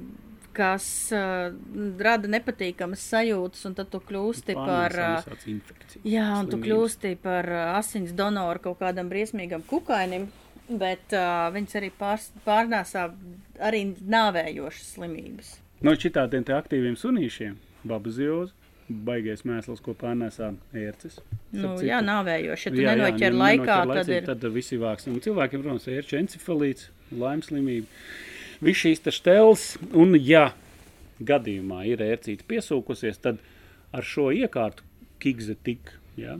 kas 0.55 0.87
uh, 1.15 1.55
rada 2.03 2.31
nepatīkamas 2.31 3.03
sajūtas, 3.13 3.65
un 3.69 3.77
tad 3.79 3.91
tu 3.93 4.01
kļūsti 4.03 4.57
par. 4.59 4.97
Infekcijas, 5.55 5.99
Jā, 6.07 6.29
un 6.39 6.51
tu 6.51 6.61
kļūsti 6.61 7.15
par 7.23 7.49
ā, 7.49 7.65
asins 7.79 8.15
donoru 8.17 8.63
kaut 8.69 8.81
kādam 8.81 9.11
briesmīgam 9.11 9.65
kukainim, 9.69 10.29
bet 10.69 11.15
uh, 11.17 11.49
viņas 11.55 11.79
arī 11.81 11.91
pārs, 11.99 12.31
pārnēsā 12.47 13.09
arī 13.63 13.85
nāvējošas 13.99 14.95
slimības. 14.97 15.57
No 15.83 15.91
šitādiem 15.99 16.45
te 16.47 16.55
aktīviem 16.55 16.95
sunīšiem, 16.95 17.57
babaziozi, 17.87 18.53
baigais 19.07 19.41
mēsls, 19.47 19.81
ko 19.83 19.93
pārnēsā 19.97 20.51
ērces. 20.73 21.19
Nu, 21.53 21.73
jā, 21.85 21.99
nāvējoši. 22.05 22.65
Ja 22.69 22.73
tu 22.75 22.81
Jā, 22.81 22.91
jā, 22.91 22.97
nenoķer 22.99 23.31
ne- 23.33 23.39
laikā, 23.43 23.65
nenoķer 23.65 23.87
tad 23.87 23.93
laicīgi, 23.97 24.17
ir. 24.21 24.27
Tad 24.31 24.45
visi 24.53 24.77
vāks. 24.81 25.07
Un 25.11 25.19
cilvēkiem, 25.25 25.63
protams, 25.65 25.87
ir 25.87 26.03
encefalīts, 26.21 26.87
laimes 27.11 27.49
slimība. 27.51 27.87
Viss 28.63 28.83
šīs 28.85 29.01
te 29.03 29.11
štēles, 29.11 29.65
un 29.93 30.15
ja 30.19 30.53
gadījumā 31.23 31.83
ir 31.89 31.97
ērcīte 32.05 32.45
piesūkusies, 32.47 33.19
tad 33.21 33.39
ar 33.93 34.03
šo 34.07 34.29
iekārtu 34.33 34.85
kikze 35.23 35.55
tik, 35.63 35.91
ja, 36.17 36.37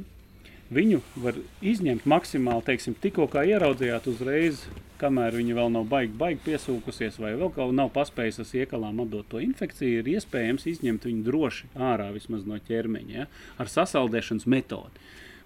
viņu 0.75 1.01
var 1.23 1.37
izņemt 1.65 2.07
maksimāli, 2.09 2.65
teiksim, 2.67 2.95
tikko 3.01 3.27
kā 3.31 3.45
ieraudzījāt 3.47 4.07
uzreiz, 4.11 4.63
kamēr 5.01 5.35
viņa 5.39 5.57
vēl 5.57 5.73
nav 5.73 5.87
baigi, 5.91 6.13
baigi 6.19 6.41
piesūkusies, 6.45 7.19
vai 7.21 7.33
vēl 7.39 7.51
kaut 7.55 7.73
nav 7.75 7.91
paspējis 7.95 8.41
ar 8.43 8.53
iekalām 8.63 9.01
atdot 9.03 9.27
to 9.31 9.41
infekciju, 9.43 10.01
ir 10.01 10.11
iespējams 10.15 10.67
izņemt 10.73 11.09
viņu 11.09 11.25
droši 11.27 11.69
ārā 11.91 12.09
vismaz 12.15 12.47
no 12.49 12.59
ķermeņa, 12.69 13.13
ja, 13.17 13.27
ar 13.59 13.71
sasaldēšanas 13.71 14.47
metodi. 14.49 15.03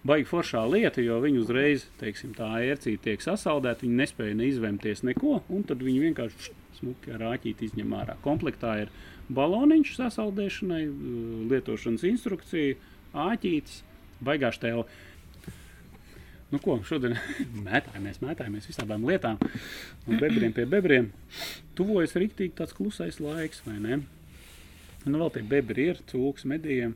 Baigi 0.07 0.27
foršā 0.29 0.61
lieta, 0.69 1.01
jo 1.03 1.17
viņi 1.23 1.41
uzreiz, 1.41 1.87
teiksim, 1.99 2.31
tā 2.37 2.47
ērcīte 2.61 3.09
tiek 3.09 3.23
sasaldēta, 3.23 3.83
viņi 3.83 3.97
nespēja 3.97 4.37
neizvemties 4.37 5.03
neko, 5.03 5.41
un 5.51 5.65
tad 5.67 5.81
viņi 5.83 6.03
vienkārši 6.05 6.53
smuki 6.77 7.15
ar 7.15 7.25
āķīti 7.33 7.71
izņem 7.71 7.95
ārā. 7.97 8.15
Komplektā 8.23 8.75
ir 8.83 8.93
baloniņš 9.33 9.95
sasaldēšanai, 9.97 10.83
lietošanas 11.51 12.05
instrukcija, 12.07 12.77
āķītis, 13.27 13.81
baigāš 14.23 14.61
tev. 14.61 14.85
Nu, 16.51 16.59
ko 16.63 16.77
šodien 16.87 17.17
mētājamies, 17.67 18.21
mētājamies 18.23 18.69
visādām 18.69 19.03
lietām, 19.07 19.39
no 20.05 20.19
bebriem 20.21 20.53
pie 20.55 20.67
bebriem. 20.69 21.09
Tuvojas 21.75 22.15
rīktīgi 22.15 22.55
tāds 22.57 22.75
klusais 22.77 23.19
laiks, 23.23 23.65
vai 23.67 23.79
ne? 23.83 23.99
Nu, 25.07 25.19
vēl 25.19 25.33
tie 25.35 25.43
bebri 25.47 25.91
ir, 25.91 25.99
cūks 26.07 26.47
medījiem. 26.47 26.95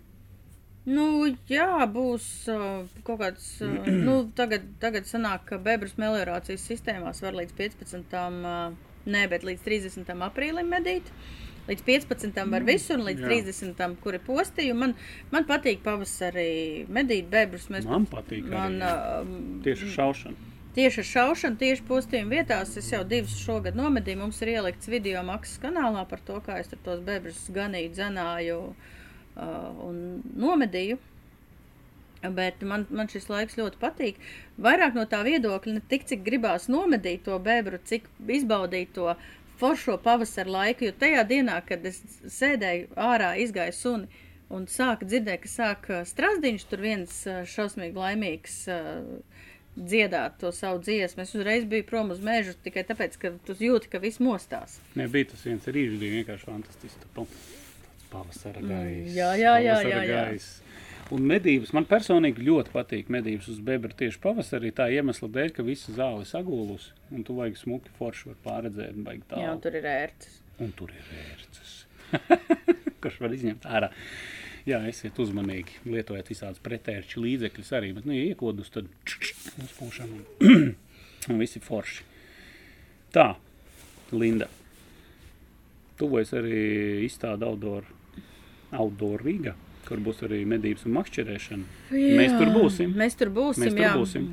Nu, 0.89 1.27
jā, 1.45 1.85
būs 1.93 2.25
uh, 2.49 2.87
kaut 3.05 3.19
kāds. 3.21 3.49
Uh, 3.61 3.85
nu, 4.07 4.15
tagad, 4.37 4.65
tagad 4.81 5.09
sanāk, 5.09 5.45
ka 5.51 5.59
bebras 5.61 5.93
meliorācijas 6.01 6.65
sistēmās 6.71 7.21
var 7.21 7.37
līdz 7.37 7.53
15. 7.59 8.17
Uh, 8.17 8.73
nē, 9.11 9.27
bet 9.29 9.45
līdz 9.47 9.67
30. 9.67 10.15
aprīlim 10.25 10.71
medīt. 10.71 11.11
Līdz 11.69 11.83
15. 11.85 12.39
var 12.49 12.63
visur, 12.65 12.97
un 12.97 13.05
līdz 13.05 13.21
jā. 13.21 13.41
30. 13.51 13.97
kur 14.01 14.17
ir 14.17 14.23
postījumi. 14.25 14.79
Man, 14.79 14.95
man 15.33 15.45
patīk 15.49 15.83
pavasarī 15.85 16.87
medīt 16.89 17.29
bebrus. 17.31 17.67
Mēs, 17.73 17.85
Man 17.89 18.07
patīk 18.09 18.47
man, 18.49 18.79
arī, 18.81 19.27
uh, 19.27 19.59
Tieši 19.67 19.85
ar 19.87 19.93
šaušanu. 19.97 20.47
Tieši 20.75 21.03
ar 21.03 21.07
šaušanu, 21.11 21.59
tieši 21.61 21.85
postījumu 21.87 22.33
vietās. 22.33 22.73
Es 22.79 22.89
jau 22.93 23.03
divus 23.07 23.37
šogad 23.43 23.77
nomedīju. 23.77 24.23
Mums 24.23 24.41
ir 24.41 24.55
ielikts 24.55 24.89
video 24.89 25.21
maksas 25.27 25.61
kanālā 25.61 26.03
par 26.09 26.23
to, 26.25 26.39
kā 26.45 26.57
es 26.63 26.71
tos 26.73 27.05
bebrus 27.05 27.45
ganīju, 27.53 27.93
dzenāju 27.93 28.59
uh, 28.71 29.85
un 29.85 30.21
nomedīju. 30.33 30.97
Bet 32.21 32.61
man, 32.61 32.85
man 32.93 33.09
šis 33.09 33.29
laiks 33.31 33.57
ļoti 33.57 33.79
patīk. 33.81 34.17
Vairāk 34.61 34.97
no 34.97 35.07
tā 35.09 35.23
viedokļa, 35.25 35.77
ne 35.77 35.81
tik 35.89 36.05
cik 36.09 36.21
gribās 36.25 36.67
nomedīt 36.69 37.23
to 37.25 37.37
bebru, 37.41 37.79
cik 37.81 38.05
izbaudīt 38.29 38.93
to 38.97 39.15
foršo 39.61 39.99
pavasara 40.01 40.57
laiku. 40.57 40.89
Jo 40.89 40.97
tajā 40.97 41.23
dienā, 41.29 41.61
kad 41.67 41.85
es 41.87 42.01
sēdēju 42.39 42.91
ārā, 42.97 43.35
izgāju 43.45 43.77
suni 43.77 44.27
un 44.51 44.67
sāku 44.67 45.07
dzirdēt, 45.07 45.45
ka 45.45 45.51
sāk 45.51 45.87
ā, 45.93 46.01
strazdiņš 46.09 46.67
tur 46.67 46.83
viens 46.83 47.21
šausmīgi 47.53 48.01
laimīgs 48.01 48.57
dziedāt 49.75 50.39
to 50.41 50.51
savu 50.51 50.81
dziesmu. 50.83 51.23
Es 51.23 51.35
uzreiz 51.35 51.65
biju 51.69 51.85
prom 51.87 52.11
uz 52.11 52.19
mežu 52.23 52.55
tikai 52.63 52.83
tāpēc, 52.87 53.17
ka 53.21 53.33
tu 53.47 53.55
jūti, 53.55 53.91
ka 53.91 54.01
viss 54.03 54.19
mostās. 54.23 54.79
Nē, 54.99 55.07
bija 55.11 55.31
tas 55.31 55.45
viens 55.47 55.67
rīžs, 55.67 55.99
bija 56.01 56.19
vienkārši 56.19 56.49
fantastisks. 56.49 57.11
Pavasara 58.11 58.59
gaisa. 58.59 58.83
Mm, 58.83 59.13
jā, 59.15 59.29
jā, 59.39 59.53
jā, 59.63 59.77
jā, 59.87 59.99
jā. 60.03 60.23
gaisa. 60.27 60.70
Un 61.11 61.25
medības 61.27 61.73
man 61.75 61.83
personīgi 61.89 62.45
ļoti 62.47 62.71
patīk 62.71 63.09
medības 63.11 63.49
uz 63.51 63.59
bebra 63.67 63.91
tieši 63.99 64.19
pavasarī. 64.23 64.71
Tā 64.75 64.87
iemesla 64.95 65.27
dēļ, 65.27 65.49
ka 65.57 65.65
visa 65.67 65.91
zāle 65.95 66.23
ir 66.23 66.29
sagūlusi 66.29 66.93
un 67.11 67.25
tu 67.27 67.35
vajag 67.35 67.57
smuki 67.59 67.91
forši 67.97 68.29
var 68.29 68.37
pārredzēt. 68.45 68.95
un 68.95 69.07
baigi 69.07 69.25
tālu. 69.27 69.43
Jā, 69.43 69.51
un 69.51 69.59
tur 69.63 69.75
ir 69.75 69.87
ērts. 69.91 70.37
Un 70.61 70.71
tur 70.77 70.93
ir 70.93 71.09
vērts. 71.09 71.73
Kurš 73.01 73.17
var 73.23 73.35
izņemt 73.35 73.65
ārā? 73.67 73.89
Jā, 74.67 74.77
esiet 74.87 75.17
uzmanīgi. 75.19 75.79
Lietojiet 75.89 76.29
visādus 76.29 76.61
pretērču 76.63 77.23
līdzekļus 77.23 77.71
arī. 77.75 77.91
Bet, 77.97 78.05
nu, 78.05 78.13
ja 78.13 78.29
iekodus, 78.29 78.69
tad 78.73 78.87
uzpūšam 79.65 80.11
un, 80.15 80.75
un 81.31 81.41
visi 81.41 81.59
forši. 81.63 82.05
Tā, 83.11 83.33
Linda. 84.13 84.47
Tuvojas 85.99 86.31
arī 86.37 86.61
izstāde 87.07 87.45
outdoor, 87.45 87.89
outdoor 88.71 89.25
Rīga, 89.25 89.57
kur 89.91 90.01
būs 90.07 90.23
arī 90.27 90.41
medības 90.47 90.87
un 90.87 90.95
makšķerēšana. 90.95 91.69
Mēs 91.91 92.33
tur 92.39 92.51
būsim. 92.55 92.95
Mēs 93.03 93.19
tur 93.19 93.29
būsim. 93.35 93.67
Mēs 93.67 93.75
tur 93.77 93.83
jā. 93.85 93.93
būsim. 93.99 94.27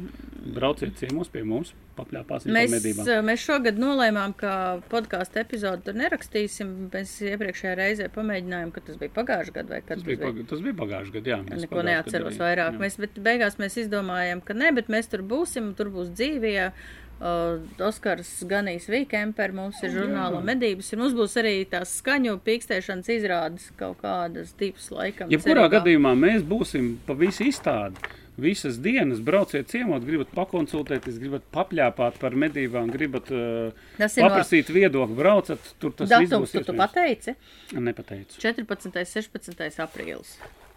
Brauciet 0.48 0.94
ciemos 0.96 1.28
pie 1.28 1.42
mums, 1.44 1.74
papļāpāsim 1.98 2.54
Mēs, 2.54 2.70
par 2.70 2.78
medībām. 2.78 3.24
mēs 3.26 3.42
šogad 3.42 3.80
nolēmām, 3.82 4.32
ka 4.38 4.52
podkāstu 4.88 5.40
epizodu 5.42 5.82
tur 5.90 5.98
nerakstīsim. 5.98 6.70
Mēs 6.94 7.16
iepriekšējā 7.26 7.74
reizē 7.76 8.06
pamēģinājām, 8.14 8.70
ka 8.72 8.80
tas 8.86 8.96
bija 9.02 9.12
pagājušajā 9.18 9.56
gadā 9.58 9.74
vai 9.74 9.80
kad 9.82 9.98
Tas 9.98 10.06
bija, 10.06 10.20
pag 10.22 10.38
tas 10.54 10.62
bija 10.64 10.78
pagājušajā 10.78 11.16
gadā. 11.18 11.34
jā, 11.34 11.40
mēs 11.50 11.66
Neko 11.66 11.82
neatceros 11.90 12.38
vairāk. 12.40 12.78
jā. 12.78 12.84
Mēs, 12.86 12.96
bet 13.02 13.18
beigās 13.28 13.58
mēs 13.60 13.76
izdomājām, 13.84 14.40
ka 14.46 14.56
nē, 14.56 14.72
bet 14.78 14.88
mēs 14.94 15.10
tur 15.12 15.26
būsim, 15.34 15.74
tur 15.76 15.90
būs 15.98 16.14
dzīvie. 16.16 16.70
Uh, 17.18 17.58
Oskars 17.82 18.28
Ganīs 18.46 18.84
Vīkemper, 18.86 19.50
mums 19.50 19.80
ir 19.82 19.90
žurnāla 19.90 20.38
medības, 20.46 20.92
un 20.94 21.00
mums 21.02 21.16
būs 21.18 21.32
arī 21.40 21.64
tās 21.66 21.96
skaņu 21.98 22.36
pīkstēšanas 22.46 23.10
izrādes 23.10 23.64
kaut 23.80 23.98
kādas 24.04 24.52
divas 24.60 24.86
laikam. 24.94 25.32
Jebkurā 25.34 25.64
cerībā. 25.64 25.72
gadījumā 25.80 26.12
mēs 26.14 26.44
būsim 26.46 26.92
pa 27.08 27.16
visu 27.18 27.42
izstādi. 27.50 27.98
Visas 28.38 28.76
dienas 28.78 29.18
brauciet 29.18 29.66
ciemot, 29.66 30.04
gribat 30.06 30.30
pakonsultēties, 30.30 31.18
gribat 31.18 31.42
papļāpāt 31.50 32.20
par 32.22 32.36
medībām, 32.38 32.86
gribat 32.94 33.32
uh, 33.34 33.74
ir 33.98 34.06
no- 34.06 34.28
paprasīt 34.28 34.70
viedokli, 34.70 35.18
braucat, 35.18 35.58
tur 35.82 35.90
tas 35.98 36.06
viss 36.14 36.30
Datums, 36.30 36.46
būs 36.46 36.54
tu, 36.54 36.62
tu 36.62 36.70
iespējams. 36.70 36.78
pateici? 36.86 37.34
Nepateicu. 37.82 38.38
14. 38.46 39.02
16. 39.18 39.82
aprīlis. 39.82 40.36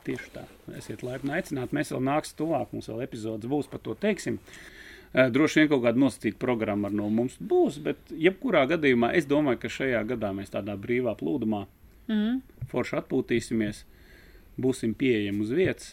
Tieši 0.09 0.33
tā. 0.33 0.47
Esiet 0.81 1.05
laipni 1.05 1.37
aicināti. 1.37 1.77
Mēs 1.77 1.93
vēl 1.93 2.01
nāksim 2.09 2.41
tuvāk, 2.41 2.73
mums 2.73 2.89
vēl 2.89 3.05
epizodes 3.05 3.45
būs 3.45 3.69
par 3.69 3.85
to 3.85 3.93
teiksim. 3.93 4.41
Eh, 4.41 4.80
Droši 5.14 5.59
vien 5.59 5.68
kaut 5.68 5.82
kāda 5.84 5.99
nosacīta 5.99 6.39
programma 6.39 6.88
ar 6.88 6.93
no 6.95 7.09
mums 7.12 7.34
būs, 7.43 7.82
bet 7.84 7.97
jebkurā 8.16 8.62
gadījumā 8.72 9.09
es 9.20 9.26
domāju, 9.28 9.59
ka 9.59 9.68
šajā 9.68 10.05
gadā 10.07 10.30
mēs 10.36 10.53
tādā 10.53 10.78
brīvā 10.80 11.18
plūdumā 11.20 11.66
Mm. 12.12 12.41
forši 12.72 12.95
atpūtīsimies, 12.97 13.84
būsim 14.59 14.93
pieejami 14.97 15.43
uz 15.45 15.51
vietas. 15.55 15.91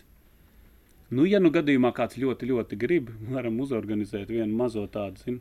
Nu, 1.10 1.24
ja 1.28 1.38
nu 1.38 1.50
gadījumā 1.50 1.92
kāds 1.94 2.16
ļoti, 2.18 2.48
ļoti 2.48 2.78
grib, 2.80 3.10
varam 3.30 3.60
uzorganizēt 3.60 4.28
vienu 4.32 4.56
mazo 4.56 4.86
tādu 4.90 5.20
zin, 5.24 5.40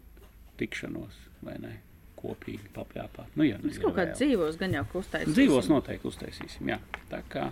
tikšanos, 0.59 1.15
vai 1.41 1.55
ne? 1.63 1.73
Kopīgi 2.17 2.69
papļāpāt. 2.75 3.33
Nu, 3.35 3.43
ja, 3.47 3.57
nu, 3.61 3.69
Mēs 3.71 3.79
kaut 3.81 3.95
kā 3.95 4.05
vēl. 4.07 4.13
dzīvos 4.17 4.57
gan 4.57 4.73
jau 4.73 4.85
kustēsim. 4.91 5.33
Dzīvos 5.33 5.69
noteikti 5.69 6.07
uztaisīsim. 6.11 6.69
Jā. 6.73 6.79
Tā 7.09 7.21
kā 7.29 7.49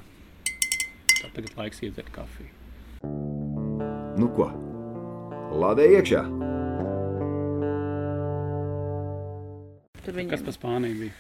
tā 1.22 1.30
tagad 1.34 1.54
laiks 1.58 1.82
iedzert 1.86 2.10
kafiju. 2.14 2.50
Nu 4.18 4.30
ko? 4.36 4.52
Lādē 5.56 5.86
iekšā! 5.88 6.22
Tur 10.04 10.12
Kas 10.12 10.18
viņiem, 10.20 10.42
pa 10.44 10.54
Spāniju 10.54 10.98
bija? 11.00 11.14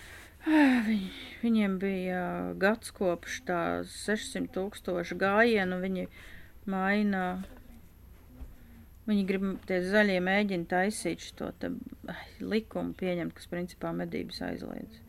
Viņ, 0.85 1.05
viņiem 1.41 1.77
bija 1.79 2.23
gads 2.59 2.91
kopš 2.97 3.37
tā 3.47 3.59
600 3.87 4.51
tūkstoši 4.57 5.17
gājienu. 5.21 5.79
Viņi 5.81 6.05
maina. 6.69 7.23
Viņi 9.07 9.23
grib 9.29 9.47
tie 9.69 9.79
zaļie 9.85 10.19
mēģina 10.25 10.67
taisīt 10.67 11.23
šo 11.23 11.53
likumu 12.43 12.91
pieņemt, 12.99 13.33
kas 13.37 13.47
principā 13.49 13.93
medības 13.95 14.41
aizliedz. 14.49 14.99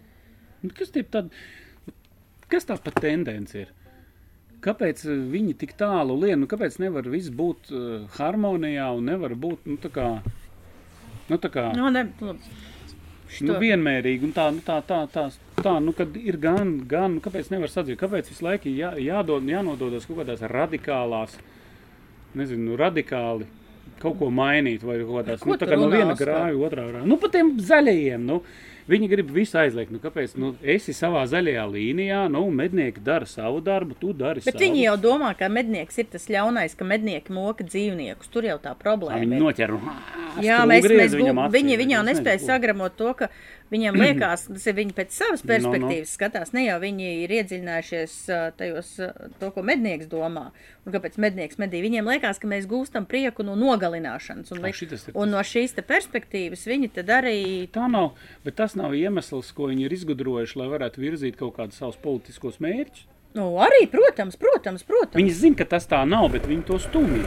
Nu, 0.63 0.71
Kas 0.77 0.95
tie 0.95 1.03
tad? 1.03 1.35
Kas 2.53 2.69
tā 2.69 2.79
pa 2.79 2.95
tendence 2.95 3.67
ir? 3.67 3.75
Kāpēc 4.67 5.05
eh, 5.07 5.19
viņi 5.33 5.57
tik 5.63 5.77
tālu 5.79 6.17
lien? 6.19 6.41
Nu, 6.43 6.49
kāpēc 6.51 6.81
nevar 6.83 7.07
viss 7.11 7.31
būt 7.31 7.71
uh, 7.71 8.07
harmonijā 8.19 8.89
un 8.97 9.13
nevar 9.13 9.37
būt 9.39 9.69
nu, 9.71 9.77
tā 9.83 9.93
kā, 9.95 10.09
nu, 11.31 11.39
tā 11.39 11.51
kā 11.55 11.69
Nu, 11.77 11.91
ne, 11.95 12.09
labi. 12.21 12.55
nu, 13.47 13.59
vienmērīgi 13.63 14.27
un 14.27 14.35
tā, 14.35 14.49
nu, 14.55 14.65
tā, 14.67 14.81
tā, 14.87 15.05
tā, 15.13 15.29
tā 15.61 15.77
nu, 15.83 15.95
kad 15.97 16.17
ir 16.19 16.41
gan, 16.43 16.81
gan, 16.89 17.19
nu, 17.19 17.23
kāpēc 17.25 17.53
nevar 17.55 17.71
sadzīvot? 17.71 18.03
Kāpēc 18.03 18.33
visu 18.33 18.47
laiku 18.47 18.73
jā, 18.75 18.97
jādod, 19.03 19.47
jānododas 19.47 20.09
kaut 20.09 20.25
kādās 20.25 20.43
radikālās, 20.51 21.39
nezinu, 22.37 22.75
radikāli 22.81 23.47
kaut 24.03 24.19
ko 24.21 24.31
mainīt 24.35 24.83
vai 24.85 24.99
kaut 25.01 25.23
kādās, 25.23 25.45
nu, 25.47 25.57
tā 25.61 25.69
kā 25.71 25.79
no 25.79 25.89
viena 25.93 26.17
grāju 26.19 26.65
otrā 26.67 26.89
grāju. 26.91 27.09
Nu, 27.09 27.19
pa 27.23 27.31
tiem 27.33 27.55
zaļajiem, 27.63 28.27
nu, 28.29 28.43
viņi 28.91 29.09
grib 29.11 29.31
visu 29.35 29.59
aizliegt. 29.61 29.93
Nu, 29.95 30.01
kāpēc? 30.03 30.37
Nu, 30.41 30.53
esi 30.63 30.95
savā 30.97 31.25
zaļajā 31.31 31.65
līnijā, 31.73 32.21
nu, 32.33 32.45
mednieki 32.55 33.03
dara 33.05 33.29
savu 33.29 33.61
darbu, 33.65 33.97
tu 34.01 34.13
dari 34.17 34.43
Bet 34.45 34.55
savu. 34.55 34.63
viņi 34.65 34.85
jau 34.85 34.97
domā, 35.09 35.33
ka 35.39 35.49
mednieks 35.53 35.99
ir 36.03 36.09
tas 36.13 36.29
ļaunais, 36.33 36.77
ka 36.79 36.89
mednieki 36.89 37.35
moka 37.35 37.67
dzīvniekus. 37.67 38.31
Tur 38.33 38.49
jau 38.49 38.59
tā 38.63 38.77
problēma. 38.79 39.23
Viņi 39.25 39.43
noķer 39.43 39.75
Jā, 40.45 40.63
mēs, 40.69 40.85
mēs 40.85 41.15
acī, 41.17 41.53
viņi, 41.55 41.79
viņi 41.81 41.97
jau 41.97 42.03
es 42.03 42.09
nespēja 42.11 42.43
sagramot 42.45 42.97
to, 42.99 43.13
ka 43.17 43.31
viņiem 43.73 43.99
liekas, 44.05 44.47
tas 44.53 44.67
ir 44.71 44.77
viņi 44.79 44.95
pēc 44.97 45.15
savas 45.17 45.43
No, 45.43 45.49
no. 45.49 45.53
perspektīvas 45.53 46.15
skatās. 46.19 46.53
Ne 46.57 46.67
jau 46.67 46.77
viņi 46.83 47.09
ir 47.25 47.35
iedziļinājušies 47.41 48.15
tajos, 48.59 48.93
to, 49.41 49.51
ko 49.55 49.65
mednieks 49.67 50.09
domā. 50.13 50.51
Un 50.87 50.95
kāpēc 50.95 51.19
mednieks 51.19 51.59
medī? 51.59 51.81
Viņiem 51.83 52.07
liekas, 52.07 52.39
ka 52.39 52.47
mēs 52.51 52.69
gūstam 52.71 53.09
prieku 53.11 53.43
no 53.47 53.57
nogalināšanas. 53.59 54.53
Un, 54.55 54.63
ir 54.63 55.17
un 55.19 55.35
no 55.35 55.43
šīs 55.43 55.75
te 55.75 55.83
perspektīvas 55.87 56.63
viņi 56.71 56.93
tad 57.01 57.11
arī. 57.19 57.39
Tā 57.75 57.89
nav, 57.91 58.15
bet 58.47 58.59
tas 58.61 58.77
nav 58.79 58.95
iemesls, 58.95 59.51
ko 59.57 59.69
viņi 59.73 59.89
ir 59.89 59.97
izgudrojuši, 59.99 60.59
lai 60.63 60.71
varētu 60.71 61.03
virzīt 61.03 61.39
kaut 61.41 61.57
kādus 61.59 61.83
savus 61.83 61.99
politiskos 62.03 62.61
mērķus. 62.63 63.07
Nu, 63.37 63.51
arī, 63.61 63.83
protams, 63.93 64.39
protams, 64.41 64.87
protams. 64.89 65.19
Viņi 65.19 65.35
zina, 65.37 65.59
ka 65.61 65.67
tas 65.75 65.85
tā 65.91 65.99
nav, 66.09 66.31
bet 66.33 66.47
viņi 66.49 66.65
to 66.71 66.79
stumj. 66.81 67.21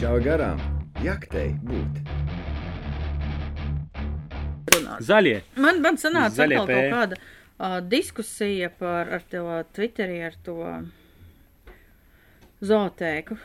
Šā 0.00 0.16
garām 0.24 0.58
jaktei 1.04 1.52
būt. 1.62 2.01
Zaļie. 5.06 5.38
Man, 5.60 5.80
man 5.84 5.98
sanāca 6.00 6.42
Zaļie 6.42 6.60
atkal 6.60 6.70
P. 6.70 6.76
kaut 6.78 6.96
kāda 6.96 7.20
uh, 7.22 7.80
diskusija 7.84 8.70
par 8.78 9.10
ar 9.18 9.24
to 9.30 9.46
Twitterī, 9.76 10.20
ar 10.28 10.38
to 10.46 10.58
zootēku. 12.62 13.38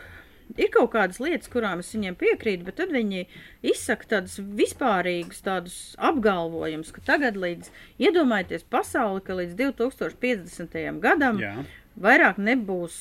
Ir 0.56 0.70
kaut 0.72 0.94
kādas 0.94 1.20
lietas, 1.20 1.50
kurām 1.52 1.82
es 1.84 1.90
viņiem 1.92 2.16
piekrītu, 2.18 2.64
bet 2.70 2.78
tad 2.80 2.94
viņi 2.96 3.26
izsaka 3.68 4.08
tādus 4.14 4.38
vispārīgus 4.40 5.44
tādus 5.44 5.76
apgalvojumus, 6.00 6.94
ka 6.96 7.04
tagad 7.10 7.36
līdz, 7.42 7.68
iedomājieties 8.00 8.64
pasauli, 8.72 9.26
ka 9.28 9.36
līdz 9.42 9.58
2050. 9.60 10.80
gadam 11.04 11.42
Jā. 11.44 11.52
vairāk 12.00 12.40
nebūs 12.40 12.96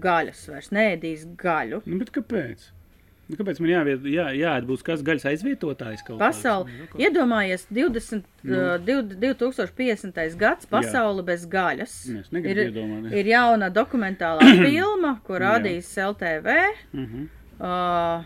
gaļas, 0.00 0.46
vairs 0.54 0.72
neēdīs 0.72 1.28
gaļu. 1.36 1.82
Nu, 1.84 2.00
bet 2.00 2.14
kāpēc? 2.16 2.70
Nu, 3.26 3.34
kāpēc 3.34 3.58
man 3.58 3.70
jāviet, 3.72 4.04
jā, 4.06 4.24
jāiet 4.38 4.66
būs 4.68 4.84
kāds 4.86 5.00
gaļas 5.02 5.24
aizvietotājs 5.32 6.04
kāds? 6.06 6.20
Pasauli. 6.20 6.70
Nu, 6.78 6.84
kaut- 6.92 7.00
Iedomājies, 7.02 7.64
20, 7.74 8.22
Nu. 8.46 8.54
uh, 8.54 8.76
div- 8.78 9.16
2050. 9.18 10.36
gads, 10.38 10.68
pasaule 10.70 11.24
bez 11.26 11.42
gaļas. 11.50 11.96
Es 12.20 12.30
Ir, 12.30 12.60
ir 13.18 13.26
jauna 13.32 13.66
dokumentālā 13.74 14.46
filma, 14.68 15.16
ko 15.26 15.40
rādīs 15.42 15.90
LTV. 15.98 16.54
Mhm. 16.92 17.26
Uh, 17.58 18.22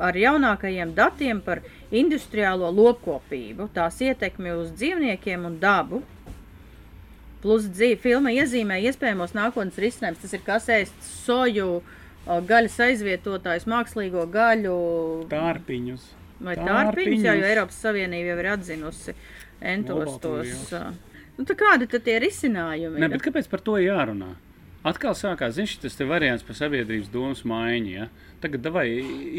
ar 0.00 0.14
jaunākajiem 0.16 0.94
datiem 0.96 1.42
par 1.44 1.60
industriālo 1.92 2.70
lopkopību, 2.72 3.68
tās 3.76 4.00
ietekmi 4.00 4.54
uz 4.56 4.70
dzīvniekiem 4.72 5.44
un 5.44 5.58
dabu. 5.60 6.00
Plus 7.42 7.64
dzīve, 7.68 7.98
filma 8.00 8.32
iezīmē 8.32 8.80
iespējamos 8.88 9.32
nākotnes 9.36 9.76
risinājumus. 9.80 10.20
Tas 10.24 10.32
ir 10.36 10.42
kas 10.44 10.66
ēst 10.72 11.08
soju, 11.26 11.68
uh, 11.82 11.96
gaļas 12.26 12.78
aizvietotājs, 12.86 13.66
mākslīgo 13.70 14.26
gaļu, 14.32 14.74
Tārpiņus. 15.30 16.08
vai 16.40 16.56
tārpiņus, 16.58 17.24
jā, 17.24 17.34
jo 17.34 17.40
Tārpiņus. 17.40 17.48
Eiropas 17.50 17.80
Savienība 17.84 18.34
jau 18.34 18.38
ir 18.42 18.50
atzinusi 18.54 19.16
entos 19.60 20.18
tos. 20.20 20.74
Nu, 21.38 21.46
tā 21.48 21.56
kādi 21.56 21.88
tad 21.88 22.04
tie 22.04 22.18
risinājumi? 22.20 23.00
Ne, 23.00 23.08
bet 23.08 23.22
kāpēc 23.24 23.48
par 23.48 23.62
to 23.64 23.78
jārunā? 23.80 24.34
Atkal 24.84 25.12
sākās 25.16 25.58
zin, 25.58 25.68
šis 25.68 25.98
variants 26.08 26.44
par 26.44 26.56
sabiedrības 26.56 27.08
domas 27.12 27.42
maiņu. 27.44 27.90
Ja? 27.92 28.06
Tagad 28.40 28.68
vai 28.72 28.86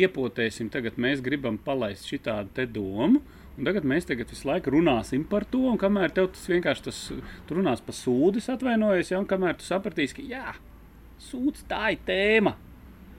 iepotēsim, 0.02 0.70
tagad 0.74 1.00
mēs 1.02 1.22
gribam 1.26 1.58
palaist 1.62 2.10
šitādu 2.10 2.54
te 2.58 2.68
domu. 2.70 3.22
Un 3.58 3.68
tagad 3.68 3.86
mēs 3.86 4.08
tagad 4.10 4.30
visu 4.32 4.48
laiku 4.48 4.72
runāsim 4.74 5.26
par 5.28 5.44
to, 5.50 5.64
un 5.70 5.78
kamēr 5.82 6.14
tev 6.16 6.30
tas 6.34 6.46
vienkārši 6.50 6.86
tas, 6.86 7.00
tu 7.46 7.58
runās 7.58 7.82
par 7.84 7.98
sūdu, 7.98 8.40
es 8.40 8.48
atvainojos, 8.50 9.12
ja, 9.12 9.20
un 9.20 9.28
kamēr 9.30 9.58
tu 9.60 9.66
sapratīsi, 9.68 10.16
ka 10.18 10.24
jā, 10.26 10.54
sūds 11.22 11.66
tā 11.70 11.92
ir 11.94 12.00
tēma. 12.08 12.56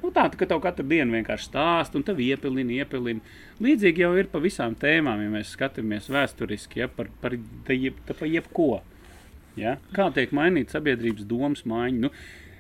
Nu, 0.03 0.11
tā, 0.11 0.25
ka 0.35 0.49
tev 0.51 0.61
katru 0.65 0.85
dienu 0.91 1.15
vienkārši 1.15 1.47
stāsta, 1.47 1.99
un 1.99 2.05
tev 2.07 2.19
iepilina, 2.23 2.75
iepilina. 2.83 3.23
Līdzīgi 3.63 4.03
jau 4.03 4.13
ir 4.19 4.31
pa 4.33 4.41
visām 4.43 4.75
tēmām, 4.79 5.23
ja 5.23 5.31
mēs 5.31 5.53
skatāmies 5.55 6.11
vēsturiski, 6.11 6.83
ja, 6.83 6.89
par, 6.91 7.11
par, 7.23 7.37
te 7.69 7.77
jeb, 7.79 8.01
te 8.09 8.17
pa 8.19 8.27
jebko. 8.27 8.81
Ja? 9.59 9.77
Kā 9.95 10.09
tiek 10.17 10.33
mainīta 10.35 10.79
sabiedrības 10.79 11.29
domas 11.31 11.63
maiņa? 11.69 12.03
Nu, 12.03 12.11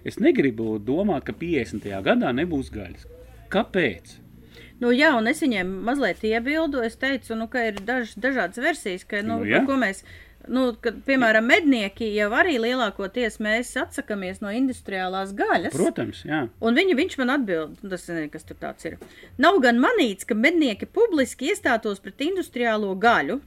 es 0.06 0.20
negribu 0.22 0.76
domāt, 0.78 1.26
ka 1.26 1.34
50. 1.34 1.88
gadā 2.06 2.30
nebūs 2.36 2.70
gaļas. 2.74 3.08
Kāpēc? 3.52 4.18
Nu, 4.82 4.90
jā, 4.90 5.12
un 5.14 5.28
es 5.30 5.42
viņiem 5.42 5.68
mazliet 5.86 6.24
iebildu. 6.26 6.82
Es 6.82 6.96
teicu, 6.98 7.36
nu, 7.38 7.46
ka 7.50 7.68
ir 7.68 7.78
daž, 7.86 8.16
dažādas 8.18 8.58
versijas, 8.62 9.04
ka, 9.06 9.20
nu, 9.22 9.38
Nu, 9.38 9.44
nu, 9.44 9.50
jā. 9.50 9.62
ko 9.66 9.78
mēs. 9.78 10.02
Nu, 10.50 10.64
kad, 10.82 10.96
piemēram, 11.06 11.46
mednieki 11.46 12.08
jau 12.16 12.28
arī 12.34 12.56
lielākoties 12.62 13.38
mēs 13.42 13.70
atsakāmies 13.78 14.40
no 14.42 14.50
industriālās 14.54 15.34
gaļas. 15.38 15.74
Protams, 15.76 16.24
jā. 16.26 16.42
Un 16.64 16.78
viņa, 16.78 16.96
viņš 16.98 17.16
man 17.20 17.34
atbild, 17.36 17.76
nu, 17.82 17.92
tas 17.92 18.08
nezinu, 18.10 18.30
kas 18.32 18.48
tur 18.48 18.58
tāds 18.62 18.88
ir. 18.88 18.98
Nav 19.42 19.60
gan 19.62 19.78
manīts, 19.82 20.26
ka 20.26 20.34
mednieki 20.38 20.88
publiski 20.90 21.52
iestātos 21.52 22.02
pret 22.02 22.24
industriālo 22.26 22.90
gaļu. 22.98 23.38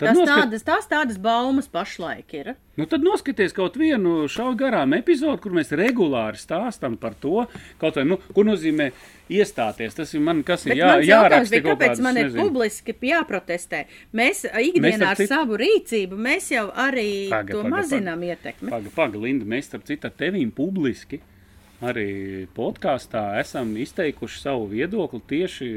Tas 0.00 0.16
noskat... 0.16 0.32
tādas, 0.44 0.64
tās 0.66 0.88
tādas 0.90 1.18
baumas 1.20 1.68
pašlaik 1.70 2.34
ir. 2.38 2.52
nu, 2.80 2.86
tad 2.88 3.04
noskaties 3.04 3.52
kaut 3.56 3.76
vienu 3.76 4.26
šaubu 4.32 4.56
garām 4.62 4.94
epizodu, 4.96 5.38
kur 5.44 5.52
mēs 5.56 5.72
regulāri 5.76 6.40
stāstām 6.40 6.96
par 7.00 7.14
to, 7.20 7.46
vai, 7.80 8.04
nu, 8.08 8.16
ko 8.32 8.44
nozīmē 8.48 8.90
iestāties. 9.30 9.94
Tas 9.94 10.14
ir 10.16 10.22
man, 10.24 10.42
kas 10.46 10.64
ir 10.66 10.78
jā, 10.80 10.94
jāraksta 11.06 11.54
bija, 11.56 11.66
kāpēc 11.70 11.92
kādas, 11.92 12.04
man 12.06 12.16
ir 12.18 12.28
nezinu. 12.30 12.46
publiski 12.48 12.94
jāprotestē? 13.10 13.84
Mēs 14.16 14.44
ikdienā 14.48 14.96
Mēs, 14.96 15.06
ar 15.10 15.20
citu- 15.20 15.28
savu 15.34 15.58
rīcību, 15.60 16.18
mēs 16.28 16.50
jau 16.54 16.66
arī 16.74 17.10
Paga, 17.30 17.52
to 17.52 17.62
paga, 17.62 17.74
mazinām 17.76 18.24
ietekmi. 18.26 18.70
Paga, 18.72 18.94
paga, 18.96 19.18
Linda, 19.26 19.44
mēs 19.44 19.68
starp 19.70 19.84
citu 19.86 20.08
ar 20.10 20.16
tevīm 20.18 20.50
publiski 20.54 21.20
arī 21.80 22.46
podkāstā 22.56 23.38
esam 23.40 23.70
izteikuši 23.80 24.40
savu 24.42 24.66
viedokli 24.68 25.20
tieši 25.30 25.68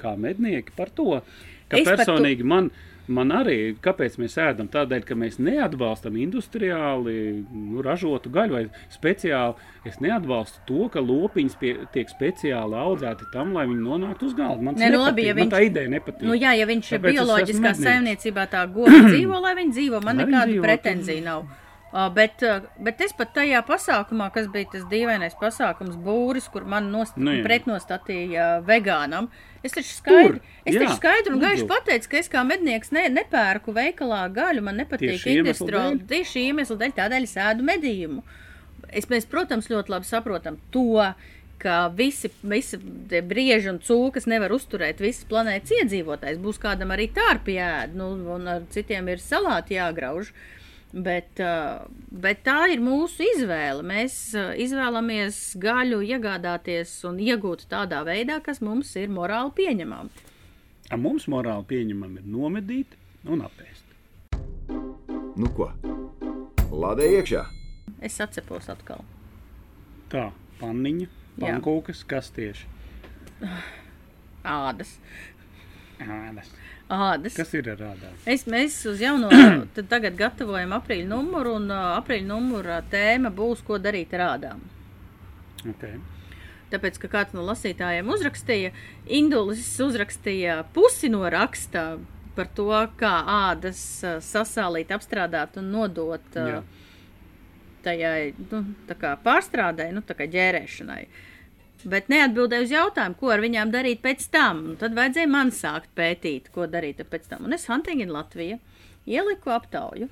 kā 0.00 0.14
mednieki 0.16 0.72
par 0.76 0.88
to, 0.88 1.20
ka 1.68 1.76
Es 1.80 1.84
par 1.84 1.98
to- 1.98 2.04
personīgi 2.04 2.44
man, 2.44 2.70
man 3.10 3.32
arī, 3.34 3.56
kāpēc 3.82 4.16
mēs 4.22 4.36
ēdam, 4.40 4.68
tādēļ, 4.72 5.02
ka 5.08 5.16
mēs 5.18 5.38
neatbalstam 5.42 6.16
industriāli 6.20 7.14
nu, 7.50 7.82
ražotu 7.84 8.30
gaļu 8.32 8.56
vai 8.56 8.62
speciāli. 8.94 9.54
Es 9.88 9.96
neatbalstu 10.04 10.60
to, 10.68 10.88
ka 10.92 11.00
lopiņas 11.00 11.56
pie, 11.60 11.72
tiek 11.94 12.10
speciāli 12.12 12.76
audzēti 12.76 13.30
tam, 13.32 13.54
lai 13.56 13.66
viņi 13.70 13.80
nonāktu 13.86 14.28
uz 14.28 14.34
galda. 14.36 14.62
Man, 14.62 14.76
Nē, 14.80 14.90
nu 14.92 15.00
labi, 15.04 15.24
ja 15.26 15.34
man 15.34 15.46
viņš- 15.46 15.54
tā 15.56 15.62
ideja 15.66 15.88
nepatīk. 15.88 16.26
Nu, 16.28 16.36
jā, 16.36 16.52
ja 16.58 16.66
viņš 16.68 16.92
ir 16.92 17.02
bioloģiskā 17.08 17.74
saimniecībā, 17.80 18.46
tā 18.52 18.66
goda 18.72 19.02
dzīvo, 19.08 19.40
lai 19.40 19.54
viņi 19.62 19.76
dzīvo. 19.78 20.02
Man 20.04 20.24
dzīvo, 20.26 20.62
pretenzija 20.62 21.24
nav. 21.24 21.44
Uh, 21.90 22.06
bet, 22.14 22.38
uh, 22.46 22.62
bet 22.78 23.00
es 23.02 23.10
pat 23.18 23.32
tajā 23.34 23.64
pasākumā, 23.66 24.28
kas 24.30 24.44
bija 24.52 24.68
tas 24.76 24.84
dīvainais 24.92 25.32
pasākums, 25.40 25.96
būris, 25.98 26.44
kur 26.52 26.62
man 26.62 26.86
nost, 26.92 27.16
Nu, 27.18 27.32
jā. 27.34 27.40
pretnostatīja 27.42 28.44
vegānam, 28.62 29.26
es 29.66 29.74
taču 29.74 29.96
skaidri, 29.96 30.38
Tur, 30.38 30.60
es 30.70 30.76
jā, 30.76 30.84
taču 30.84 31.00
skaidri 31.00 31.32
un 31.32 31.40
lūdzu. 31.40 31.48
gaiši 31.48 31.66
pateicu, 31.72 32.10
ka 32.12 32.20
es 32.20 32.30
kā 32.30 32.44
mednieks 32.46 32.94
ne, 32.94 33.08
nepērku 33.10 33.74
veikalā 33.74 34.20
gaļu, 34.36 34.62
man 34.68 34.78
nepatīk 34.78 35.16
iemesla 35.16 35.34
industriāli. 35.40 35.98
Tieši 36.12 36.44
iemeslu 36.52 36.76
dēļ, 36.78 36.94
tādēļ 37.00 37.26
es 37.26 37.34
ēdu 37.48 37.66
medījumu. 37.72 38.22
Es, 38.94 39.10
mēs, 39.10 39.26
protams, 39.34 39.66
ļoti 39.74 39.94
labi 39.96 40.06
saprotam 40.06 40.60
to, 40.70 41.10
ka 41.58 41.80
visi, 41.90 42.30
visi 42.46 42.78
brieži 42.78 43.68
un 43.74 43.82
cūkas 43.82 44.30
nevar 44.30 44.54
uzturēt 44.54 45.02
visas 45.02 45.26
planētas 45.26 45.74
iedzīvotājs. 45.82 46.38
Būs 46.38 46.62
kādam 46.62 46.94
arī 46.94 47.10
tārpi 47.18 47.58
jāēd, 47.58 47.98
nu, 47.98 48.14
un 48.38 48.46
ar 48.54 48.64
citiem 48.70 49.10
ir 49.10 49.18
salāti 49.18 49.74
jāgrauž. 49.74 50.30
Uh, 50.30 50.56
bet 50.92 52.42
tā 52.46 52.56
ir 52.72 52.82
mūsu 52.82 53.24
izvēle. 53.36 53.84
Mēs 53.86 54.16
uh, 54.38 54.50
izvēlamies 54.58 55.38
gaļu 55.62 56.00
iegādāties 56.06 56.92
un 57.08 57.20
iegūt 57.22 57.68
tādā 57.70 58.02
veidā, 58.06 58.40
kas 58.44 58.62
mums 58.64 58.92
ir 58.98 59.12
morāli 59.14 59.54
pieņemama. 59.60 60.26
A 60.90 60.98
mums 60.98 61.28
morāli 61.30 61.68
pieņemam 61.70 62.18
ir 62.18 62.26
nomedīt 62.26 62.96
un 63.30 63.44
apēst. 63.46 63.86
Nu 65.38 65.50
ko? 65.54 65.70
Lādē 66.70 67.06
iekšā! 67.20 67.44
Es 68.02 68.18
atcepos 68.22 68.66
atkal. 68.72 69.04
Tā, 70.10 70.30
panniņa, 70.58 71.06
pankūkas, 71.38 72.02
kas 72.08 72.32
tieši? 72.34 72.66
Ādas. 74.42 74.96
Ēdas. 76.00 76.50
Ādas. 76.90 77.36
Kas 77.38 77.52
ir 77.54 77.68
ar 77.70 77.82
ādām? 77.92 78.14
Es, 78.26 78.42
mēs 78.50 78.80
uz 78.90 79.02
jauno, 79.02 79.28
tagad 79.92 80.16
gatavojam 80.18 80.74
aprīļa 80.74 81.06
numuru, 81.12 81.54
un 81.60 81.70
uh, 81.70 81.92
aprīļa 82.00 82.26
numura 82.26 82.80
tēma 82.90 83.30
būs, 83.34 83.62
ko 83.66 83.78
darīt 83.78 84.16
ar 84.18 84.24
ādām. 84.32 84.64
Okay. 85.70 86.00
Tāpēc, 86.72 86.98
ka 87.02 87.10
kāds 87.12 87.36
no 87.36 87.44
lasītājiem 87.46 88.10
uzrakstīja, 88.10 88.72
Indulis 89.20 89.68
uzrakstīja 89.82 90.60
pusi 90.74 91.10
no 91.12 91.22
raksta 91.30 91.84
par 92.34 92.50
to, 92.58 92.70
kā 92.98 93.14
ādas 93.36 93.80
uh, 94.02 94.18
sasālīt, 94.24 94.90
apstrādāt 94.94 95.58
un 95.62 95.70
nodot 95.70 96.38
Jā. 96.38 96.60
uh, 96.60 96.86
tajai 97.86 98.32
nu, 98.50 98.64
pārstrādē, 99.24 99.90
nu, 99.94 100.02
tā 100.06 100.18
kā 100.18 100.26
ģērēšanai. 100.30 101.04
Bet 101.88 102.08
neatbildēju 102.12 102.66
uz 102.66 102.72
jautājumu, 102.74 103.16
ko 103.20 103.30
ar 103.32 103.40
viņām 103.40 103.70
darīt 103.72 104.02
pēc 104.04 104.26
tam. 104.34 104.58
Un 104.72 104.76
tad 104.80 104.92
vajadzēja 104.98 105.28
man 105.32 105.48
sākt 105.54 105.88
pētīt, 105.96 106.50
ko 106.52 106.66
darīt 106.68 107.00
pēc 107.08 107.28
tam. 107.30 107.46
Un 107.48 107.56
es 107.56 107.64
Hunting 107.70 108.02
in 108.04 108.12
Latviju 108.12 108.58
ieliku 109.08 109.50
aptauju 109.54 110.08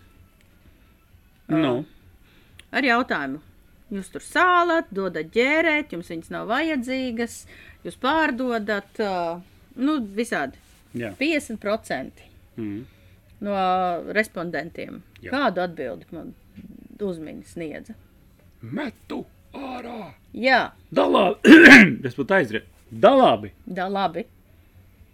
Nu, 1.49 1.85
ar 2.77 2.85
jautājumu. 2.85 3.39
Jūs 3.89 4.11
tur 4.13 4.21
sālat, 4.21 4.91
dodat 4.93 5.31
ģērēt, 5.33 5.95
jums 5.97 6.11
viņas 6.13 6.29
nav 6.35 6.49
vajadzīgas, 6.51 7.37
jūs 7.87 7.97
pārdodat, 8.03 9.01
uh, 9.01 9.39
nu, 9.81 9.95
visādi. 10.19 10.61
jā. 10.95 11.15
50% 11.17 12.25
Mm. 12.59 12.85
no 13.41 13.55
respondentiem. 14.13 15.03
Jā. 15.23 15.31
Kādu 15.31 15.63
atbildi 15.63 16.07
man 16.13 16.35
uzmini 17.01 17.45
sniedza? 17.47 17.95
Metu 18.61 19.21
ārā! 19.57 20.13
Jā, 20.35 20.61
Dalābi! 20.95 21.55
es 22.09 22.15
pat 22.19 22.35
aizrietu. 22.41 22.67
Dalābi! 22.89 23.51
da 23.67 23.85
labi, 23.93 24.23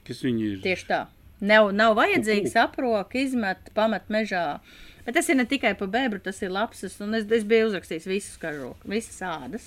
Kas 0.07 0.21
viņi 0.23 0.45
ir? 0.53 0.59
tieši 0.63 0.87
tā. 0.91 0.99
Nav, 1.45 1.73
nav 1.77 1.95
vajadzīgs 1.99 2.55
aproka, 2.61 3.19
izmet, 3.19 3.71
pamet 3.75 4.07
mežā. 4.13 4.61
Bet 5.05 5.17
tas 5.19 5.27
ir 5.29 5.37
ne 5.37 5.45
tikai 5.49 5.75
pa 5.77 5.87
bebru, 5.91 6.21
tas 6.23 6.39
ir 6.43 6.53
lapsas, 6.55 6.95
un 7.05 7.15
es, 7.19 7.27
es 7.35 7.43
biju 7.45 7.67
uzrakstījis 7.73 8.07
visus 8.09 8.39
kažokus, 8.41 8.87
visas 8.89 9.19
ādas. 9.27 9.67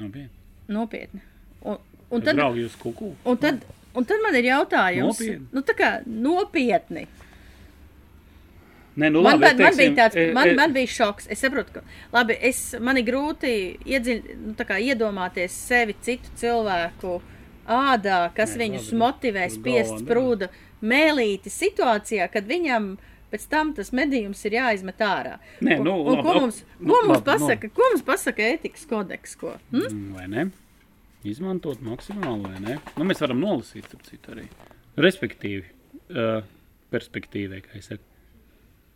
Nopietni. 0.00 0.30
Nopietni. 0.72 1.20
Un, 1.62 1.76
un 2.10 2.24
Tad... 2.24 2.38
Draugi 2.40 2.64
uz 2.66 2.74
kuku. 2.80 3.12
Un 3.28 3.36
tad, 3.38 3.60
un 3.94 4.06
tad 4.08 4.22
man 4.24 4.34
ir 4.40 4.48
jautājums, 4.48 5.20
Nopietni. 5.20 5.46
nu, 5.52 5.62
tā 5.68 5.76
kā 5.78 5.90
nopietni. 6.06 7.04
Nē, 8.98 9.10
nu 9.14 9.20
Man, 9.22 9.38
labi, 9.38 9.44
man, 9.44 9.56
man 9.56 9.58
bija 9.58 9.76
teiksim, 9.76 9.96
tāds, 9.98 10.16
e, 10.18 10.30
man, 10.34 10.48
e, 10.50 10.54
man 10.58 10.72
bija 10.74 10.90
šoks. 10.90 11.28
Es 11.30 11.42
saprotu, 11.44 11.76
ka 11.78 11.82
labi, 12.14 12.34
es, 12.48 12.62
man 12.82 12.98
ir 12.98 13.06
grūti 13.06 13.52
iedziļ, 13.86 14.24
nu, 14.48 14.54
iedomāties 14.58 15.54
sevi 15.68 15.94
citu 16.02 16.32
cilvēku 16.40 17.20
ādā, 17.70 18.24
kas 18.34 18.56
Nē, 18.56 18.64
viņus 18.64 18.88
labi, 18.90 18.98
motivē 19.04 19.46
tur 19.46 19.54
spiest 19.60 20.02
sprūda 20.02 20.50
mēlīti 20.82 21.52
situācijā, 21.54 22.26
kad 22.32 22.48
viņam 22.50 22.96
pēc 23.30 23.46
tam 23.52 23.70
tas 23.76 23.92
medījums 23.94 24.42
ir 24.48 24.58
jāizmet 24.58 25.02
ārā. 25.06 25.36
Nē, 25.62 25.78
un, 25.78 25.86
nu, 25.86 25.94
un, 26.02 26.16
labi, 26.16 26.24
ko 26.26 26.34
ok, 26.34 26.40
mums, 26.42 26.60
nu, 26.80 26.90
ko 26.90 27.00
mums 27.04 27.20
labi, 27.20 27.26
pasaka, 27.30 27.72
ko 27.76 27.92
mums 27.92 28.04
pasaka 28.10 28.50
ētikas 28.56 28.88
kodeks? 28.90 29.38
Ko? 29.38 29.54
Hm? 29.70 29.86
Mm, 29.86 30.12
Vai 30.18 30.26
ne? 30.34 30.46
Izmantot 31.30 31.82
maksimāli, 31.84 32.48
vai 32.48 32.60
ne? 32.64 32.78
Nu, 32.96 33.06
mēs 33.06 33.20
varam 33.22 33.42
nolasīt, 33.42 33.86
starp 33.86 34.06
citu, 34.08 34.34
arī. 34.34 34.46
Respektīvi, 35.00 35.66
uh, 36.10 36.40
perspektīvai, 36.90 37.60
kā 37.66 37.76
es 37.78 37.92
saku. 37.92 38.09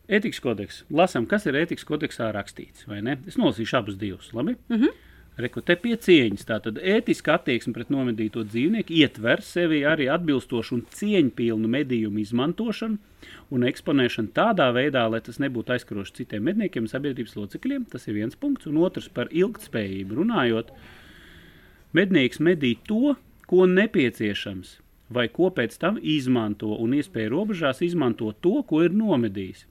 Ētikas 0.04 0.42
kodeks. 0.44 0.82
Lasām, 0.92 1.24
kas 1.24 1.46
ir 1.48 1.56
ētikas 1.56 1.86
kodeksā 1.88 2.28
rakstīts? 2.34 2.84
Es 3.26 3.38
nolasīšu 3.40 3.78
abus 3.78 3.96
divus, 3.96 4.32
labi? 4.36 4.56
Mm 4.68 4.76
-hmm. 4.80 4.92
Reku 5.34 5.60
te 5.66 5.74
pie 5.74 5.96
cieņas. 5.96 6.44
Tātad 6.46 6.76
ētiska 6.78 7.34
attieksme 7.34 7.72
pret 7.74 7.88
nomedīto 7.90 8.44
dzīvnieku 8.44 8.92
ietver 8.94 9.42
sevi 9.42 9.80
arī 9.82 10.06
atbilstošu 10.12 10.74
un 10.74 10.84
cieņpilnu 10.94 11.70
medījumu 11.72 12.20
izmantošanu 12.22 12.98
un 13.50 13.66
eksponēšanu 13.66 14.30
tādā 14.36 14.68
veidā, 14.76 15.10
lai 15.10 15.20
tas 15.20 15.40
nebūtu 15.42 15.72
aizskaroši 15.72 16.14
citiem 16.20 16.42
medniekiem 16.42 16.84
un 16.84 16.92
sabiedrības 16.92 17.34
locekļiem. 17.34 17.84
Tas 17.90 18.06
ir 18.06 18.14
viens 18.14 18.36
punkts. 18.36 18.66
Un 18.66 18.76
otrs 18.76 19.08
par 19.08 19.26
ilgtspējību 19.32 20.14
runājot. 20.14 20.70
Mednieks 21.92 22.38
medī 22.38 22.76
to, 22.86 23.16
ko 23.46 23.66
nepieciešams, 23.66 24.78
vai 25.10 25.28
ko 25.28 25.50
pēc 25.50 25.78
tam 25.78 25.98
izmanto, 25.98 26.76
un 26.78 26.94
iespēja 26.94 27.30
robežās 27.30 27.82
izmanto 27.82 28.32
to, 28.40 28.62
ko 28.62 28.84
ir 28.84 28.94
nomedījis. 28.94 29.66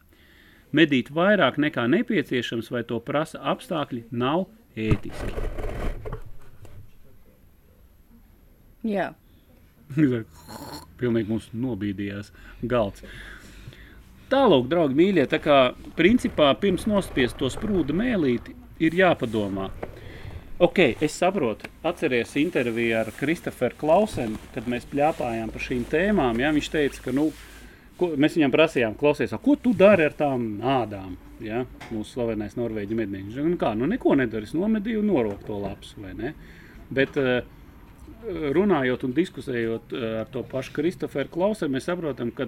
Medīt 0.74 1.12
vairāk 1.14 1.60
nekā 1.62 1.86
nepieciešams, 1.94 2.72
vai 2.74 2.82
to 2.90 2.98
prasa 3.04 3.42
apstākļi, 3.54 4.08
nav 4.12 4.48
ētiski. 4.74 5.34
Jā. 8.90 9.12
Pilnīgi 11.00 11.30
mums 11.30 11.48
nobīdījās 11.54 12.34
galds. 12.66 13.06
Tālāk, 14.34 14.66
draugi, 14.72 14.98
mīļie, 14.98 15.28
tā 15.30 15.38
kā 15.44 15.58
principā 15.98 16.50
pirms 16.58 16.88
nospiest 16.90 17.38
to 17.38 17.52
sprūdu 17.54 17.94
mēlīti, 17.94 18.56
ir 18.82 18.96
jāpadomā. 18.98 19.70
Ok, 20.64 20.80
es 21.02 21.16
saprotu. 21.20 21.70
Atceries 21.86 22.34
interviju 22.40 22.96
ar 23.00 23.12
Kristoferu 23.18 23.78
Klausenu, 23.78 24.40
kad 24.56 24.66
mēs 24.70 24.86
pļāpājām 24.90 25.50
par 25.54 25.64
šīm 25.66 25.86
tēmām. 25.92 26.42
Ja? 26.42 26.52
Viņš 26.56 26.70
teica, 26.74 27.02
ka 27.08 27.14
nu, 27.16 27.28
ko, 28.04 28.12
mēs 28.20 28.36
viņam 28.38 28.54
prasījām, 28.54 28.98
klausies, 29.00 29.34
"A, 29.34 29.40
ko 29.42 29.56
tu 29.56 29.74
dari 29.74 30.06
ar 30.06 30.14
tām 30.20 30.60
ādām? 30.62 31.16
Ja? 31.44 31.64
Mūsu 31.92 32.18
slavenais 32.18 32.56
norvēģi 32.60 32.98
mednieks. 32.98 33.36
Nu, 33.36 33.58
kā, 33.60 33.74
nu 33.78 33.88
neko 33.90 34.16
nedara, 34.20 34.44
es 34.44 34.54
nomedīju 34.54 35.04
noroku 35.04 35.48
to 35.48 35.60
ne? 36.18 36.34
Bet 36.94 37.18
uh, 37.18 37.42
runājot 38.56 39.04
un 39.08 39.14
diskusējot 39.14 39.96
uh, 39.96 40.06
ar 40.22 40.30
to 40.32 40.44
pašu 40.44 40.74
Kristoferu 40.76 41.32
Klausenu, 41.32 41.74
mēs 41.74 41.90
saprotam, 41.90 42.32
ka 42.32 42.48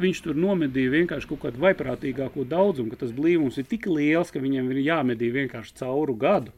viņš 0.00 0.22
tur 0.24 0.38
nomedīja 0.38 0.94
vienkārši 0.94 1.28
kaut 1.28 1.42
kādu 1.44 1.62
vaiprātīgāko 1.64 2.46
daudzumu, 2.48 2.90
ka 2.90 3.04
tas 3.04 3.12
blīvums 3.12 3.58
ir 3.60 3.68
tik 3.68 3.86
liels, 3.90 4.32
ka 4.32 4.42
viņam 4.42 4.70
ir 4.72 4.82
jāmedī 4.84 5.30
vienkārši 5.34 5.76
cauru 5.82 6.16
gadu. 6.16 6.54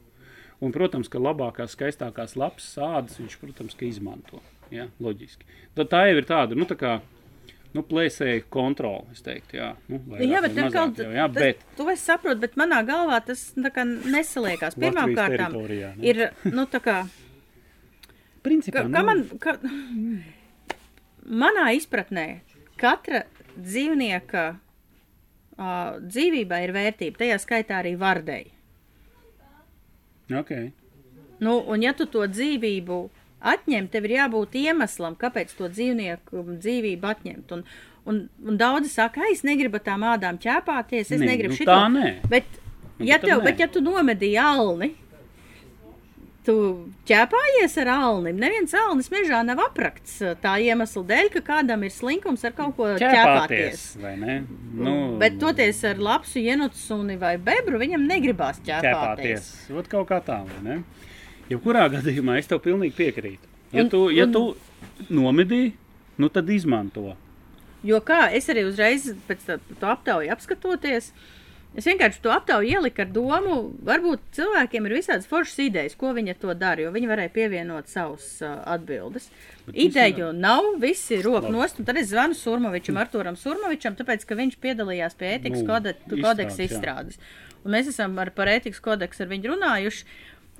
Un, 0.63 0.71
protams, 0.71 1.09
ka 1.11 1.19
labākās, 1.19 1.75
skaistākās 1.75 2.37
lapas 2.39 2.69
sādas 2.77 3.19
viņš, 3.19 3.39
protams, 3.41 3.75
izmanto. 3.83 4.39
Ja, 4.71 4.87
loģiski. 5.03 5.45
Tad 5.77 5.91
tā 5.93 6.05
jau 6.09 6.21
ir 6.21 6.29
tāda, 6.29 6.57
nu, 6.57 6.65
tā 6.71 6.79
kā, 6.79 7.01
nu, 7.77 7.85
plēsēja 7.89 8.45
kontroli, 8.53 9.15
es 9.15 9.25
teiktu, 9.25 9.59
jā. 9.59 9.71
Nu, 9.89 10.01
vairāk 10.11 10.29
Jā, 10.29 10.43
bet 10.45 10.57
mazāk 10.57 10.69
atkal, 10.69 11.07
jau, 11.07 11.15
jā, 11.17 11.27
tas, 11.33 11.43
bet 11.47 11.79
to 11.79 11.89
es 11.93 12.05
saprotu, 12.05 12.43
bet 12.45 12.59
manā 12.61 12.83
galvā 12.89 13.19
tas 13.25 13.45
nesaliekās. 13.57 14.77
Pirmkārt, 14.81 15.57
ir, 16.05 16.23
nu, 16.53 16.67
tā 16.71 16.83
kā, 16.85 16.99
principā, 18.45 18.85
ka, 18.85 18.89
nu, 18.89 18.97
ka 18.97 19.05
man, 19.09 19.25
ka, 19.43 19.57
manā 21.45 21.71
izpratnē 21.79 22.27
katra 22.81 23.25
dzīvnieka 23.57 24.45
uh, 24.53 25.97
dzīvībā 26.03 26.61
ir 26.67 26.75
vērtība, 26.77 27.21
tajā 27.25 27.41
skaitā 27.43 27.81
arī 27.81 27.97
vardei. 28.01 28.45
okay. 30.33 30.71
Nu, 31.43 31.59
un 31.67 31.83
ja 31.83 31.93
tu 31.97 32.07
to 32.07 32.23
dzīvību 32.31 32.99
atņem, 33.43 33.89
tev 33.91 34.05
ir 34.09 34.17
jābūt 34.19 34.55
iemeslam, 34.63 35.17
kāpēc 35.19 35.55
to 35.59 35.69
dzīvnieku 35.69 36.45
dzīvību 36.63 37.11
atņemt. 37.15 37.53
Un, 37.59 37.65
un, 38.07 38.29
un 38.47 38.57
daudzi 38.59 38.89
saka, 38.91 39.21
"Ai, 39.27 39.33
es 39.33 39.43
negribu 39.45 39.79
tām 39.83 40.03
ādām 40.07 40.39
ķēpāties, 40.39 41.11
es 41.13 41.21
Nē, 41.21 41.27
negribu 41.35 41.55
nu 41.55 41.61
šito. 41.61 41.71
tā 41.71 41.87
nē. 41.93 42.29
Bet, 42.29 42.45
Nu, 42.99 43.07
ja 43.09 43.19
tev, 43.19 43.41
nē. 43.41 43.45
bet 43.45 43.59
ja 43.59 43.67
tu 43.67 43.81
nomedīji 43.81 44.37
alni, 44.39 44.95
tu 46.45 46.55
ķēpājies 47.07 47.77
ar 47.85 47.89
alnim. 47.95 48.37
Neviens 48.43 48.73
alnis 48.75 49.09
mežā 49.13 49.45
nav 49.47 49.61
aprakts 49.63 50.17
uh, 50.27 50.33
tā 50.43 50.57
iemesla 50.63 51.03
dēļ, 51.07 51.29
ka 51.37 51.41
kādam 51.47 51.85
ir 51.87 51.91
slinkums 51.95 52.43
ar 52.45 52.55
kaut 52.57 52.75
ko 52.77 52.89
ķēpāties. 52.99 53.85
ķēpāties, 53.95 54.19
ne? 54.19 54.37
Nu, 54.75 54.95
Bet 55.23 55.39
toties 55.39 55.85
ar 55.87 55.97
lapsu, 56.03 56.41
ienūtu 56.43 56.75
suni 56.75 57.17
vai 57.21 57.37
bebru, 57.39 57.79
viņam 57.79 58.07
negribās 58.11 58.59
ķēpāties. 58.67 58.83
ķēpāties. 58.83 59.79
Ot 59.79 59.89
kaut 59.93 60.09
kā 60.11 60.19
tā, 60.27 60.41
vai 60.49 60.61
ne? 60.67 60.83
Jebkurā 61.53 61.87
gadījumā 61.93 62.39
es 62.41 62.49
tev 62.51 62.63
pilnīgi 62.65 62.97
piekrītu. 62.99 63.51
Ja 63.73 63.85
Un- 63.85 63.91
tu, 63.93 64.07
ja 64.13 64.27
un- 64.29 64.33
tu 64.33 64.43
nomedīji, 65.11 65.73
nu 66.19 66.29
tad 66.29 66.49
izmanto. 66.53 67.15
Jo 67.83 68.01
kā 68.01 68.29
es 68.33 68.47
arī 68.53 68.67
uzreiz 68.69 69.09
pēc 69.29 69.47
to 69.81 69.87
aptauju 69.91 70.31
apskatoties, 70.31 71.09
es 71.75 71.87
vienkārši 71.89 72.21
to 72.23 72.31
aptauju 72.31 72.69
ieliku 72.69 73.03
ar 73.03 73.09
domu, 73.11 73.57
varbūt 73.83 74.21
cilvēkiem 74.37 74.87
ir 74.87 74.95
visādas 75.01 75.27
foršas 75.27 75.59
idejas, 75.65 75.97
ko 75.99 76.13
viņi 76.15 76.37
to 76.39 76.55
dara, 76.55 76.85
jo 76.85 76.93
viņi 76.95 77.09
varēja 77.11 77.33
pievienot 77.35 77.89
savus 77.91 78.27
uh, 78.45 78.61
atbildes. 78.75 79.31
Bet 79.67 79.81
Ideju 79.87 80.33
nav, 80.37 80.77
visi 80.79 81.23
rok 81.25 81.49
nost, 81.51 81.81
un 81.81 81.89
tad 81.89 81.97
es 81.99 82.13
zvanu 82.13 82.37
Surmovičam, 82.39 83.01
Arturam 83.01 83.37
Surmovičam, 83.41 83.97
tāpēc, 83.99 84.29
ka 84.29 84.39
viņš 84.39 84.61
piedalījās 84.63 85.17
pie 85.19 85.33
ētikas 85.39 85.65
Nu, 85.65 86.23
kodeksa 86.23 86.63
izstrādes. 86.69 87.19
Un 87.65 87.73
mēs 87.73 87.89
esam 87.89 88.15
ar, 88.19 88.31
par 88.35 88.51
ētikas 88.51 88.83
kodeksu 88.83 89.23
ar 89.25 89.31
viņu 89.31 89.55
runājuši, 89.55 90.05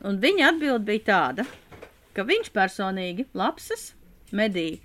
un 0.07 0.19
viņa 0.23 0.53
atbild 0.53 0.87
bija 0.89 1.07
tāda, 1.09 1.47
ka 2.17 2.25
viņš 2.29 2.51
personīgi 2.55 3.27
lapsas 3.39 3.93
medī 4.33 4.81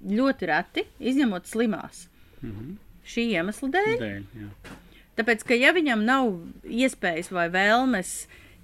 ļoti 0.00 0.48
reti, 0.50 0.86
izņemot 1.00 1.48
slimās. 1.50 2.06
Mhm. 2.42 2.76
Šī 3.10 3.26
iemesla 3.34 3.68
dēļ. 3.74 3.96
Dēļ, 4.00 4.22
jā. 4.38 4.76
Tāpēc, 5.18 5.42
ka 5.44 5.56
ja 5.58 5.72
viņam 5.76 6.04
nav 6.06 6.30
iespējas 6.64 7.32
vai 7.34 7.48
vēlmes 7.52 8.12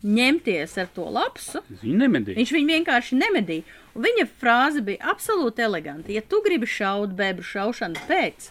ņemties 0.06 0.76
ar 0.78 0.88
to 0.94 1.06
lapsu, 1.10 1.62
viņš 2.38 2.52
viņu 2.54 2.70
vienkārši 2.70 3.18
nemedīja. 3.18 3.64
Viņa 3.96 4.26
frāze 4.40 4.82
bija 4.84 5.10
absolūti 5.12 5.64
eleganta. 5.64 6.12
Ja 6.12 6.22
tu 6.22 6.42
gribi 6.44 6.68
šaut 6.68 7.14
bebru 7.16 7.44
šaušanas 7.44 8.04
pēc, 8.08 8.50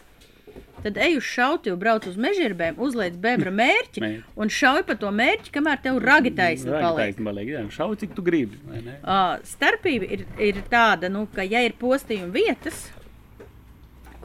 tad 0.86 0.98
ej 1.02 1.18
uz 1.18 1.26
šauti, 1.26 1.74
brauc 1.82 2.06
uz 2.06 2.18
mežģīrbēm, 2.22 2.76
uzliec 2.82 3.16
bebra 3.22 3.52
mērķi 3.56 4.04
Mērķi. 4.04 4.24
un 4.38 4.52
šauj 4.54 4.84
pa 4.86 4.96
to 5.02 5.10
mērķi, 5.10 5.54
kamēr 5.56 5.80
tev 5.82 5.98
ragi 6.04 6.32
taisni 6.38 6.70
paliek. 6.70 7.18
paliek. 7.18 7.48
Jā, 7.56 7.64
šauj, 7.74 7.96
cik 8.04 8.14
tu 8.18 8.26
gribi. 8.26 8.60
Uh, 8.70 9.40
starpība 9.50 10.10
ir, 10.18 10.26
ir 10.38 10.62
tāda, 10.70 11.10
nu, 11.10 11.26
ka, 11.34 11.42
ja 11.42 11.64
ir 11.66 11.74
postījuma 11.82 12.30
vietas, 12.36 12.84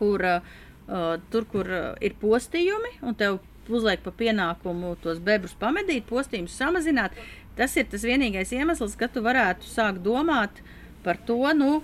kur 0.01 0.25
uh, 0.25 0.51
uh, 0.89 1.15
tur, 1.33 1.47
kur 1.49 1.71
uh, 1.71 1.87
ir 2.05 2.17
postījumi, 2.21 2.99
un 3.09 3.17
tev 3.17 3.41
uzliek 3.71 4.03
pa 4.05 4.13
pienākumu 4.17 4.97
tos 5.01 5.21
bebrus 5.23 5.55
pamedīt, 5.61 6.09
postījumus 6.11 6.57
samazināt, 6.59 7.17
tas 7.57 7.77
ir 7.79 7.89
tas 7.89 8.05
vienīgais 8.05 8.53
iemesls, 8.57 8.97
ka 8.99 9.09
tu 9.09 9.23
varētu 9.25 9.69
sākt 9.69 10.03
domāt 10.05 10.61
par 11.05 11.21
to, 11.29 11.41
nu, 11.57 11.81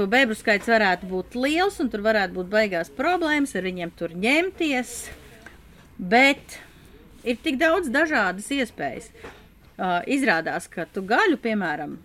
to 0.00 0.06
bebru 0.08 0.36
skaits 0.38 0.70
varētu 0.70 1.08
būt 1.10 1.36
liels, 1.36 1.76
un 1.82 1.90
tur 1.92 2.00
varētu 2.06 2.38
būt 2.38 2.48
baigās 2.48 2.88
problēmas 2.96 3.52
ar 3.58 3.66
viņiem 3.68 3.90
tur 3.98 4.14
ņemties, 4.16 4.94
bet 6.00 6.56
ir 7.28 7.36
tik 7.44 7.58
daudz 7.60 7.90
dažādas 7.92 8.48
iespējas. 8.56 9.10
Uh, 9.80 10.00
izrādās, 10.12 10.66
ka 10.72 10.86
tu 10.92 11.00
gaļu, 11.08 11.36
piemēram, 11.40 11.98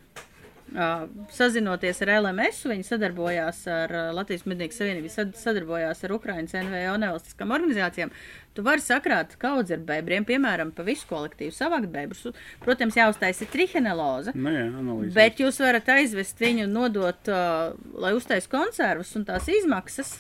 sazinoties 1.32 2.02
ar 2.04 2.12
LMS, 2.18 2.64
viņi 2.68 2.86
sadarbojās 2.88 3.62
ar 3.72 3.92
uh, 3.94 4.08
Latvijas 4.18 4.46
Mednieku 4.50 4.76
Savienību, 4.76 5.12
sad, 5.14 5.36
sadarbojās 5.38 6.02
ar 6.04 6.14
Ukraiņas 6.18 6.56
NVO 6.66 6.96
nevalstiskām 7.04 7.54
organizācijām. 7.56 8.14
Tu 8.56 8.64
vari 8.66 8.84
sakrāt 8.84 9.36
kaudzi 9.40 9.76
ar 9.76 9.84
bebriem, 9.86 10.26
piemēram, 10.28 10.72
pa 10.76 10.86
visu 10.88 11.08
kolektīvu, 11.10 11.54
savākt 11.56 11.92
bebrus. 11.94 12.26
Protams, 12.64 12.98
jāuztaisa 12.98 13.48
triheneloza. 13.52 14.34
Nu, 14.36 14.54
jā, 14.56 14.66
analīze. 14.72 15.14
Bet 15.16 15.44
jūs 15.44 15.60
varat 15.64 15.92
aizvest 15.98 16.42
viņu, 16.42 16.70
nodot, 16.72 17.30
uh, 17.30 17.76
lai 18.02 18.16
uztaisītu 18.18 18.56
konservus, 18.56 19.14
un 19.20 19.28
tās 19.28 19.52
izmaksas 19.52 20.18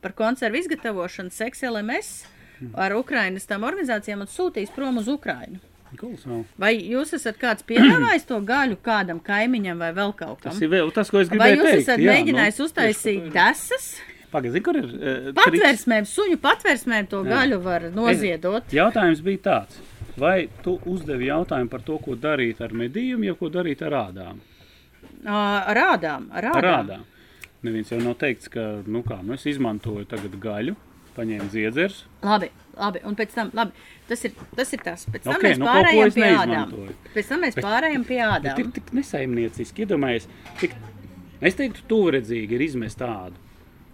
par 0.00 0.14
konservu 0.16 0.60
izgatavošanu 0.62 1.34
seks 1.34 1.66
LMS 1.68 2.14
ar 2.76 2.94
Ukraiņas 2.96 3.48
tām 3.48 3.64
organizācijām 3.68 4.24
un 4.24 4.30
sūtīs 4.30 4.72
prom 4.74 5.00
uz 5.00 5.08
Ukraiņu. 5.90 6.00
Kolosāli. 6.00 6.44
Vai 6.58 6.72
jūs 6.78 7.12
esat 7.18 7.36
kāds 7.40 7.62
piedāvājis 7.66 8.26
to 8.28 8.38
gaļu 8.46 8.76
kādam 8.86 9.20
kaimiņam 9.26 9.78
vai 9.82 9.90
vēl 9.96 10.12
kaut 10.16 10.40
kam? 10.40 10.52
Tas 10.52 10.60
ir 10.62 10.68
vēl 10.72 10.92
tas, 10.94 11.10
ko 11.10 11.20
es 11.20 11.28
Vai 11.28 11.36
gribēju 11.38 11.56
jūs 11.60 11.70
teikt. 11.70 11.82
esat 11.88 11.98
jā, 12.04 12.12
mēģinājis 12.14 12.58
nu, 12.60 12.64
uztaisīt 12.70 13.30
desas? 13.34 13.88
Pagaidi, 14.30 14.60
kur 14.62 14.76
ir 14.78 14.84
uh, 14.86 14.92
triks? 15.34 15.40
Patversmēm, 15.42 16.04
suņu 16.06 16.36
patversmēm 16.38 17.08
to 17.10 17.24
Jā. 17.26 17.30
gaļu 17.34 17.56
var 17.64 17.88
noziedot. 17.90 18.68
Jautājums 18.72 19.22
bija 19.26 19.42
tāds. 19.48 19.80
Vai 20.20 20.48
tu 20.62 20.76
uzdevi 20.86 21.26
jautājumu 21.30 21.70
par 21.72 21.82
to, 21.82 21.96
ko 21.98 22.14
darīt 22.14 22.60
ar 22.62 22.70
medījumu, 22.76 23.24
ja 23.26 23.34
ko 23.34 23.48
darīt 23.50 23.82
ar 23.86 23.96
ādām? 24.04 24.38
Ā, 25.26 25.40
Rādām, 25.76 26.28
Ar 26.32 26.46
rādām. 26.46 26.76
ādām. 26.84 27.02
Neviens 27.66 27.90
jau 27.92 27.98
nav 28.00 28.14
teikts, 28.22 28.48
ka, 28.48 28.82
nu 28.86 29.02
kā, 29.04 29.18
nu 29.26 29.34
es 29.34 29.42
izmantoju 29.50 30.06
tagad 30.08 30.38
gaļu, 30.40 30.76
paņēmu 31.20 31.48
dziedzers. 31.52 32.00
Labi, 32.26 32.48
labi, 32.80 33.02
un 33.08 33.16
pēc 33.18 33.34
tam, 33.36 33.50
labi, 33.56 33.72
tas 34.08 34.24
ir 34.26 34.32
tas, 34.56 34.72
ir 34.76 34.82
tas. 34.86 35.04
Pēc 35.12 35.26
tam 35.28 35.36
Ok, 35.36 35.44
mēs 35.46 35.60
nu, 35.60 35.68
pārējām 35.68 36.10
es 36.10 36.16
pie 36.16 36.30
ādām. 36.40 36.74
Pēc 37.14 37.28
tam 37.34 37.44
mēs 37.44 37.54
Bet- 37.60 37.64
pārējām 37.68 38.06
pie 38.08 38.18
Bet 38.22 38.32
ādām. 38.38 38.58
ir 38.64 38.72
tik 38.80 38.90
nesaimnieciski, 38.96 39.84
iedomājies, 39.86 40.26
tik, 40.60 40.74
es 41.40 41.54
teiktu, 41.60 41.84
tuvredzīgi 41.92 42.58
ir 42.58 42.66
izmest 42.70 42.98
tādu. 43.04 43.36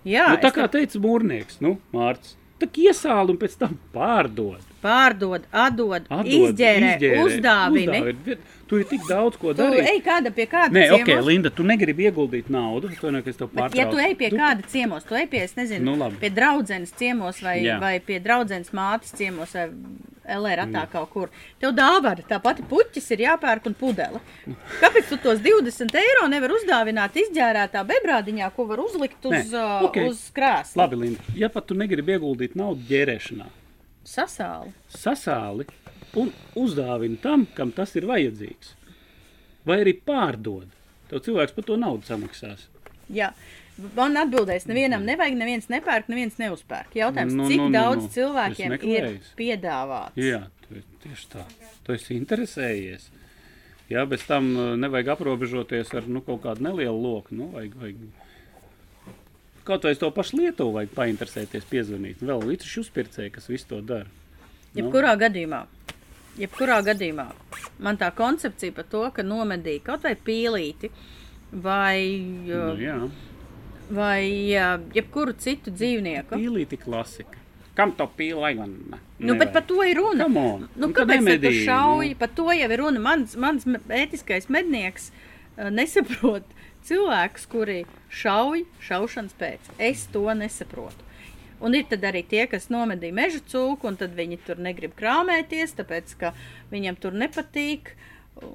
Jā, 0.06 0.28
nu, 0.30 0.36
tā 0.38 0.52
kā 0.54 0.68
teica 0.70 1.00
mūrnieks, 1.02 1.58
nu, 1.60 1.76
Mārts, 1.92 2.36
tā 2.62 2.68
iesāli 2.78 3.34
un 3.34 3.38
pēc 3.42 3.56
tam 3.58 3.78
pārdod. 3.92 4.62
pārdod, 4.82 5.42
atdod, 5.52 6.06
Atdod, 6.08 6.30
izģērē, 6.30 6.92
izģērē, 6.94 7.24
uzdāvini. 7.26 8.00
uzdāvini. 8.04 8.38
Tur 8.66 8.80
ir 8.82 8.86
tik 8.90 9.04
daudz 9.06 9.36
ko 9.38 9.52
Tu 9.54 9.62
darīt. 9.62 9.86
ej 9.92 10.00
kāda 10.02 10.32
pie 10.34 10.46
kāda 10.50 10.74
Nē, 10.74 10.88
ok, 10.96 11.04
ciemos. 11.06 11.26
Linda, 11.28 11.50
tu 11.54 11.62
negribi 11.62 12.08
ieguldīt 12.08 12.48
naudu. 12.50 12.88
Es 12.90 12.98
domāju, 12.98 13.22
ka 13.22 13.30
es 13.30 13.36
tev 13.38 13.52
Bet, 13.54 13.76
ja 13.78 13.84
tu 13.90 13.96
ej 14.02 14.16
pie 14.18 14.30
kāda 14.34 14.66
ciemos, 14.66 15.04
tu 15.06 15.14
ej 15.14 15.26
pie, 15.30 15.44
es 15.46 15.54
nezinu, 15.54 15.84
Nu, 15.86 15.94
labi. 16.00 16.16
pie 16.18 16.30
draudzenes 16.34 16.90
ciemos 16.98 17.38
vai, 17.42 17.60
Jā. 17.62 17.78
vai 17.78 18.00
pie 18.00 18.18
draudzenes 18.18 18.72
mātes 18.74 19.14
ciemos 19.14 19.54
vai 19.54 19.68
LR 20.26 20.64
atā 20.66 20.82
kaut 20.90 21.10
kur. 21.12 21.28
Tev 21.62 21.70
dāvana, 21.78 22.24
tā 22.26 22.40
pati 22.42 22.64
puķis 22.66 23.06
ir 23.14 23.18
jāpērk 23.28 23.68
un 23.70 23.74
pudele. 23.78 24.18
Kāpēc 24.82 25.12
tu 25.12 25.16
tos 25.22 25.38
20 25.38 25.94
eiro 26.02 26.26
nevar 26.26 26.50
uzdāvināt 26.50 27.14
izģērētā 27.22 27.84
bebrādiņā, 27.86 28.50
ko 28.56 28.66
var 28.66 28.82
uzlikt 28.82 29.22
uz, 29.30 29.30
Nē, 29.30 29.44
ok. 29.54 29.84
okay. 29.92 30.08
uz 30.10 30.24
krēsla? 30.34 30.82
Labi, 30.82 30.96
Linda, 31.04 31.22
ja 31.38 31.48
pat 31.48 31.66
tu 31.70 31.74
negribi 31.78 32.16
ieguldīt 32.18 32.56
naudu 32.58 32.82
ģērēšanā, 32.90 33.46
Sasāli. 34.06 34.72
sasāli 34.90 35.66
un 36.18 36.32
uzdāvini 36.58 37.18
tam, 37.22 37.46
kam 37.56 37.72
tas 37.76 37.94
ir 37.98 38.06
vajadzīgs. 38.08 38.74
Vai 39.66 39.80
arī 39.82 39.96
pārdod. 40.06 40.70
Tev 41.10 41.22
cilvēks 41.26 41.54
par 41.54 41.66
to 41.68 41.76
naudu 41.78 42.06
samaksās. 42.08 42.66
Jā. 43.12 43.32
Man 43.94 44.16
atbildēs, 44.16 44.64
nevienam 44.70 45.04
nevajag, 45.04 45.36
neviens 45.36 45.66
nepērk, 45.68 46.06
neviens 46.08 46.38
neuzpērk. 46.40 46.94
Jautājums, 46.96 47.34
Nu, 47.36 47.48
cik 47.50 47.60
nu, 47.60 47.66
nu, 47.68 47.74
daudz 47.76 48.06
nu. 48.06 48.12
cilvēkiem 48.14 48.76
ir 48.80 49.08
piedāvāts? 49.36 50.16
Jā, 50.16 50.46
tu, 50.64 50.80
tieši 51.04 51.28
tā. 51.34 51.44
Tu 51.84 51.92
esi 51.98 52.16
interesējies. 52.16 53.10
Jā, 53.92 54.06
bez 54.08 54.24
tam 54.26 54.48
uh, 54.56 54.70
nevajag 54.80 55.12
aprobežoties 55.14 55.92
ar 55.94 56.08
nu, 56.10 56.22
kaut 56.24 56.40
kādu 56.46 56.64
nelielu 56.66 56.96
loku. 56.96 57.36
Nu, 57.36 57.50
vajag, 57.52 57.76
vajag. 57.82 58.00
Kaut 59.66 59.84
vai 59.86 59.94
to 59.98 60.08
pašu 60.14 60.40
Lietuvu 60.40 60.72
vajag 60.78 60.94
painteresēties, 60.96 61.68
piezvanīt. 61.70 62.22
Vēl 62.24 62.42
līdzi 62.48 62.80
uzpircēji, 62.80 63.34
kas 63.34 63.48
visu 63.50 63.68
to 63.74 63.82
dara. 63.84 64.08
Nu, 64.08 64.80
Jebkurā 64.80 65.12
gadījumā, 65.20 65.66
jebkurā 66.40 66.80
gadījumā 66.86 67.26
man 67.82 67.98
tā 68.00 68.10
koncepcija 68.16 68.74
par 68.76 68.86
to, 68.90 69.04
ka 69.14 69.24
nomedīja 69.26 69.84
kaut 69.86 70.04
vai 70.06 70.14
pīlīti 70.28 70.90
vai, 71.52 71.96
nu, 72.46 72.60
uh, 72.72 72.80
jā, 72.80 72.96
vai 73.90 74.20
jebkuru 74.96 75.36
citu 75.38 75.72
dzīvnieku. 75.74 76.36
pīlīti 76.36 76.80
klasika. 76.82 77.42
Kam 77.76 77.92
to 77.92 78.06
pīli 78.16 78.40
vajag? 78.40 78.70
Nu, 79.20 79.34
bet 79.36 79.52
par 79.52 79.64
to 79.68 79.82
ir 79.84 79.98
runa. 80.00 80.26
Nu, 80.32 80.68
Nu, 80.80 80.88
kāpēc 80.96 81.26
tu 81.42 81.52
šauji? 81.52 82.14
nu. 82.14 82.18
Par 82.22 82.30
to 82.32 82.48
jau 82.52 82.70
ir 82.72 82.80
runa. 82.80 83.02
Mans, 83.04 83.36
mans 83.36 83.66
ētiskais 83.92 84.48
mednieks 84.48 85.10
uh, 85.12 85.68
nesaprot 85.68 86.46
cilvēkus, 86.88 87.44
kuri 87.52 87.82
šauj 88.08 88.64
šaušanas 88.80 89.36
pēc. 89.36 89.68
Es 89.78 90.06
to 90.12 90.24
nesaprotu. 90.38 91.05
Un 91.64 91.74
ir 91.74 91.86
arī 91.88 92.20
tie, 92.28 92.44
kas 92.50 92.68
nomedīja 92.68 93.16
meža 93.16 93.40
cūku, 93.48 93.88
un 93.88 93.96
tad 93.96 94.12
viņi 94.16 94.38
tur 94.44 94.60
negrib 94.60 94.92
krāmēties, 94.98 95.72
tāpēc 95.78 96.12
ka 96.20 96.34
viņiem 96.72 96.98
tur 97.00 97.16
nepatīk. 97.16 97.94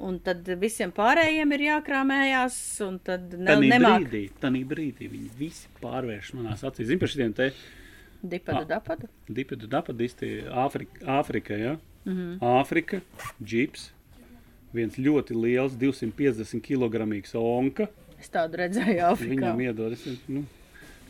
Un 0.06 0.20
tad 0.22 0.46
visiem 0.62 0.92
pārējiem 0.94 1.56
ir 1.56 1.64
jākrāmējās, 1.66 2.56
un 2.86 3.00
tad 3.02 3.32
ne, 3.34 3.48
Tanī 3.50 3.72
nemāk 3.72 4.04
brīdī, 4.04 4.28
tanī 4.44 4.62
brīdī 4.70 5.08
viņi 5.10 5.32
visi 5.40 5.72
pārvērš 5.82 6.36
manās 6.38 6.62
acīs. 6.62 6.92
Zini, 6.92 7.02
par 7.02 7.10
šiem 7.10 7.34
te 7.34 7.48
dipadu 8.22 8.68
dapadu. 8.70 9.10
dipidu 9.28 9.68
dapadisti 9.68 10.44
Āfrika, 10.46 11.02
Āfrika, 11.18 11.58
ja? 11.58 11.74
mm. 12.06 12.14
-hmm. 12.14 12.38
Āfrika, 12.62 13.02
džips, 13.44 13.92
viens 14.74 14.98
ļoti 14.98 15.36
liels, 15.36 15.74
250 15.74 16.62
kg 16.62 17.36
onka. 17.36 17.88
Es 18.20 18.30
tādu 18.30 18.58
redzēju 18.58 19.02
Āfrikā. 19.02 19.36
Viņam 19.36 19.62
iedod, 19.62 19.94
es, 19.94 20.06
nu, 20.28 20.46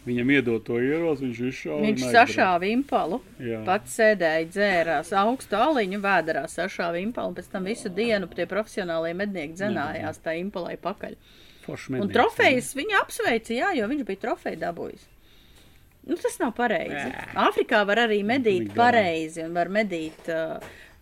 viņam 0.07 0.33
iedod 0.33 0.63
to 0.65 0.79
ieroci, 0.81 1.27
viņš 1.27 1.41
izšāva. 1.51 1.79
Viņš 1.85 2.05
sašāva 2.15 2.69
impalu. 2.71 3.21
Jā. 3.41 3.61
Pats 3.67 3.95
sēdēja, 3.99 4.49
dzērās 4.49 5.13
augstu 5.21 5.59
aliņu, 5.59 6.01
vēdā 6.03 6.43
sašāva 6.51 7.01
impalu, 7.01 7.31
un 7.31 7.37
pēc 7.37 7.51
tam 7.53 7.69
visu 7.69 7.91
dienu 7.93 8.29
tie 8.33 8.47
profesionālie 8.49 9.13
mednieki 9.17 9.57
dzenājās 9.59 10.21
tā 10.25 10.35
impalai 10.41 10.77
pakaļ. 10.81 11.17
Foršs 11.61 11.93
Un 12.01 12.09
trofejas 12.09 12.73
viņa 12.77 13.01
apsveica, 13.03 13.53
jā, 13.53 13.73
jo 13.77 13.89
viņš 13.91 14.05
bija 14.07 14.23
trofeju 14.25 14.61
dabūjis. 14.63 15.09
Nu, 16.09 16.17
tas 16.17 16.39
nav 16.41 16.55
pareizi. 16.57 17.11
Āfrikā 17.37 17.83
var 17.85 18.07
arī 18.07 18.23
medīt 18.25 18.71
pareizi 18.73 19.43
un 19.45 19.53
var 19.53 19.69
medīt 19.69 20.31
uh, 20.33 20.57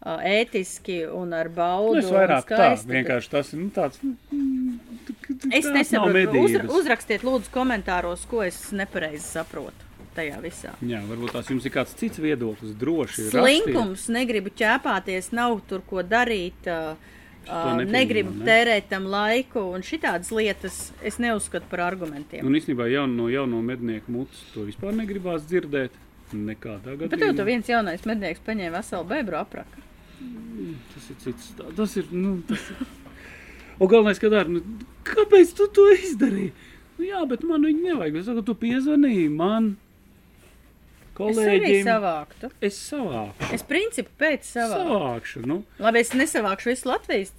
ētiski 0.05 1.01
un 1.11 1.33
ar 1.33 1.49
Nu, 1.49 1.55
baudu. 1.55 1.97
es 1.99 2.05
un 2.09 2.15
vairāk 2.17 2.47
tā, 2.47 2.69
vienkārši 2.87 3.29
tas 3.29 3.53
ir 3.53 3.59
nu, 3.59 3.69
tāds. 3.75 3.99
mm, 4.03 4.79
Es 5.51 5.65
tās 5.65 5.91
nav 5.91 6.09
nesaprotu. 6.09 6.39
Uz, 6.45 6.55
uzrakstiet, 6.79 7.23
lūdzu, 7.23 7.49
komentāros, 7.53 8.25
ko 8.29 8.43
es 8.43 8.71
nepareizi 8.71 9.23
saprotu 9.25 9.85
tajā 10.15 10.39
visā. 10.41 10.71
Jā, 10.81 10.99
varbūt 11.07 11.31
tās 11.35 11.49
jums 11.51 11.65
ir 11.65 11.71
kāds 11.71 11.93
cits 11.95 12.17
viedoklis, 12.19 12.73
droši. 12.79 13.29
rakstiet. 13.29 13.39
Slinkums, 13.39 14.07
negribu 14.09 14.49
ķēpāties, 14.49 15.31
nav 15.31 15.59
tur 15.69 15.81
ko 15.87 16.01
darīt. 16.03 16.65
Uh, 16.67 16.95
uh, 17.47 17.77
negribu 17.85 18.33
ne? 18.39 18.45
tērēt 18.45 18.89
tam 18.89 19.05
laiku, 19.11 19.61
un 19.75 19.81
šitādas 19.85 20.31
lietas 20.31 20.91
es 21.03 21.19
neuzskatu 21.21 21.69
par 21.69 21.79
argumentiem. 21.91 22.45
Un 22.45 22.55
īstenībā 22.57 22.89
jau 22.91 23.05
no 23.07 23.29
jauno 23.29 23.61
mednieku 23.61 24.11
mutes 24.11 24.41
to 24.53 24.65
vispār 24.67 24.95
negribās 24.97 25.45
dzirdēt. 25.47 25.91
Nekādā 26.33 26.93
Bet 26.97 27.09
tev 27.09 27.19
to 27.19 27.25
gadījumā. 27.25 27.45
viens 27.45 27.69
jaunais 27.69 28.03
mednieks 28.05 28.41
paņēma 28.45 28.77
veselu 28.77 29.07
bebru 29.09 29.37
apraka. 29.39 29.81
Tas 30.93 31.09
ir 31.09 31.15
cits. 31.23 31.51
stā- 31.53 31.73
Tas 31.75 31.95
ir. 31.97 32.05
Nu, 32.11 32.41
tas 32.47 32.69
ir. 32.71 32.87
Un 33.79 33.87
galvenais, 33.87 34.19
ka 34.19 34.27
dara, 34.29 34.49
nu, 34.51 34.59
kāpēc 35.07 35.53
tu 35.55 35.67
to 35.71 35.85
izdarīji? 35.95 36.51
Nu, 36.97 37.05
jā, 37.07 37.21
bet 37.29 37.43
man 37.47 37.63
viņa 37.63 37.81
nevajag. 37.93 38.17
Es 38.19 38.25
saku, 38.27 38.41
tu 38.43 38.55
piezvanīji 38.59 39.29
man. 39.31 39.77
Es 41.19 41.35
arī 41.37 41.59
Kolēģiem. 41.59 41.83
savāktu. 41.83 42.49
Es 42.63 42.77
savākšu. 42.91 43.53
Es 43.55 43.63
principu 43.67 44.11
pēc 44.19 44.45
savāktu. 44.47 44.87
Savākšu. 44.87 45.41
Nu, 45.51 45.57
Labi, 45.83 45.99
es 45.99 46.11
nesavākšu 46.15 46.71
visu 46.71 46.87
Latvijas 46.87 47.33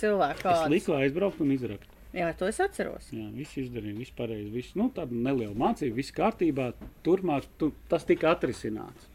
cilvēku. 0.00 0.38
es 0.40 0.42
kādus. 0.44 0.70
liku 0.72 0.92
aizbraukt 0.96 1.40
un 1.44 1.50
izrakt. 1.52 1.84
Jā, 2.14 2.30
to 2.36 2.46
es 2.48 2.56
atceros. 2.58 3.10
Jā, 3.12 3.26
viss 3.36 3.56
izdarīja, 3.60 3.96
viss 3.98 4.10
pareizi. 4.16 4.50
Viss, 4.50 4.72
nu, 4.74 4.88
tāda 4.90 5.12
neliela 5.12 5.54
mācība, 5.54 5.94
viss 6.00 6.10
kārtībā. 6.16 6.72
Turmāk 7.04 7.44
tu, 7.58 7.72
tas 7.88 8.04
tika 8.08 8.32
atrisināts. 8.34 9.09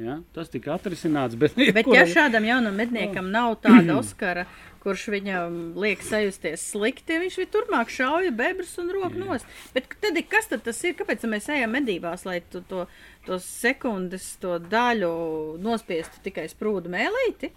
Ja? 0.00 0.14
Tas 0.32 0.48
tika 0.48 0.72
atrisināts. 0.78 1.36
Bet, 1.36 1.54
Bet 1.76 1.86
ja 1.92 2.06
šādam 2.08 2.46
jaunam 2.48 2.74
medniekam 2.80 3.28
nav 3.34 3.58
tāda 3.60 3.96
Oskara, 4.00 4.46
kurš 4.80 5.02
viņam 5.12 5.58
liek 5.76 6.00
sajusties 6.00 6.62
slikti, 6.72 7.18
viņš 7.20 7.34
viņu 7.42 7.50
turpmāk 7.52 7.92
šauja 7.92 8.30
bebrus 8.32 8.72
un 8.80 8.88
roku 8.96 9.20
nost. 9.20 9.44
Bet 9.76 9.90
tad 10.00 10.16
ir- 10.16 10.24
kas 10.32 10.48
tad 10.48 10.64
tas 10.64 10.80
ir? 10.88 10.94
Kāpēc 10.96 11.26
mēs 11.28 11.50
ejam 11.52 11.74
medībās, 11.76 12.24
lai 12.24 12.38
tu 12.40 12.62
to, 12.70 12.86
to 13.28 13.36
sekundes, 13.44 14.30
to 14.40 14.56
daļu 14.72 15.12
nospiestu 15.60 16.24
tikai 16.24 16.46
sprūdu 16.48 16.88
mēlīti? 16.96 17.52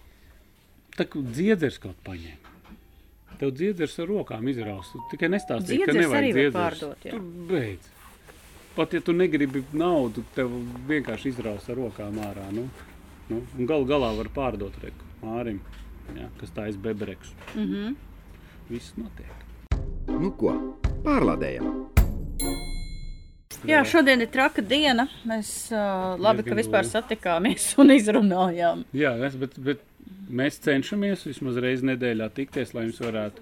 Tā 0.99 1.07
kā 1.09 1.23
dziedzers 1.23 1.79
kaut 1.81 1.95
paņēma. 2.05 2.51
Tev 3.39 3.49
dziedzers 3.57 3.95
ar 4.03 4.11
rokām 4.11 4.45
izraus. 4.51 4.91
Tu 4.93 5.15
tikai 5.15 5.31
nestāstīji, 5.33 5.87
ka 5.87 5.95
nevajag 5.95 6.27
dziedzers. 6.35 6.53
pārdot, 6.59 7.07
jā. 7.07 7.15
Tur 7.15 7.23
beidz. 7.49 7.87
Pat 8.75 8.93
ja 8.93 9.01
tu 9.05 9.13
negribi 9.13 9.63
naudu, 9.77 10.23
tev 10.33 10.49
vienkārši 10.89 11.29
izraus 11.29 11.67
ar 11.69 11.77
rokām 11.77 12.15
ārā. 12.25 12.47
Nu, 12.55 12.63
nu, 13.29 13.41
un 13.57 13.69
galu 13.69 13.85
galā 13.85 14.09
var 14.17 14.31
pārdot 14.33 14.73
reku 14.81 15.05
mārim, 15.21 15.59
ja, 16.17 16.29
kas 16.39 16.49
tā 16.55 16.67
ir 16.71 16.77
bebreks. 16.81 17.33
Mm 17.55 17.61
Mhm. 17.61 17.73
-hmm. 17.73 17.95
Viss 18.69 18.93
notiek. 18.97 19.33
Nu 20.07 20.31
ko, 20.31 20.53
pārlādējam! 21.03 21.85
Jā, 23.63 23.83
šodien 23.87 24.21
ir 24.21 24.27
traka 24.27 24.61
diena. 24.61 25.07
Mēs 25.25 25.71
uh, 25.71 26.19
labi, 26.19 26.43
ka 26.43 26.55
vispār 26.55 26.83
satikāmies 26.83 27.73
un 27.79 27.91
izrunājām. 27.95 28.83
Jā, 28.93 29.13
es, 29.27 29.35
bet, 29.39 29.59
bet 29.59 29.79
mēs 30.29 30.59
cenšamies 30.59 31.23
vismaz 31.25 31.55
reizi 31.63 31.85
nedēļā 31.85 32.29
tikties, 32.35 32.73
lai 32.73 32.83
jums 32.83 32.99
varētu. 32.99 33.41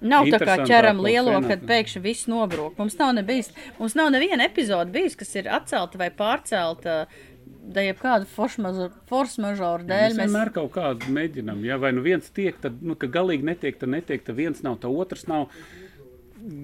Nav 0.00 0.28
tā 0.30 0.38
kā 0.42 0.54
ķeram 0.62 1.00
lielo, 1.02 1.32
fenotēpu. 1.34 1.48
kad 1.48 1.64
pēkšņi 1.70 2.02
viss 2.04 2.28
nobrūk. 2.30 2.76
Mums 2.78 2.98
nav 3.00 3.16
nebijis, 3.16 3.50
mums 3.80 3.96
nav 3.98 4.12
neviena 4.14 4.46
epizode 4.46 4.94
bijis, 4.94 5.16
kas 5.18 5.34
ir 5.40 5.50
atcelta 5.50 5.98
vai 5.98 6.10
pārcelta. 6.14 7.00
Da 7.68 7.82
jau 7.84 7.96
kādu 7.98 8.28
force 8.28 8.60
majeure 8.60 9.84
dēļ 9.84 10.14
Mēs 10.14 10.16
mēs 10.16 10.22
vienmēr 10.22 10.52
kaut 10.54 10.70
kādu 10.72 11.10
mēģinām. 11.12 11.60
Ja 11.68 11.76
vai 11.80 11.90
nu 11.92 12.04
viens 12.04 12.30
tiek, 12.32 12.56
tad 12.62 12.80
nu, 12.80 12.96
galīgi 12.96 13.44
netiek, 13.44 13.76
tad 13.80 13.92
netiek, 13.92 14.24
tad 14.24 14.38
viens 14.38 14.62
nav, 14.64 14.78
tad 14.80 14.94
otrs 14.94 15.26
nav. 15.28 15.50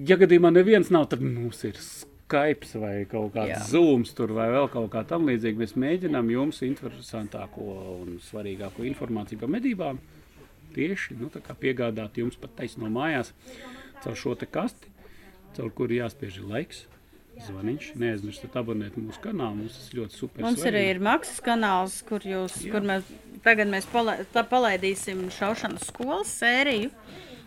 Ja 0.07 0.17
gadījumā 0.17 0.53
neviens 0.55 0.89
nav, 0.93 1.09
tad 1.11 1.21
mums 1.21 1.61
ir 1.67 1.77
Skype 1.77 2.81
vai 2.81 2.95
kaut 3.09 3.35
kāds 3.35 3.51
Jā. 3.51 3.61
zūms 3.75 4.15
tur 4.17 4.33
vai 4.33 4.47
vēl 4.53 4.69
kaut 4.73 4.89
kā 4.95 5.03
tam 5.05 5.27
līdzīga. 5.29 5.61
Mēs 5.61 5.75
mēģinām 5.77 6.31
jums 6.33 6.63
interesantāko 6.65 7.67
un 7.99 8.17
svarīgāko 8.25 8.85
informāciju 8.89 9.43
par 9.43 9.53
medībām 9.59 10.01
tieši 10.75 11.17
nu, 11.19 11.29
piegādāt 11.61 12.19
jums 12.21 12.37
pat 12.39 12.55
taisno 12.59 12.89
mājās 12.91 13.31
caur 14.03 14.17
šo 14.19 14.35
kasti, 14.51 14.91
caur 15.57 15.71
kuru 15.75 16.01
jāspiež 16.01 16.43
laiks. 16.45 16.85
Zvaniņš, 17.35 17.87
neaizmirstiet 17.99 18.53
abonēt 18.55 18.93
mūsu 18.95 19.19
kanālu. 19.19 19.65
Mums 19.65 19.75
tas 19.75 19.89
ļoti 19.91 20.15
super. 20.15 20.43
Mums 20.45 20.61
arī 20.69 20.85
ir 20.93 21.01
maksas 21.03 21.41
kanāls, 21.43 21.97
kur, 22.07 22.23
jūs, 22.23 22.61
Jā. 22.63 22.71
kur 22.71 22.85
mēs 22.87 23.09
tagad 23.43 23.67
mēs 23.67 23.89
pala, 23.91 24.21
tā 24.31 24.45
palaidīsim 24.47 25.25
šaušanas 25.35 25.89
skolas 25.91 26.31
sēriju. 26.39 26.93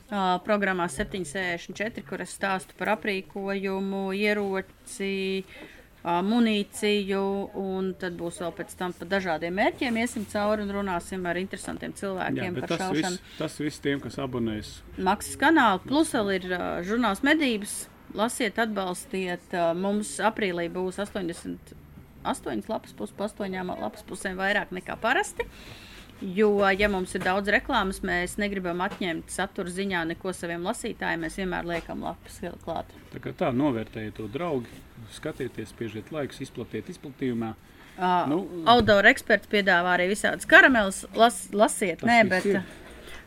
Uh, 0.09 0.37
programmā 0.45 0.87
764, 0.89 2.05
kur 2.09 2.21
es 2.25 2.37
stāstu 2.37 2.77
par 2.77 2.95
aprīkojumu, 2.99 4.07
ieroci, 4.17 5.17
uh, 5.41 5.78
munīciju, 6.25 7.23
un 7.59 7.93
tad 8.01 8.17
būs 8.19 8.41
vēl 8.43 8.53
pēc 8.59 8.75
tam 8.79 8.95
par 8.97 9.11
dažādiem 9.11 9.55
mērķiem. 9.59 9.99
Iesim 10.03 10.25
cauri 10.31 10.65
un 10.65 10.73
runāsim 10.75 11.27
ar 11.29 11.41
interesantiem 11.41 11.93
Jā, 11.95 11.99
cilvēkiem 12.03 12.55
bet 12.59 12.65
par 12.65 12.73
tas 12.75 12.83
šaušanu. 12.85 13.19
viss, 13.21 13.37
tas 13.39 13.59
viss 13.63 13.83
tiem, 13.85 14.01
kas 14.05 14.19
abonēs 14.23 14.73
maksas 14.99 15.39
kanālu, 15.41 15.83
plus 15.87 16.13
vēl 16.17 16.33
ir 16.39 16.49
uh, 16.53 16.67
žurnāls 16.87 17.25
medības. 17.27 17.77
Lasiet, 18.17 18.57
atbalstiet. 18.59 19.45
Uh, 19.53 19.75
mums 19.77 20.15
aprīlī 20.25 20.69
būs 20.73 20.97
88 21.03 22.71
lapas 22.73 22.95
puses, 22.97 23.15
pa 23.19 23.29
8 23.29 23.59
lapas 23.83 24.07
pusēm 24.09 24.41
vairāk 24.41 24.73
nekā 24.75 24.97
parasti. 25.03 25.45
Jo, 26.19 26.51
ja 26.75 26.89
mums 26.91 27.15
ir 27.15 27.23
daudz 27.23 27.51
reklāmas, 27.55 28.01
mēs 28.03 28.39
negribam 28.43 28.81
atņemt 28.83 29.31
satura 29.31 29.71
ziņā 29.71 30.03
neko 30.13 30.33
saviem 30.35 30.67
lasītājiem. 30.67 31.23
Mēs 31.23 31.39
vienmēr 31.39 31.69
liekam 31.69 32.03
lapas 32.03 32.41
klāt. 32.65 32.91
Tā 33.13 33.23
kā 33.23 33.31
tā 33.39 33.53
novērtējiet 33.55 34.19
to 34.19 34.27
draugu, 34.27 34.67
skatieties, 35.15 35.71
spiežiet 35.71 36.11
laikus, 36.15 36.43
izplatiet 36.43 36.91
izplatījumā. 36.91 37.55
Uh, 37.55 37.75
Nu, 37.99 38.45
Outdoor 38.71 39.09
eksperts 39.11 39.51
piedāvā 39.51 39.97
arī 39.97 40.13
visādas 40.13 40.47
karameļus. 40.49 41.01
Las, 41.19 41.41
lasiet, 41.51 42.05
nē, 42.07 42.21
bet, 42.31 42.47
ir. 42.47 42.61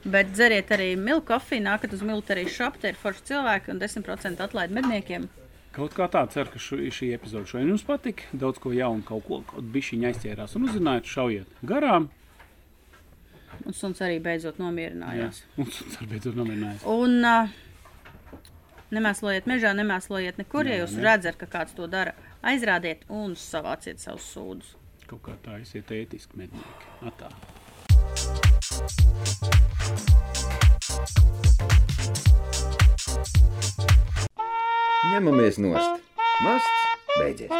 bet 0.08 0.32
dzeriet 0.32 0.72
arī 0.72 0.94
milku 0.96 1.28
kofiju, 1.34 1.66
nākat 1.66 1.96
uz 1.98 2.04
militārijas 2.08 2.56
šopu, 2.56 2.80
te 2.80 2.94
ir 2.94 3.00
forši 3.00 3.28
cilvēki 3.34 3.74
un 3.74 3.82
10% 3.84 4.46
atlaid 4.48 4.72
medniekiem. 4.78 5.28
Kaut 5.76 5.96
kā 5.96 6.08
tā 6.12 6.24
ceru, 6.32 6.52
ka 6.52 6.60
šu, 6.60 6.80
šī 6.92 7.12
epizode 7.16 7.48
šodien 7.52 7.74
jums 7.74 7.84
patika. 7.88 8.28
Daudz 8.36 8.60
ko 8.64 8.72
jaunu, 8.76 9.04
kaut 9.08 9.28
ko 9.28 9.62
bišķiņa 9.76 10.10
aizķērās 10.12 10.56
un 10.60 10.68
uzzinājāt, 10.68 11.12
šaujiet 11.18 11.62
garām. 11.68 12.10
Un 13.66 13.74
suns 13.78 14.02
arī 14.02 14.20
beidzot 14.24 14.58
Jā, 14.58 14.64
nomierinājās. 14.66 15.42
un 15.58 15.66
tas 15.72 16.08
beidzot 16.10 16.36
nomierinājās. 16.40 16.84
Un 16.90 17.18
uh, 17.26 17.50
nemēslojiet 18.92 19.48
mežā, 19.50 19.74
nemēslojiet 19.78 20.42
nekur, 20.42 20.68
ja 20.70 20.78
Jā, 20.80 20.84
jūs 20.86 20.98
ne. 20.98 21.06
redzat, 21.08 21.40
ka 21.42 21.50
kāds 21.60 21.76
to 21.78 21.88
dara. 21.88 22.14
Aizrādiet 22.42 23.06
un 23.10 23.36
savāciet 23.38 24.02
savus 24.02 24.26
sūdus. 24.34 24.76
Kaut 25.08 25.22
kā 25.28 25.36
tā 25.44 25.60
esiet 25.62 25.92
ētiski 25.92 26.40
mednieki. 26.40 26.90
Atā. 27.12 27.30
Ņemamies 35.12 35.58
nost. 35.64 36.04
Masts 36.46 37.18
beidzies. 37.18 37.52